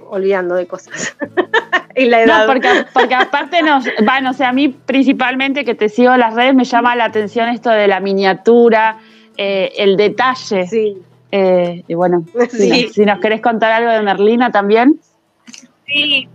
olvidando 0.09 0.57
de 0.57 0.66
cosas. 0.66 1.16
y 1.95 2.07
la 2.07 2.22
edad. 2.22 2.47
No, 2.47 2.53
porque, 2.53 2.68
porque 2.93 3.14
aparte 3.14 3.62
nos, 3.62 3.84
bueno, 4.05 4.30
o 4.30 4.32
sea, 4.32 4.49
a 4.49 4.53
mí 4.53 4.68
principalmente 4.68 5.64
que 5.64 5.74
te 5.74 5.88
sigo 5.88 6.12
en 6.12 6.20
las 6.20 6.34
redes 6.34 6.55
me 6.55 6.64
llama 6.64 6.97
la 6.97 7.05
atención 7.05 7.49
esto 7.49 7.70
de 7.70 7.86
la 7.86 8.01
miniatura, 8.01 8.99
eh, 9.36 9.72
el 9.76 9.97
detalle. 9.97 10.66
Sí. 10.66 10.97
Eh, 11.30 11.84
y 11.86 11.95
bueno, 11.95 12.24
si 12.51 13.05
nos 13.05 13.20
querés 13.20 13.40
contar 13.40 13.72
algo 13.72 13.90
de 13.90 14.03
Merlina 14.03 14.51
también. 14.51 15.01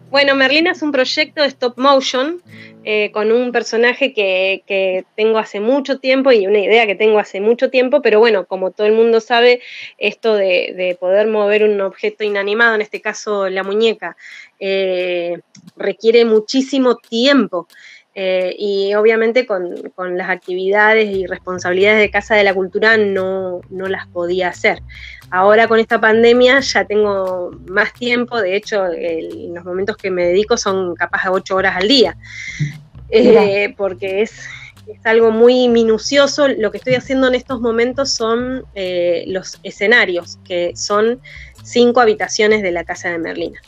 Bueno, 0.10 0.36
Merlina 0.36 0.72
es 0.72 0.82
un 0.82 0.91
proyecto 0.91 1.41
de 1.41 1.47
stop 1.47 1.78
motion 1.78 2.41
eh, 2.84 3.12
con 3.12 3.32
un 3.32 3.51
personaje 3.51 4.14
que, 4.14 5.03
tengo 5.16 5.39
hace 5.39 5.60
mucho 5.60 5.99
tiempo 5.99 6.32
y 6.32 6.47
una 6.47 6.60
idea 6.60 6.88
que 6.88 6.95
tengo 6.95 7.20
hace 7.20 7.41
mucho 7.41 7.70
tiempo, 7.70 8.01
pero 8.01 8.20
bueno, 8.20 8.45
como 8.45 8.72
todo 8.72 8.88
el 8.88 8.93
mundo 8.93 9.20
sabe, 9.20 9.62
esto 9.97 10.36
de, 10.36 10.97
poder 10.99 11.28
mover 11.28 11.64
un 11.64 11.82
objeto 11.82 12.24
inanimado, 12.24 12.76
en 12.76 12.82
este 12.82 13.01
caso 13.01 13.49
la 13.49 13.64
muñeca, 13.64 14.16
eh, 14.60 15.39
requiere 15.76 16.24
muchísimo 16.24 16.95
tiempo. 16.95 17.68
Eh, 18.20 18.55
y 18.58 18.95
obviamente 18.95 19.45
con, 19.45 19.76
las 20.18 20.30
actividades 20.32 21.08
y 21.08 21.28
responsabilidades 21.28 21.99
de 21.99 22.10
Casa 22.10 22.34
de 22.34 22.43
la 22.43 22.55
Cultura 22.55 22.97
no, 22.97 23.62
las 23.70 24.08
podía 24.08 24.47
hacer. 24.47 24.80
Ahora 25.30 25.68
con 25.68 25.80
esta 25.80 26.00
pandemia 26.00 26.62
ya 26.62 26.86
tengo 26.86 27.52
más 27.68 27.94
tiempo, 27.94 28.40
de 28.40 28.56
hecho 28.56 28.86
los 29.54 29.66
momentos 29.66 29.98
que 29.98 30.10
me 30.10 30.26
dedico 30.26 30.56
son 30.56 30.96
capaz 30.96 31.24
de 31.24 31.30
ocho 31.30 31.56
horas 31.58 31.76
al 31.76 31.88
día, 31.88 32.16
eh, 33.10 33.74
porque 33.76 34.22
es, 34.22 34.32
es, 34.88 35.06
algo 35.06 35.32
muy 35.32 35.68
minucioso. 35.68 36.48
Lo 36.48 36.72
que 36.72 36.78
estoy 36.78 36.96
haciendo 36.96 37.28
en 37.28 37.36
estos 37.36 37.60
momentos 37.60 38.14
son 38.14 38.66
eh, 38.74 39.26
los 39.28 39.60
escenarios, 39.64 40.40
que 40.46 40.74
son 40.78 41.20
cinco 41.62 42.00
habitaciones 42.00 42.62
de 42.62 42.72
la 42.72 42.86
Casa 42.86 43.10
de 43.10 43.18
Merlina. 43.18 43.62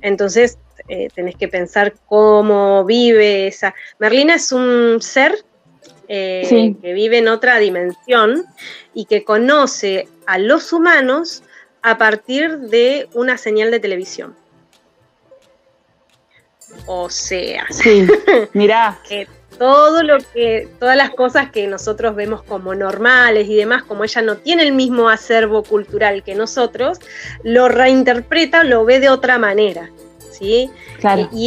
entonces 0.00 0.58
eh, 0.88 1.08
tenés 1.14 1.36
que 1.36 1.46
pensar 1.46 1.94
cómo 2.06 2.84
vive 2.84 3.46
esa. 3.46 3.72
Merlina 3.98 4.34
es 4.34 4.50
un 4.50 5.00
ser 5.00 5.32
eh, 6.14 6.76
que 6.82 6.92
vive 6.92 7.16
en 7.16 7.28
otra 7.28 7.58
dimensión 7.58 8.44
y 8.92 9.06
que 9.06 9.24
conoce 9.24 10.08
a 10.26 10.36
los 10.36 10.70
humanos 10.74 11.42
a 11.80 11.96
partir 11.96 12.58
de 12.58 13.08
una 13.14 13.38
señal 13.38 13.70
de 13.70 13.80
televisión. 13.80 14.36
O 16.84 17.08
sea, 17.08 17.64
sí, 17.70 18.06
mirá. 18.52 18.98
que 19.08 19.26
todo 19.58 20.02
lo 20.02 20.18
que, 20.34 20.68
todas 20.78 20.98
las 20.98 21.10
cosas 21.10 21.50
que 21.50 21.66
nosotros 21.66 22.14
vemos 22.14 22.42
como 22.42 22.74
normales 22.74 23.48
y 23.48 23.54
demás, 23.56 23.82
como 23.82 24.04
ella 24.04 24.20
no 24.20 24.36
tiene 24.36 24.64
el 24.64 24.72
mismo 24.72 25.08
acervo 25.08 25.62
cultural 25.62 26.22
que 26.22 26.34
nosotros, 26.34 26.98
lo 27.42 27.70
reinterpreta, 27.70 28.64
lo 28.64 28.84
ve 28.84 29.00
de 29.00 29.08
otra 29.08 29.38
manera. 29.38 29.90
Y, 30.40 30.70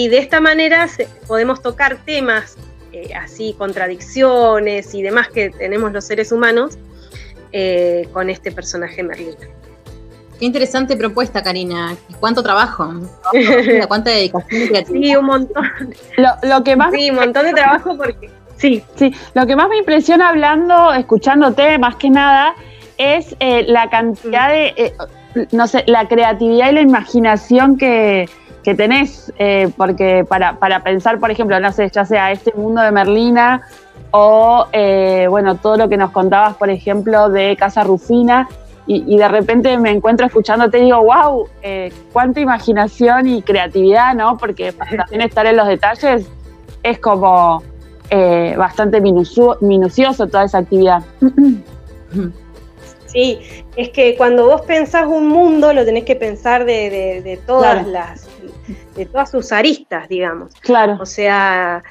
de 0.07 0.17
esta 0.17 0.39
manera 0.39 0.87
podemos 1.27 1.61
tocar 1.61 1.97
temas 2.05 2.57
eh, 2.95 3.13
así 3.13 3.53
contradicciones 3.57 4.95
y 4.95 5.01
demás 5.01 5.27
que 5.27 5.49
tenemos 5.49 5.91
los 5.91 6.05
seres 6.05 6.31
humanos 6.31 6.77
eh, 7.51 8.07
con 8.13 8.29
este 8.29 8.53
personaje 8.53 9.03
Merlina. 9.03 9.35
Qué 10.39 10.45
interesante 10.45 10.95
propuesta, 10.95 11.43
Karina. 11.43 11.93
¿Cuánto 12.21 12.41
trabajo? 12.41 12.93
¿Cuánta 13.89 14.11
dedicación 14.11 14.61
y 14.61 14.67
creatividad? 14.69 15.03
Sí, 15.03 15.15
un 15.17 15.25
montón. 15.25 15.65
Lo, 16.41 16.63
que 16.63 16.77
más 16.77 16.93
sí, 16.93 17.09
un 17.09 17.17
montón 17.17 17.45
de 17.47 17.53
trabajo 17.53 17.97
porque... 17.97 18.29
Sí, 18.55 18.81
sí. 18.95 19.13
Lo 19.33 19.45
que 19.45 19.57
más 19.57 19.67
me 19.67 19.77
impresiona 19.77 20.29
hablando, 20.29 20.93
escuchándote 20.93 21.77
más 21.77 21.97
que 21.97 22.09
nada, 22.09 22.55
es 22.97 23.35
eh, 23.41 23.65
la 23.67 23.89
cantidad 23.89 24.47
de, 24.47 24.93
no 25.51 25.67
sé, 25.67 25.83
la 25.87 26.07
creatividad 26.07 26.71
y 26.71 26.75
la 26.75 26.81
imaginación 26.81 27.77
que, 27.77 28.29
que 28.65 28.73
tenés, 28.73 29.31
eh, 29.37 29.69
porque 29.77 30.25
para, 30.27 30.57
para, 30.57 30.81
pensar, 30.81 31.19
por 31.19 31.29
ejemplo, 31.29 31.59
no 31.59 31.71
sé, 31.71 31.87
ya 31.91 32.03
sea 32.03 32.31
este 32.31 32.51
mundo 32.55 32.81
de 32.81 32.91
Merlina 32.91 33.61
o, 34.09 34.65
eh, 34.71 35.27
bueno, 35.29 35.55
todo 35.57 35.77
lo 35.77 35.87
que 35.87 35.97
nos 35.97 36.09
contabas, 36.09 36.55
por 36.55 36.71
ejemplo, 36.71 37.29
de 37.29 37.55
Casa 37.57 37.83
Rufina, 37.83 38.49
y, 38.87 39.17
de 39.17 39.27
repente 39.27 39.77
me 39.79 39.89
encuentro 39.91 40.27
escuchándote 40.27 40.79
y 40.79 40.85
digo, 40.85 41.03
wow, 41.03 41.47
eh, 41.61 41.91
cuánta 42.13 42.39
imaginación 42.39 43.27
y 43.27 43.41
creatividad, 43.41 44.15
¿no? 44.15 44.37
Porque 44.37 44.71
también 44.97 45.21
estar 45.21 45.45
en 45.45 45.57
los 45.57 45.67
detalles 45.67 46.27
es 46.81 46.99
como 46.99 47.63
bastante 48.57 49.01
minucioso 49.01 50.27
toda 50.27 50.45
esa 50.45 50.59
actividad. 50.59 51.03
Sí, 53.07 53.39
es 53.75 53.89
que 53.89 54.15
cuando 54.17 54.45
vos 54.45 54.61
pensás 54.61 55.05
un 55.07 55.27
mundo, 55.27 55.71
lo 55.71 55.85
tenés 55.85 56.03
que 56.03 56.15
pensar 56.15 56.65
de, 56.65 57.39
todas 57.47 57.87
las, 57.87 58.24
de 58.95 59.05
todas 59.05 59.31
sus 59.31 59.51
aristas, 59.51 60.09
digamos. 60.09 60.53
Claro. 60.61 60.97
O 60.99 61.05
sea, 61.05 61.83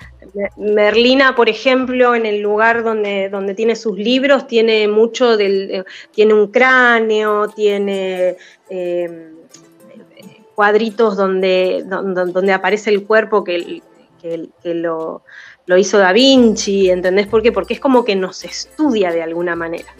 Merlina, 0.56 1.34
por 1.34 1.48
ejemplo, 1.48 2.14
en 2.14 2.26
el 2.26 2.40
lugar 2.40 2.82
donde, 2.82 3.28
donde 3.28 3.54
tiene 3.54 3.76
sus 3.76 3.98
libros, 3.98 4.46
tiene 4.46 4.88
mucho 4.88 5.36
del, 5.36 5.70
eh, 5.70 5.84
tiene 6.12 6.34
un 6.34 6.48
cráneo, 6.48 7.48
tiene 7.48 8.36
eh, 8.68 9.32
cuadritos 10.54 11.16
donde, 11.16 11.84
donde, 11.84 12.52
aparece 12.52 12.90
el 12.90 13.04
cuerpo 13.04 13.44
que, 13.44 13.82
lo, 14.64 15.22
lo 15.66 15.76
hizo 15.76 15.98
Da 15.98 16.12
Vinci, 16.12 16.90
¿entendés 16.90 17.26
por 17.26 17.42
qué? 17.42 17.52
Porque 17.52 17.74
es 17.74 17.80
como 17.80 18.04
que 18.04 18.16
nos 18.16 18.44
estudia 18.44 19.10
de 19.12 19.22
alguna 19.22 19.54
manera. 19.56 19.94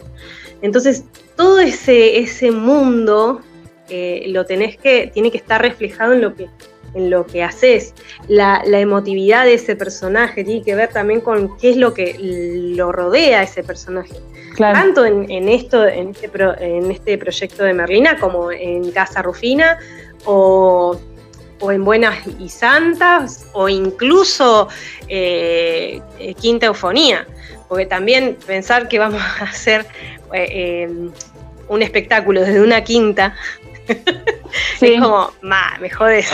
Entonces, 0.61 1.05
todo 1.35 1.59
ese, 1.59 2.19
ese 2.19 2.51
mundo 2.51 3.41
eh, 3.89 4.23
lo 4.27 4.45
tenés 4.45 4.77
que, 4.77 5.11
tiene 5.13 5.31
que 5.31 5.37
estar 5.37 5.61
reflejado 5.61 6.13
en 6.13 6.21
lo 6.21 6.35
que, 6.35 6.47
en 6.95 7.09
lo 7.09 7.25
que 7.25 7.43
haces. 7.43 7.93
La, 8.27 8.63
emotividad 8.65 9.45
de 9.45 9.55
ese 9.55 9.75
personaje 9.75 10.43
tiene 10.43 10.63
que 10.63 10.75
ver 10.75 10.89
también 10.89 11.21
con 11.21 11.55
qué 11.57 11.71
es 11.71 11.77
lo 11.77 11.93
que 11.93 12.15
lo 12.19 12.91
rodea 12.91 13.41
a 13.41 13.43
ese 13.43 13.63
personaje. 13.63 14.15
Tanto 14.57 15.05
en, 15.05 15.49
esto, 15.49 15.85
en 15.85 16.11
este, 16.11 16.29
en 16.59 16.89
este 16.89 17.17
proyecto 17.17 17.63
de 17.63 17.73
Merlina, 17.73 18.17
como 18.17 18.51
en 18.51 18.89
Casa 18.91 19.21
Rufina, 19.21 19.77
o, 20.23 20.97
en 21.69 21.83
Buenas 21.83 22.19
y 22.39 22.47
Santas, 22.47 23.47
o 23.51 23.67
incluso 23.67 24.69
eh, 25.09 26.01
Quinta 26.39 26.67
Eufonía. 26.67 27.27
Porque 27.67 27.85
también 27.85 28.37
pensar 28.45 28.87
que 28.87 28.97
vamos 28.97 29.21
a 29.39 29.43
hacer 29.43 29.85
eh, 30.33 30.89
un 31.67 31.81
espectáculo 31.81 32.41
desde 32.41 32.61
una 32.61 32.83
quinta, 32.83 33.35
es 34.81 35.01
como, 35.01 35.31
ma, 35.41 35.77
me 35.79 35.89
jodes. 35.89 36.29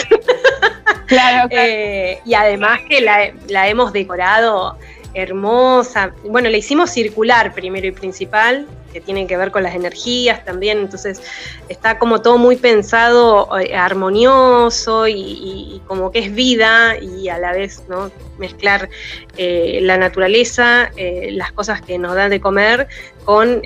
claro, 1.07 1.49
eh, 1.51 2.19
y 2.25 2.33
además 2.33 2.79
que 2.89 3.01
la, 3.01 3.31
la, 3.47 3.67
hemos 3.67 3.93
decorado 3.93 4.77
hermosa. 5.13 6.13
Bueno, 6.23 6.49
la 6.49 6.57
hicimos 6.57 6.89
circular 6.91 7.53
primero 7.53 7.85
y 7.87 7.91
principal, 7.91 8.67
que 8.93 9.01
tienen 9.01 9.27
que 9.27 9.37
ver 9.37 9.51
con 9.51 9.63
las 9.63 9.75
energías 9.75 10.43
también, 10.45 10.79
entonces 10.79 11.21
está 11.69 11.97
como 11.97 12.21
todo 12.21 12.37
muy 12.37 12.55
pensado, 12.55 13.57
eh, 13.59 13.75
armonioso 13.75 15.07
y, 15.07 15.81
como 15.87 16.11
que 16.11 16.19
es 16.19 16.33
vida 16.33 16.97
y 16.97 17.27
a 17.29 17.37
la 17.37 17.51
vez 17.51 17.83
¿no? 17.89 18.11
mezclar 18.37 18.89
eh, 19.37 19.79
la 19.81 19.97
naturaleza, 19.97 20.91
las 20.95 21.51
cosas 21.51 21.81
que 21.81 21.97
nos 21.97 22.15
dan 22.15 22.29
de 22.29 22.39
comer 22.39 22.87
con 23.25 23.61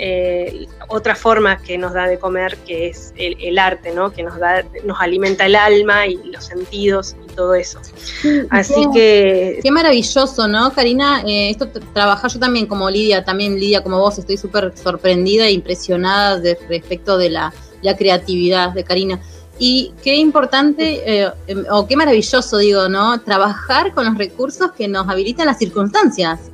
otra 0.87 1.15
forma 1.15 1.57
que 1.57 1.77
nos 1.77 1.93
da 1.93 2.07
de 2.07 2.19
comer, 2.19 2.57
que 2.65 2.87
es 2.87 3.13
el, 3.17 3.57
arte, 3.57 3.93
¿no? 3.93 4.11
que 4.11 4.23
nos, 4.23 4.37
da, 4.39 4.63
nos 4.83 4.99
alimenta 4.99 5.45
el 5.45 5.55
alma 5.55 6.07
y 6.07 6.17
los 6.31 6.45
sentidos 6.45 7.15
y 7.23 7.33
todo 7.33 7.55
eso. 7.55 7.79
Así 8.49 8.85
que... 8.93 9.59
Qué 9.63 9.71
maravilloso, 9.71 10.47
¿no, 10.47 10.73
Karina? 10.73 11.23
esto 11.25 11.69
trabaja 11.93 12.27
yo 12.27 12.39
también 12.39 12.65
como 12.65 12.89
Lidia, 12.89 13.23
también 13.23 13.55
Lidia 13.55 13.81
como 13.81 13.99
vos, 13.99 14.17
estoy 14.17 14.37
súper 14.37 14.73
sorprendida 14.75 15.47
e 15.47 15.51
impresionada 15.51 16.39
de, 16.39 16.57
respecto 16.67 17.17
de 17.17 17.29
la, 17.29 17.53
creatividad 17.97 18.73
de 18.73 18.83
Karina. 18.83 19.19
Y 19.59 19.93
qué 20.03 20.15
importante, 20.15 21.01
eh, 21.05 21.31
em, 21.47 21.65
o 21.69 21.87
qué 21.87 21.95
maravilloso, 21.95 22.57
digo, 22.57 22.89
¿no? 22.89 23.21
Trabajar 23.21 23.93
con 23.93 24.05
los 24.05 24.17
recursos 24.17 24.71
que 24.71 24.87
nos 24.87 25.07
habilitan 25.07 25.45
las 25.45 25.59
circunstancias. 25.59 26.51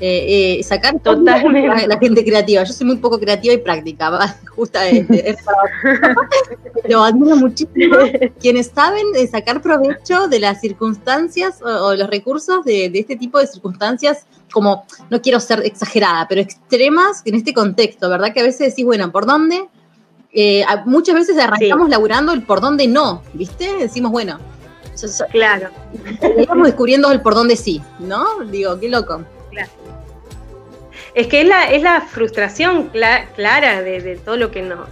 Eh, 0.00 0.58
eh, 0.58 0.62
sacar 0.62 1.00
totalmente 1.00 1.86
la, 1.88 1.98
gente 1.98 2.24
creativa. 2.24 2.62
Yo 2.62 2.72
soy 2.72 2.86
muy 2.86 2.96
poco 2.98 3.18
creativa 3.18 3.52
y 3.52 3.58
práctica, 3.58 4.36
justamente. 4.54 5.36
Pero 6.82 7.02
admiro 7.02 7.34
muchísimo 7.34 7.96
quienes 8.38 8.68
saben 8.68 9.06
sacar 9.28 9.60
provecho 9.60 10.28
de 10.28 10.38
las 10.38 10.60
circunstancias 10.60 11.60
o, 11.62 11.94
los 11.94 12.08
recursos 12.08 12.64
de, 12.64 12.86
este 12.94 13.16
tipo 13.16 13.40
de 13.40 13.48
circunstancias, 13.48 14.26
como, 14.52 14.86
no 15.10 15.20
quiero 15.20 15.40
ser 15.40 15.64
exagerada, 15.64 16.26
pero 16.28 16.40
extremas 16.40 17.22
en 17.24 17.34
este 17.34 17.52
contexto, 17.52 18.08
¿verdad? 18.08 18.32
Que 18.32 18.40
a 18.40 18.44
veces 18.44 18.70
decís, 18.70 18.84
bueno, 18.84 19.10
¿por 19.10 19.26
dónde? 19.26 19.66
Eh, 20.32 20.64
muchas 20.84 21.16
veces 21.16 21.36
arrancamos 21.38 21.88
laburando 21.88 22.32
el 22.32 22.42
por 22.42 22.60
dónde 22.60 22.86
no, 22.86 23.22
¿viste? 23.34 23.76
Decimos, 23.78 24.12
bueno, 24.12 24.38
claro. 25.32 25.70
Estamos 26.36 26.66
descubriendo 26.66 27.10
el 27.10 27.20
por 27.20 27.34
dónde 27.34 27.56
sí, 27.56 27.82
¿no? 27.98 28.44
Digo, 28.44 28.78
qué 28.78 28.88
loco. 28.88 29.24
Es 31.14 31.26
que 31.26 31.42
es 31.42 31.48
la, 31.48 31.70
es 31.70 31.82
la 31.82 32.00
frustración 32.00 32.90
clara 32.90 33.82
de, 33.82 34.18
todo 34.24 34.36
lo 34.36 34.50
que, 34.50 34.62
no, 34.62 34.86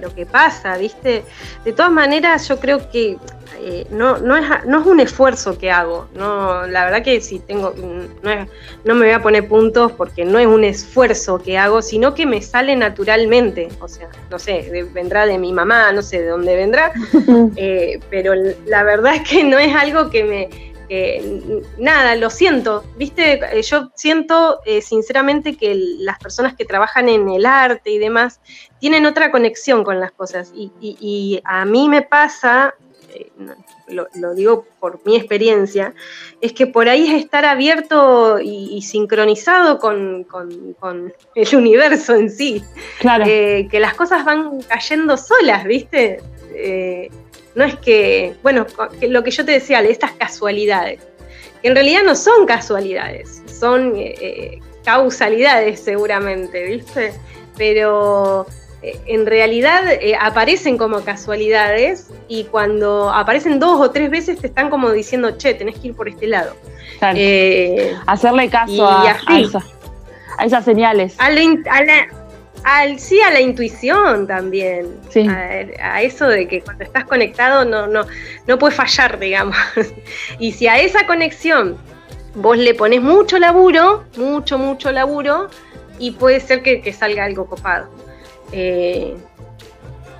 lo 0.00 0.14
que 0.14 0.26
pasa, 0.26 0.76
¿viste? 0.76 1.24
De 1.64 1.72
todas 1.72 1.92
maneras, 1.92 2.48
yo 2.48 2.58
creo 2.58 2.90
que 2.90 3.16
eh, 3.60 3.86
no, 3.90 4.18
no, 4.18 4.36
es, 4.36 4.44
no 4.66 4.80
es 4.80 4.86
un 4.86 5.00
esfuerzo 5.00 5.58
que 5.58 5.70
hago. 5.70 6.08
No, 6.14 6.66
la 6.66 6.84
verdad 6.84 7.02
que 7.02 7.20
si 7.20 7.38
tengo, 7.40 7.74
no, 8.22 8.46
no 8.84 8.94
me 8.94 9.06
voy 9.06 9.14
a 9.14 9.22
poner 9.22 9.48
puntos 9.48 9.92
porque 9.92 10.24
no 10.24 10.38
es 10.38 10.46
un 10.46 10.64
esfuerzo 10.64 11.38
que 11.38 11.58
hago, 11.58 11.82
sino 11.82 12.14
que 12.14 12.26
me 12.26 12.40
sale 12.42 12.76
naturalmente. 12.76 13.68
O 13.80 13.88
sea, 13.88 14.08
no 14.30 14.38
sé, 14.38 14.86
vendrá 14.92 15.26
de 15.26 15.38
mi 15.38 15.52
mamá, 15.52 15.92
no 15.92 16.02
sé 16.02 16.20
de 16.20 16.28
dónde 16.28 16.54
vendrá, 16.56 16.92
eh, 17.56 17.98
pero 18.10 18.32
la 18.66 18.82
verdad 18.84 19.16
es 19.16 19.28
que 19.28 19.44
no 19.44 19.58
es 19.58 19.74
algo 19.74 20.10
que 20.10 20.24
me 20.24 20.67
nada, 21.78 22.16
lo 22.16 22.30
siento, 22.30 22.84
viste, 22.96 23.40
eh, 23.52 23.62
yo 23.62 23.90
siento 23.94 24.60
eh, 24.64 24.80
sinceramente 24.80 25.56
que 25.56 25.74
las 25.74 26.18
personas 26.18 26.54
que 26.54 26.64
trabajan 26.64 27.08
en 27.08 27.28
el 27.28 27.44
arte 27.44 27.90
y 27.90 27.98
demás 27.98 28.40
tienen 28.80 29.04
otra 29.04 29.30
conexión 29.30 29.84
con 29.84 30.00
las 30.00 30.12
cosas 30.12 30.52
y, 30.54 31.40
a 31.44 31.64
mí 31.64 31.88
me 31.88 32.02
pasa, 32.02 32.74
eh, 33.14 33.30
lo, 33.88 34.34
digo 34.34 34.66
por 34.80 35.00
mi 35.04 35.16
experiencia, 35.16 35.94
es 36.40 36.52
que 36.52 36.66
por 36.66 36.88
ahí 36.88 37.14
es 37.14 37.22
estar 37.22 37.44
abierto 37.44 38.38
y, 38.40 38.80
sincronizado 38.82 39.78
con, 39.78 40.26
el 41.34 41.56
universo 41.56 42.14
en 42.14 42.30
sí, 42.30 42.64
claro. 42.98 43.24
que 43.24 43.78
las 43.78 43.94
cosas 43.94 44.24
van 44.24 44.62
cayendo 44.62 45.16
solas, 45.16 45.64
viste 45.64 46.22
no 47.58 47.64
es 47.64 47.74
que, 47.74 48.36
bueno, 48.44 48.66
lo 49.02 49.24
que 49.24 49.32
yo 49.32 49.44
te 49.44 49.50
decía, 49.50 49.80
estas 49.80 50.12
casualidades, 50.12 51.00
que 51.60 51.66
en 51.66 51.74
realidad 51.74 52.02
no 52.04 52.14
son 52.14 52.46
casualidades, 52.46 53.42
son 53.46 53.96
eh, 53.96 54.14
eh, 54.20 54.60
causalidades 54.84 55.80
seguramente, 55.80 56.62
¿viste? 56.62 57.12
Pero 57.56 58.46
eh, 58.80 58.96
en 59.06 59.26
realidad 59.26 59.82
aparecen 60.20 60.78
como 60.78 61.00
casualidades 61.00 62.10
y 62.28 62.44
cuando 62.44 63.10
aparecen 63.10 63.58
dos 63.58 63.80
o 63.80 63.90
tres 63.90 64.08
veces 64.08 64.38
te 64.38 64.46
están 64.46 64.70
como 64.70 64.92
diciendo, 64.92 65.36
che, 65.36 65.52
tenés 65.54 65.80
que 65.80 65.88
ir 65.88 65.96
por 65.96 66.08
este 66.08 66.28
lado. 66.28 66.54
Hacerle 68.06 68.48
caso 68.50 68.86
a, 68.86 69.16
a, 70.38 70.44
esas 70.44 70.64
señales. 70.64 71.16
A 71.18 71.28
la, 71.82 72.06
al, 72.64 72.98
sí, 72.98 73.20
a 73.20 73.30
la 73.30 73.40
intuición 73.40 74.26
también. 74.26 74.86
A, 75.80 76.02
eso 76.02 76.26
de 76.26 76.46
que 76.46 76.60
cuando 76.60 76.84
estás 76.84 77.04
conectado 77.04 77.64
no, 77.64 77.86
no, 77.86 78.06
no 78.46 78.58
puedes 78.58 78.76
fallar, 78.76 79.18
digamos. 79.18 79.56
y 80.38 80.52
si 80.52 80.66
a 80.66 80.78
esa 80.78 81.06
conexión 81.06 81.76
vos 82.34 82.58
le 82.58 82.74
pones 82.74 83.02
mucho 83.02 83.38
laburo, 83.38 84.04
mucho, 84.16 84.58
mucho 84.58 84.92
laburo, 84.92 85.48
y 85.98 86.12
puede 86.12 86.40
ser 86.40 86.62
que, 86.62 86.92
salga 86.92 87.24
algo 87.24 87.46
copado. 87.46 87.88
Eh, 88.52 89.16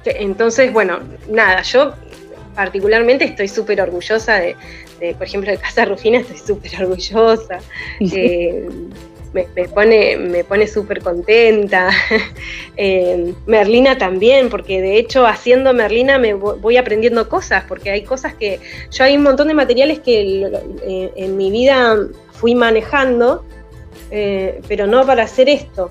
entonces, 0.04 0.72
bueno, 0.72 1.00
nada, 1.28 1.62
yo 1.62 1.94
particularmente 2.54 3.24
estoy 3.24 3.48
súper 3.48 3.80
orgullosa 3.80 4.34
de, 4.34 4.56
por 5.16 5.26
ejemplo, 5.26 5.50
de 5.50 5.58
Casa 5.58 5.84
Rufina 5.84 6.18
estoy 6.18 6.38
súper 6.38 6.82
orgullosa. 6.82 7.58
Eh, 8.00 8.68
me, 9.32 9.44
pone, 9.68 10.16
me 10.16 10.44
pone 10.44 10.66
súper 10.66 11.02
contenta. 11.02 11.90
Eh, 12.80 13.34
Merlina 13.46 13.98
también, 13.98 14.50
porque 14.50 14.80
de 14.80 14.98
hecho 14.98 15.26
haciendo 15.26 15.74
Merlina 15.74 16.16
me 16.16 16.34
voy 16.34 16.76
aprendiendo 16.76 17.28
cosas, 17.28 17.64
porque 17.66 17.90
hay 17.90 18.02
cosas 18.02 18.34
que 18.34 18.60
yo 18.92 19.02
hay 19.02 19.16
un 19.16 19.24
montón 19.24 19.48
de 19.48 19.54
materiales 19.54 19.98
que 19.98 20.48
eh, 20.86 21.12
en 21.16 21.36
mi 21.36 21.50
vida 21.50 21.96
fui 22.30 22.54
manejando, 22.54 23.44
pero 24.68 24.86
no 24.86 25.04
para 25.04 25.24
hacer 25.24 25.48
esto. 25.48 25.90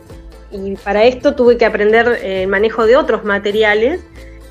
Y 0.50 0.76
para 0.78 1.04
esto 1.04 1.36
tuve 1.36 1.58
que 1.58 1.66
aprender 1.66 2.20
el 2.24 2.48
manejo 2.48 2.86
de 2.86 2.96
otros 2.96 3.26
materiales. 3.26 4.00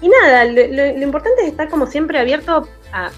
Y 0.00 0.08
nada, 0.08 0.44
lo, 0.44 1.02
importante 1.02 1.42
es 1.42 1.48
estar 1.48 1.70
como 1.70 1.86
siempre 1.86 2.18
abierto 2.18 2.68
a, 2.92 3.10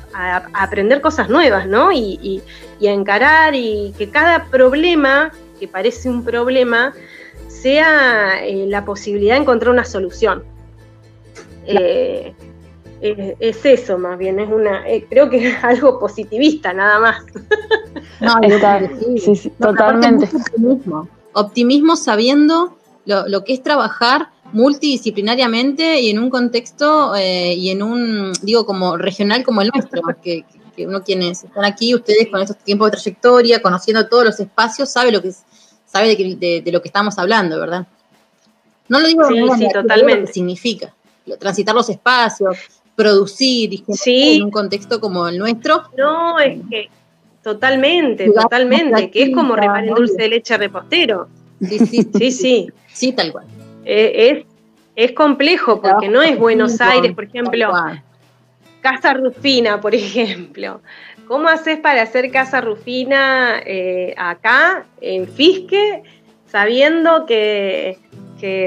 aprender 0.54 1.00
cosas 1.00 1.28
nuevas, 1.28 1.66
¿no? 1.66 1.92
Y, 1.92 2.42
a 2.80 2.90
encarar 2.90 3.54
y 3.54 3.92
que 3.98 4.10
cada 4.10 4.44
problema, 4.46 5.32
que 5.58 5.68
parece 5.68 6.08
un 6.08 6.24
problema, 6.24 6.94
sea 7.48 8.44
eh, 8.44 8.66
la 8.66 8.84
posibilidad 8.84 9.34
de 9.34 9.42
encontrar 9.42 9.72
una 9.72 9.84
solución. 9.84 10.44
Eh, 11.66 12.34
es, 13.00 13.64
eso 13.64 13.98
más 13.98 14.18
bien, 14.18 14.40
es 14.40 14.48
una, 14.48 14.88
eh, 14.88 15.06
creo 15.08 15.30
que 15.30 15.48
es 15.48 15.64
algo 15.64 15.98
positivista 15.98 16.72
nada 16.72 17.00
más. 17.00 17.24
No, 18.20 18.34
sí, 19.16 19.36
sí, 19.36 19.52
totalmente. 19.60 20.24
Optimismo. 20.24 21.08
optimismo 21.34 21.94
sabiendo 21.94 22.76
lo, 23.04 23.28
lo, 23.28 23.44
que 23.44 23.52
es 23.52 23.62
trabajar 23.62 24.30
multidisciplinariamente 24.52 26.00
y 26.00 26.10
en 26.10 26.18
un 26.18 26.28
contexto 26.28 27.12
y 27.16 27.70
en 27.70 27.80
un, 27.80 28.32
digo, 28.42 28.66
como 28.66 28.96
regional 28.96 29.44
como 29.44 29.62
el 29.62 29.70
nuestro, 29.72 30.02
que, 30.20 30.44
que, 30.74 30.84
uno 30.88 31.04
quienes 31.04 31.44
están 31.44 31.64
aquí, 31.64 31.94
ustedes 31.94 32.26
con 32.26 32.40
estos 32.40 32.58
tiempos 32.58 32.90
de 32.90 32.96
trayectoria, 32.96 33.62
conociendo 33.62 34.08
todos 34.08 34.24
los 34.24 34.40
espacios, 34.40 34.90
sabe 34.90 35.12
lo 35.12 35.22
que 35.22 35.30
sabe 35.90 36.14
de, 36.14 36.62
de, 36.64 36.72
lo 36.72 36.80
que 36.80 36.88
estamos 36.88 37.18
hablando, 37.18 37.58
¿verdad? 37.58 37.86
No 38.88 39.00
lo 39.00 39.08
digo 39.08 39.24
sí, 39.26 39.34
sí, 39.58 39.68
totalmente. 39.72 40.32
significa 40.32 40.94
transitar 41.38 41.74
los 41.74 41.88
espacios, 41.90 42.56
producir 42.94 43.82
en 44.06 44.42
un 44.44 44.50
contexto 44.50 45.00
como 45.00 45.28
el 45.28 45.38
nuestro. 45.38 45.84
No, 45.96 46.38
es 46.38 46.58
que 46.70 46.88
totalmente, 47.42 48.30
totalmente, 48.30 49.10
que 49.10 49.24
es 49.24 49.34
como 49.34 49.56
reparar 49.56 49.94
dulce 49.94 50.22
de 50.22 50.28
leche 50.28 50.56
repostero. 50.56 51.28
Sí, 51.60 51.78
sí, 51.78 52.08
sí, 52.16 52.30
sí, 52.30 52.72
sí, 52.92 53.12
tal 53.12 53.32
cual. 53.32 53.46
Eh, 53.84 54.44
es, 54.94 55.12
complejo 55.12 55.80
porque 55.80 56.08
no 56.08 56.22
es 56.22 56.38
Buenos 56.38 56.80
Aires, 56.80 57.14
por 57.14 57.24
ejemplo, 57.24 57.72
Casa 58.80 59.14
Rufina, 59.14 59.80
por 59.80 59.94
ejemplo. 59.94 60.80
¿Cómo 61.26 61.48
haces 61.48 61.78
para 61.78 62.02
hacer 62.02 62.30
Casa 62.30 62.60
Rufina 62.60 63.60
eh, 63.64 64.14
acá, 64.16 64.86
en 65.00 65.28
Fisque, 65.28 66.02
sabiendo 66.46 67.26
que, 67.26 67.98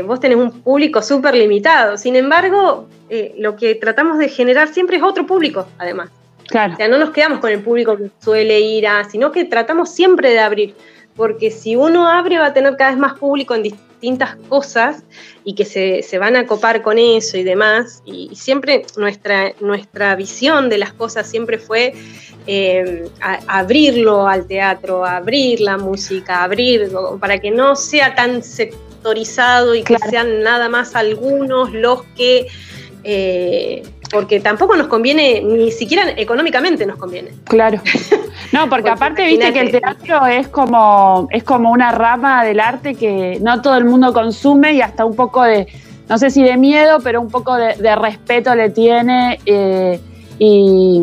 vos 0.05 0.19
tenés 0.19 0.37
un 0.37 0.61
público 0.61 1.01
súper 1.01 1.35
limitado? 1.35 1.97
Sin 1.97 2.15
embargo, 2.15 2.87
eh, 3.09 3.33
lo 3.37 3.55
que 3.55 3.75
tratamos 3.75 4.19
de 4.19 4.29
generar 4.29 4.67
siempre 4.67 4.97
es 4.97 5.03
otro 5.03 5.25
público, 5.25 5.67
además. 5.79 6.09
Claro. 6.47 6.73
O 6.73 6.75
sea, 6.75 6.87
no 6.87 6.97
nos 6.97 7.11
quedamos 7.11 7.39
con 7.39 7.49
el 7.49 7.61
público 7.61 7.97
que 7.97 8.11
suele 8.19 8.59
ir 8.59 8.85
a, 8.85 9.05
sino 9.05 9.31
que 9.31 9.45
tratamos 9.45 9.89
siempre 9.89 10.31
de 10.31 10.39
abrir, 10.39 10.75
porque 11.15 11.49
si 11.49 11.75
uno 11.75 12.07
abre 12.07 12.37
va 12.37 12.47
a 12.47 12.53
tener 12.53 12.75
cada 12.75 12.91
vez 12.91 12.99
más 12.99 13.17
público 13.17 13.55
en 13.55 13.63
distintos 13.63 13.90
distintas 14.01 14.35
cosas 14.49 15.03
y 15.43 15.53
que 15.53 15.63
se, 15.63 16.17
van 16.17 16.35
a 16.35 16.47
copar 16.47 16.81
con 16.81 16.97
eso 16.97 17.37
y 17.37 17.43
demás. 17.43 18.01
Y 18.03 18.35
siempre 18.35 18.83
nuestra, 18.97 19.53
nuestra 19.59 20.15
visión 20.15 20.69
de 20.69 20.79
las 20.79 20.91
cosas 20.93 21.29
siempre 21.29 21.59
fue 21.59 21.93
eh, 22.47 23.07
abrirlo 23.47 24.27
al 24.27 24.47
teatro, 24.47 25.05
abrir 25.05 25.61
la 25.61 25.77
música, 25.77 26.43
abrir, 26.43 26.91
para 27.19 27.37
que 27.39 27.51
no 27.51 27.75
sea 27.75 28.15
tan 28.15 28.41
sectorizado 28.41 29.75
y 29.75 29.83
que 29.83 29.97
sean 30.09 30.41
nada 30.41 30.67
más 30.67 30.95
algunos 30.95 31.71
los 31.71 32.03
que... 32.15 32.47
Eh, 33.03 33.83
porque 34.11 34.39
tampoco 34.41 34.75
nos 34.75 34.87
conviene, 34.87 35.41
ni 35.41 35.71
siquiera 35.71 36.11
económicamente 36.17 36.85
nos 36.85 36.97
conviene. 36.97 37.31
Claro. 37.45 37.81
No, 38.51 38.67
porque, 38.69 38.89
aparte 38.89 39.25
viste 39.25 39.53
que 39.53 39.61
el 39.61 39.71
teatro 39.71 40.25
es 40.25 40.49
como, 40.49 41.27
es 41.31 41.43
como 41.43 41.71
una 41.71 41.91
rama 41.91 42.43
del 42.43 42.59
arte 42.59 42.95
que 42.95 43.37
no 43.41 43.61
todo 43.61 43.77
el 43.77 43.85
mundo 43.85 44.11
consume 44.11 44.73
y 44.73 44.81
hasta 44.81 45.05
un 45.05 45.15
poco 45.15 45.43
de, 45.43 45.67
no 46.09 46.17
sé 46.17 46.31
si 46.31 46.43
de 46.43 46.57
miedo, 46.57 46.97
pero 47.01 47.21
un 47.21 47.29
poco 47.29 47.55
de, 47.55 47.95
respeto 47.95 48.53
le 48.55 48.69
tiene. 48.69 49.39
Eh, 49.45 50.01
y, 50.39 51.01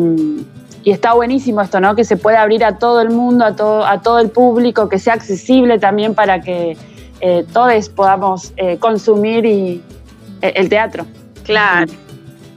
está 0.85 1.13
buenísimo 1.13 1.61
esto, 1.61 1.79
¿no? 1.79 1.95
Que 1.95 2.03
se 2.03 2.17
pueda 2.17 2.41
abrir 2.41 2.63
a 2.63 2.77
todo 2.77 3.01
el 3.01 3.09
mundo, 3.09 3.45
a 3.45 3.55
todo, 3.55 3.85
a 3.85 4.01
todo 4.01 4.19
el 4.19 4.29
público, 4.29 4.89
que 4.89 4.99
sea 4.99 5.13
accesible 5.13 5.79
también 5.79 6.13
para 6.13 6.41
que 6.41 6.77
eh, 7.21 7.45
todos 7.51 7.89
podamos 7.89 8.53
eh, 8.57 8.77
consumir 8.77 9.45
y, 9.45 9.81
el 10.41 10.69
teatro. 10.69 11.05
Claro. 11.43 11.91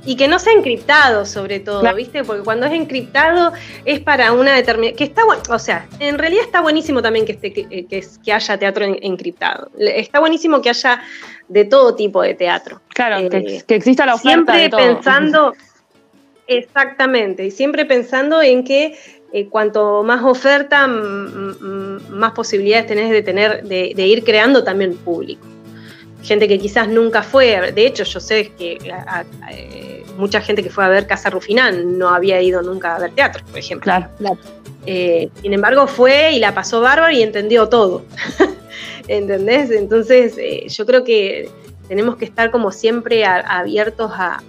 Y 0.05 0.16
que 0.16 0.26
no 0.26 0.38
sea 0.38 0.53
encriptado, 0.53 1.24
sobre 1.24 1.61
todo, 1.61 1.82
¿viste? 1.94 2.24
Porque 2.24 2.42
cuando 2.42 2.66
es 2.66 2.72
encriptado 2.72 3.53
es 3.84 4.00
para 4.00 4.32
una 4.32 4.53
determinada. 4.55 4.96
Que 4.96 5.05
está 5.05 5.24
bueno, 5.24 5.42
o 5.48 5.59
sea, 5.59 5.86
en 6.00 6.18
realidad 6.18 6.44
está 6.44 6.61
buenísimo 6.61 7.00
también 7.03 7.24
que, 7.24 7.32
esté, 7.32 7.53
que, 7.53 7.86
que, 7.86 8.32
haya 8.32 8.59
teatro 8.59 8.84
encriptado. 8.84 9.70
Está 9.78 10.18
buenísimo 10.18 10.61
que 10.61 10.70
haya 10.70 11.03
de 11.48 11.64
todo 11.64 11.94
tipo 11.94 12.22
de 12.22 12.34
teatro. 12.34 12.80
Claro, 12.88 13.28
que, 13.28 13.36
eh, 13.36 13.64
exista 13.68 14.07
la 14.07 14.14
oferta. 14.14 14.55
Siempre 14.55 14.70
pensando. 14.70 15.55
Exactamente, 16.48 17.46
y 17.46 17.50
siempre 17.53 17.86
pensando 17.86 18.42
en 18.42 18.64
que 18.64 18.98
eh, 19.32 19.46
cuanto 19.48 20.03
más 20.03 20.24
oferta, 20.24 20.86
más 20.88 22.32
posibilidades 22.32 22.88
tenés 22.88 23.11
de 23.11 23.22
tener, 23.22 23.62
de, 23.62 23.92
de 23.94 24.07
ir 24.07 24.24
creando 24.24 24.64
también 24.64 24.96
público 24.96 25.51
gente 26.22 26.48
que 26.48 26.58
quizás 26.58 26.88
nunca 26.88 27.22
fue, 27.22 27.72
de 27.72 27.86
hecho 27.86 28.04
yo 28.04 28.20
sé 28.20 28.52
que 28.56 28.78
eh, 29.50 30.04
mucha 30.16 30.40
gente 30.40 30.62
que 30.62 30.70
fue 30.70 30.84
a 30.84 30.88
ver 30.88 31.06
Casa 31.06 31.30
Rufinán 31.30 31.98
no 31.98 32.08
había 32.08 32.40
ido 32.40 32.62
nunca 32.62 32.96
a 32.96 32.98
ver 32.98 33.10
teatro, 33.12 33.44
por 33.44 33.58
ejemplo. 33.58 33.84
Claro, 33.84 34.38
eh, 34.86 35.28
sin 35.40 35.52
embargo 35.52 35.86
fue 35.86 36.32
y 36.32 36.38
la 36.38 36.54
pasó 36.54 36.80
bárbaro 36.80 37.12
y 37.12 37.22
entendió 37.22 37.68
todo. 37.68 38.04
¿Entendés? 39.08 39.70
Entonces 39.70 40.36
eh, 40.38 40.66
yo 40.68 40.86
creo 40.86 41.04
que 41.04 41.50
tenemos 41.88 42.16
que 42.16 42.24
estar 42.24 42.50
como 42.50 42.70
siempre 42.70 43.24
abiertos 43.24 44.12
a, 44.14 44.42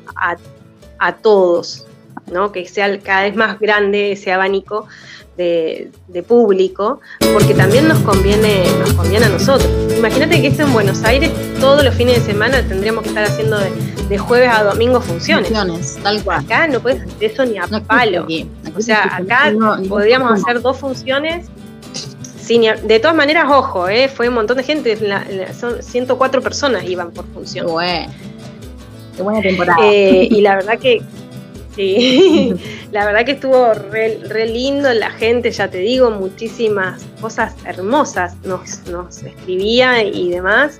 a, 0.99 1.15
todos, 1.17 1.86
¿no? 2.32 2.51
Que 2.51 2.65
sea 2.65 2.99
cada 2.99 3.24
vez 3.24 3.36
más 3.36 3.59
grande 3.59 4.13
ese 4.13 4.32
abanico 4.32 4.88
de, 5.38 5.92
público, 6.28 7.00
porque 7.34 7.54
también 7.54 7.88
nos 7.88 8.00
conviene, 8.00 8.64
nos 8.80 8.94
conviene 8.94 9.26
a 9.26 9.30
nosotros. 9.30 9.70
Imagínate 9.98 10.42
que 10.42 10.48
esto 10.48 10.64
en 10.64 10.74
Buenos 10.74 11.04
Aires, 11.04 11.32
todos 11.60 11.84
los 11.84 11.94
fines 11.96 12.20
de 12.20 12.32
semana 12.32 12.62
tendríamos 12.68 13.04
que 13.04 13.10
estar 13.10 13.24
haciendo 13.26 13.58
de, 13.60 14.18
jueves 14.18 14.50
a 14.52 14.64
domingo 14.64 15.02
funciones. 15.02 15.48
Funciones, 15.48 15.98
tal 16.04 16.24
cual. 16.24 16.46
Acá 16.46 16.68
no 16.68 16.80
puedes 16.80 17.02
hacer 17.02 17.16
eso 17.20 17.46
ni 17.46 17.58
a 17.58 17.66
palo. 17.88 18.28
o 18.76 18.82
sea, 18.82 19.16
acá 19.16 19.52
podríamos 19.90 20.40
hacer 20.40 20.62
dos 20.62 20.78
funciones. 20.78 21.48
Sin, 22.40 22.62
de 22.62 23.00
todas 23.00 23.16
maneras, 23.16 23.46
ojo, 23.50 23.88
eh, 23.88 24.10
fue 24.10 24.28
un 24.28 24.36
montón 24.36 24.58
de 24.58 24.64
gente, 24.64 24.98
son 25.58 25.82
104 25.82 26.42
personas 26.42 26.84
iban 26.84 27.12
por 27.12 27.26
función. 27.28 27.68
Qué 29.16 29.22
buena 29.22 29.42
temporada. 29.42 29.80
Eh, 29.82 30.28
y 30.30 30.42
la 30.42 30.56
verdad 30.58 30.78
que 30.78 31.02
Sí, 31.76 32.53
la 32.91 33.05
verdad 33.05 33.26
que 33.26 33.34
estuvo 33.34 33.74
re, 33.74 34.47
lindo, 34.47 34.93
la 34.93 35.11
gente, 35.11 35.51
ya 35.51 35.69
te 35.69 35.80
digo, 35.80 36.11
muchísimas 36.11 37.03
cosas 37.19 37.55
hermosas 37.65 38.36
nos, 38.43 38.86
nos 38.88 39.24
escribía 39.24 40.03
y 40.03 40.30
demás. 40.30 40.80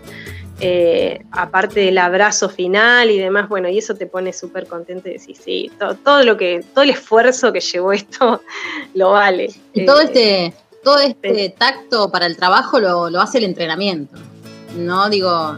Eh, 0.60 1.22
aparte 1.32 1.80
del 1.80 1.98
abrazo 1.98 2.48
final 2.48 3.10
y 3.10 3.18
demás, 3.18 3.50
bueno, 3.50 3.68
y 3.70 3.80
eso 3.80 3.96
te 3.96 4.06
pone 4.06 4.32
súper 4.32 4.68
contento 4.68 5.10
y 5.10 5.14
decís, 5.14 5.40
sí, 5.44 5.72
todo, 6.04 6.24
lo 6.24 6.38
que, 6.38 6.64
todo 6.74 6.84
el 6.84 6.92
esfuerzo 6.92 7.52
que 7.52 7.60
llevó 7.60 7.92
esto 7.92 8.42
lo 8.94 9.12
vale. 9.12 9.50
Y 9.74 9.86
todo 9.86 10.02
eh, 10.02 10.06
este, 10.06 10.54
todo 10.84 11.00
este 11.00 11.56
tacto 11.58 12.12
para 12.12 12.28
el 12.28 12.38
trabajo 12.38 12.80
lo, 12.80 13.10
lo 13.10 13.20
hace 13.20 13.40
el 13.40 13.46
entrenamiento. 13.46 14.16
¿no? 14.76 15.10
Digo. 15.10 15.58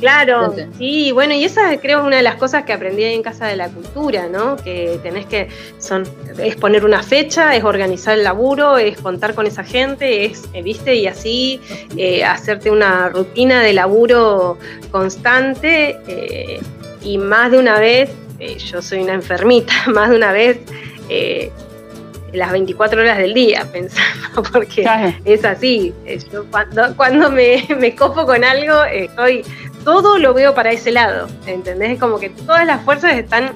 Claro, 0.00 0.54
sí, 0.76 1.10
bueno, 1.12 1.32
y 1.32 1.44
esa 1.44 1.78
creo 1.78 2.00
es 2.00 2.04
una 2.04 2.16
de 2.16 2.22
las 2.22 2.36
cosas 2.36 2.64
que 2.64 2.74
aprendí 2.74 3.04
en 3.04 3.22
Casa 3.22 3.46
de 3.46 3.56
la 3.56 3.70
Cultura, 3.70 4.28
¿no? 4.28 4.56
Que 4.56 5.00
tenés 5.02 5.24
que, 5.24 5.48
son, 5.78 6.04
es 6.38 6.56
poner 6.56 6.84
una 6.84 7.02
fecha, 7.02 7.56
es 7.56 7.64
organizar 7.64 8.18
el 8.18 8.24
laburo, 8.24 8.76
es 8.76 8.98
contar 8.98 9.34
con 9.34 9.46
esa 9.46 9.64
gente, 9.64 10.26
es, 10.26 10.50
eh, 10.52 10.62
viste, 10.62 10.94
y 10.94 11.06
así 11.06 11.60
eh, 11.96 12.24
hacerte 12.24 12.70
una 12.70 13.08
rutina 13.08 13.62
de 13.62 13.72
laburo 13.72 14.58
constante 14.90 15.98
eh, 16.06 16.60
y 17.02 17.16
más 17.16 17.50
de 17.50 17.58
una 17.58 17.78
vez, 17.78 18.10
yo 18.58 18.82
soy 18.82 18.98
una 18.98 19.14
enfermita, 19.14 19.72
más 19.86 20.10
de 20.10 20.16
una 20.16 20.30
vez 20.30 20.58
las 22.36 22.52
24 22.52 23.00
horas 23.00 23.18
del 23.18 23.34
día 23.34 23.66
pensando, 23.72 24.42
porque 24.52 24.86
es 25.24 25.44
así. 25.44 25.92
Yo 26.32 26.44
cuando, 26.50 26.94
cuando 26.96 27.30
me, 27.30 27.66
me, 27.78 27.94
copo 27.94 28.26
con 28.26 28.44
algo, 28.44 28.84
estoy, 28.84 29.42
todo 29.86 30.18
lo 30.18 30.34
veo 30.34 30.52
para 30.52 30.72
ese 30.72 30.90
lado, 30.90 31.28
¿entendés? 31.46 32.00
Como 32.00 32.18
que 32.18 32.28
todas 32.28 32.66
las 32.66 32.82
fuerzas 32.82 33.14
están 33.14 33.52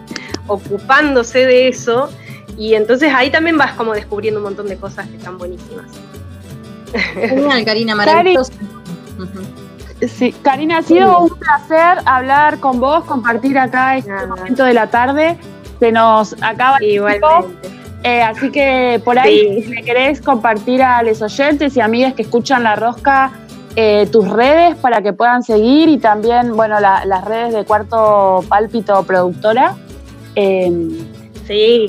ocupándose 0.47 1.45
de 1.45 1.67
eso 1.67 2.09
y 2.57 2.75
entonces 2.75 3.13
ahí 3.13 3.31
también 3.31 3.59
vas 3.59 3.73
como 3.73 3.95
descubriendo 3.95 4.39
un 4.39 4.45
montón 4.45 4.69
de 4.69 4.77
cosas 4.77 5.09
que 5.09 5.17
están 5.17 5.39
buenísimas. 5.39 5.87
Genial, 7.15 7.65
Karina, 7.65 7.95
maravilloso. 7.97 8.53
Sí, 10.07 10.33
Karina, 10.43 10.79
ha 10.79 10.83
sido 10.83 11.19
un 11.19 11.31
placer 11.31 11.99
hablar 12.05 12.61
con 12.61 12.79
vos, 12.79 13.05
compartir 13.07 13.59
acá 13.59 13.97
este 13.97 14.13
momento 14.29 14.65
de 14.65 14.75
la 14.75 14.87
tarde. 14.87 15.37
Se 15.81 15.91
nos 15.91 16.37
acaba 16.43 16.77
el 16.77 16.91
tiempo. 16.91 17.51
Eh, 18.05 18.23
así 18.23 18.53
que 18.53 19.03
por 19.05 19.19
ahí, 19.19 19.65
si 19.65 19.83
querés 19.83 20.21
compartir 20.23 20.81
a 20.81 21.03
los 21.03 21.21
oyentes 21.23 21.77
y 21.77 21.81
amigas 21.81 22.15
que 22.15 22.23
escuchan 22.23 22.63
La 22.63 22.77
Rosca, 22.77 23.33
eh, 23.77 24.09
tus 24.11 24.29
redes 24.29 24.77
para 24.77 25.03
que 25.03 25.13
puedan 25.13 25.43
seguir 25.43 25.89
y 25.89 25.99
también, 25.99 26.57
bueno, 26.57 26.81
las 26.81 27.25
redes 27.25 27.55
de 27.55 27.65
Cuarto 27.65 28.45
Pálpito 28.49 29.03
Productora. 29.05 29.77
Em, 30.35 30.91
sí. 31.47 31.87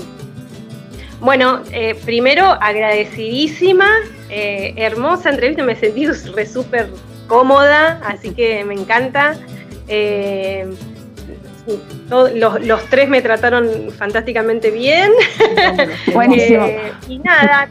Bueno, 1.19 1.61
eh, 1.71 1.95
primero 2.05 2.45
agradecidísima, 2.45 3.87
hermosa 4.29 5.29
entrevista, 5.29 5.63
me 5.63 5.75
sentí 5.75 6.07
re 6.07 6.45
súper 6.45 6.89
cómoda, 7.27 7.99
así 8.05 8.31
que 8.31 8.63
me 8.63 8.73
encanta. 8.73 9.35
los, 12.09 12.89
tres 12.89 13.09
me 13.09 13.21
trataron 13.21 13.91
fantásticamente 13.97 14.71
bien. 14.71 15.11
Buenísimo. 16.13 16.65
y 17.07 17.19
nada, 17.19 17.69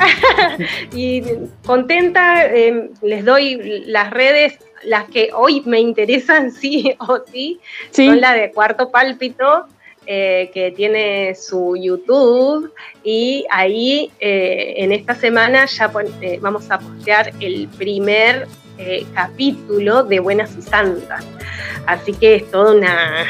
y 0.94 1.22
contenta, 1.64 2.46
em, 2.46 2.90
les 3.02 3.24
doy 3.24 3.84
las 3.86 4.10
redes, 4.10 4.58
las 4.84 5.04
que 5.08 5.30
hoy 5.34 5.62
me 5.66 5.80
interesan 5.80 6.50
sí 6.52 6.94
o 6.98 7.20
sí, 7.30 7.60
son 7.90 8.20
la 8.20 8.34
de 8.34 8.50
Cuarto 8.50 8.90
Pálpito, 8.90 9.66
eh, 10.06 10.50
que 10.52 10.72
tiene 10.72 11.34
su 11.34 11.76
YouTube 11.76 12.72
y 13.04 13.44
ahí 13.50 14.10
eh, 14.18 14.74
en 14.78 14.92
esta 14.92 15.14
semana 15.14 15.66
ya 15.66 15.92
eh, 16.22 16.38
vamos 16.40 16.70
a 16.70 16.78
postear 16.78 17.32
el 17.38 17.68
primer 17.68 18.48
capítulo 19.14 20.04
de 20.04 20.20
Buenas 20.20 20.56
y 20.56 20.62
Santas. 20.62 21.24
Así 21.84 22.14
que 22.14 22.36
es 22.36 22.50
toda 22.50 22.74
una 22.74 23.26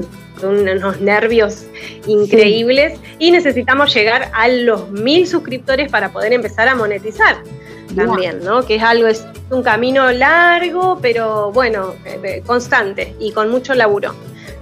unos 0.44 1.00
nervios 1.00 1.64
increíbles 2.06 2.98
y 3.18 3.30
necesitamos 3.30 3.94
llegar 3.94 4.30
a 4.32 4.48
los 4.48 4.90
mil 4.90 5.26
suscriptores 5.26 5.90
para 5.90 6.12
poder 6.12 6.32
empezar 6.32 6.68
a 6.68 6.74
monetizar 6.74 7.36
también, 7.94 8.42
¿no? 8.42 8.64
Que 8.64 8.76
es 8.76 8.82
algo, 8.82 9.06
es 9.06 9.26
un 9.50 9.62
camino 9.62 10.10
largo, 10.10 10.98
pero 11.00 11.52
bueno, 11.52 11.94
eh, 12.04 12.42
constante 12.44 13.14
y 13.20 13.32
con 13.32 13.50
mucho 13.50 13.74
laburo. 13.74 14.14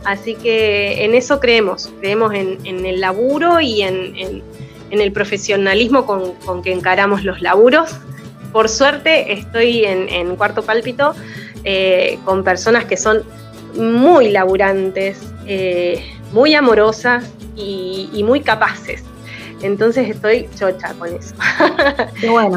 Así 0.05 0.35
que 0.35 1.05
en 1.05 1.15
eso 1.15 1.41
creemos, 1.41 1.91
creemos 2.01 2.35
en, 2.35 2.87
el 2.87 3.01
laburo 3.01 3.61
y 3.61 3.83
en, 3.83 4.43
el 4.91 5.13
profesionalismo 5.13 6.07
con, 6.07 6.63
que 6.63 6.73
encaramos 6.73 7.25
los 7.25 7.41
laburos. 7.41 7.97
Por 8.53 8.69
suerte 8.69 9.33
estoy 9.33 9.85
en, 9.85 10.37
Cuarto 10.37 10.63
Pálpito 10.63 11.15
eh, 11.65 12.19
con 12.25 12.43
personas 12.45 12.85
que 12.85 12.97
son 12.97 13.23
muy 13.75 14.31
laburantes, 14.31 15.21
eh, 15.47 16.05
muy 16.33 16.55
amorosas 16.55 17.31
y, 17.57 18.23
muy 18.25 18.41
capaces. 18.41 19.05
Entonces 19.63 20.09
estoy 20.09 20.49
chocha 20.59 20.93
con 20.99 21.09
eso. 21.09 21.35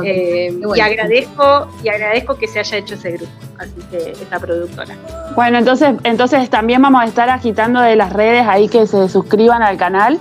Eh, 0.03 0.53
y 0.75 0.79
agradezco, 0.79 1.67
y 1.83 1.89
agradezco 1.89 2.35
que 2.35 2.47
se 2.47 2.59
haya 2.59 2.77
hecho 2.77 2.93
ese 2.93 3.11
grupo, 3.11 3.31
así 3.57 3.73
que 3.89 4.11
esta 4.11 4.39
productora. 4.39 4.95
Bueno, 5.35 5.57
entonces, 5.57 5.95
entonces 6.03 6.49
también 6.49 6.81
vamos 6.81 7.01
a 7.01 7.05
estar 7.05 7.29
agitando 7.29 7.81
de 7.81 7.95
las 7.95 8.13
redes 8.13 8.45
ahí 8.47 8.69
que 8.69 8.85
se 8.85 9.09
suscriban 9.09 9.63
al 9.63 9.77
canal 9.77 10.19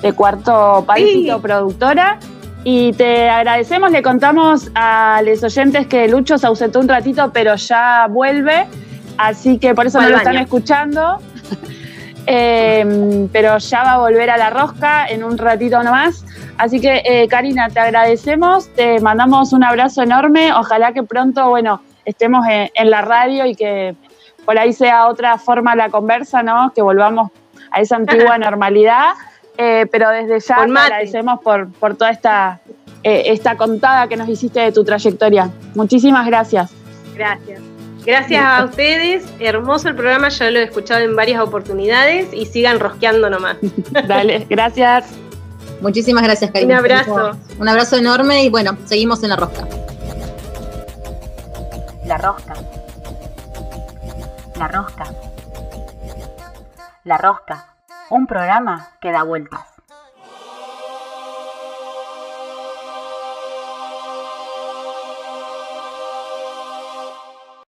de 0.00 0.12
Cuarto 0.12 0.84
Pálpito 0.86 1.40
Productora. 1.40 2.18
Y 2.62 2.92
te 2.92 3.28
agradecemos, 3.28 3.90
le 3.90 4.02
contamos 4.02 4.70
a 4.74 5.20
los 5.24 5.42
oyentes 5.42 5.86
que 5.86 6.08
Lucho 6.08 6.38
se 6.38 6.46
ausentó 6.46 6.80
un 6.80 6.88
ratito, 6.88 7.30
pero 7.32 7.56
ya 7.56 8.06
vuelve. 8.08 8.66
Así 9.18 9.58
que 9.58 9.74
por 9.74 9.86
eso 9.86 10.00
no 10.00 10.08
lo 10.08 10.16
están 10.16 10.36
escuchando. 10.36 11.18
Em, 12.26 13.28
pero 13.28 13.58
ya 13.58 13.82
va 13.82 13.92
a 13.92 13.98
volver 13.98 14.30
a 14.30 14.38
la 14.38 14.48
rosca 14.48 15.06
en 15.06 15.24
un 15.24 15.36
ratito 15.36 15.82
nomás. 15.82 16.24
Así 16.56 16.80
que, 16.80 17.02
eh, 17.04 17.28
Karina, 17.28 17.68
te 17.68 17.80
agradecemos, 17.80 18.68
te 18.74 19.00
mandamos 19.00 19.52
un 19.52 19.64
abrazo 19.64 20.02
enorme. 20.02 20.52
Ojalá 20.54 20.92
que 20.92 21.02
pronto, 21.02 21.48
bueno, 21.50 21.82
estemos 22.04 22.46
en, 22.48 22.90
la 22.90 23.02
radio 23.02 23.44
y 23.46 23.54
que 23.54 23.94
por 24.44 24.58
ahí 24.58 24.72
sea 24.72 25.08
otra 25.08 25.36
forma 25.38 25.76
la 25.76 25.90
conversa, 25.90 26.42
¿no? 26.42 26.72
Que 26.74 26.82
volvamos 26.82 27.30
a 27.70 27.80
esa 27.80 27.96
antigua 27.96 28.38
normalidad. 28.38 29.12
Eh, 29.56 29.86
pero 29.92 30.08
desde 30.08 30.40
ya 30.40 30.64
te 30.64 30.78
agradecemos 30.78 31.40
por, 31.40 31.70
por 31.74 31.94
toda 31.94 32.10
esta, 32.10 32.60
eh, 33.02 33.24
esta 33.26 33.56
contada 33.56 34.08
que 34.08 34.16
nos 34.16 34.28
hiciste 34.28 34.60
de 34.60 34.72
tu 34.72 34.82
trayectoria. 34.82 35.50
Muchísimas 35.74 36.26
gracias. 36.26 36.72
Gracias. 37.14 37.73
Gracias 38.04 38.44
a 38.44 38.64
ustedes, 38.64 39.24
hermoso 39.40 39.88
el 39.88 39.94
programa, 39.94 40.28
ya 40.28 40.50
lo 40.50 40.58
he 40.58 40.64
escuchado 40.64 41.00
en 41.00 41.16
varias 41.16 41.40
oportunidades 41.40 42.32
y 42.32 42.46
sigan 42.46 42.78
rosqueando 42.78 43.30
nomás. 43.30 43.56
Dale, 44.06 44.46
gracias. 44.48 45.06
Muchísimas 45.80 46.22
gracias, 46.22 46.50
Karina. 46.50 46.74
Un 46.74 46.78
abrazo. 46.80 47.38
Un 47.58 47.68
abrazo 47.68 47.96
enorme 47.96 48.44
y 48.44 48.50
bueno, 48.50 48.76
seguimos 48.84 49.22
en 49.22 49.30
la 49.30 49.36
rosca. 49.36 49.66
La 52.06 52.18
rosca. 52.18 52.54
La 54.56 54.68
rosca. 54.68 55.04
La 57.04 57.18
rosca. 57.18 57.74
Un 58.10 58.26
programa 58.26 58.90
que 59.00 59.10
da 59.10 59.22
vueltas. 59.22 59.73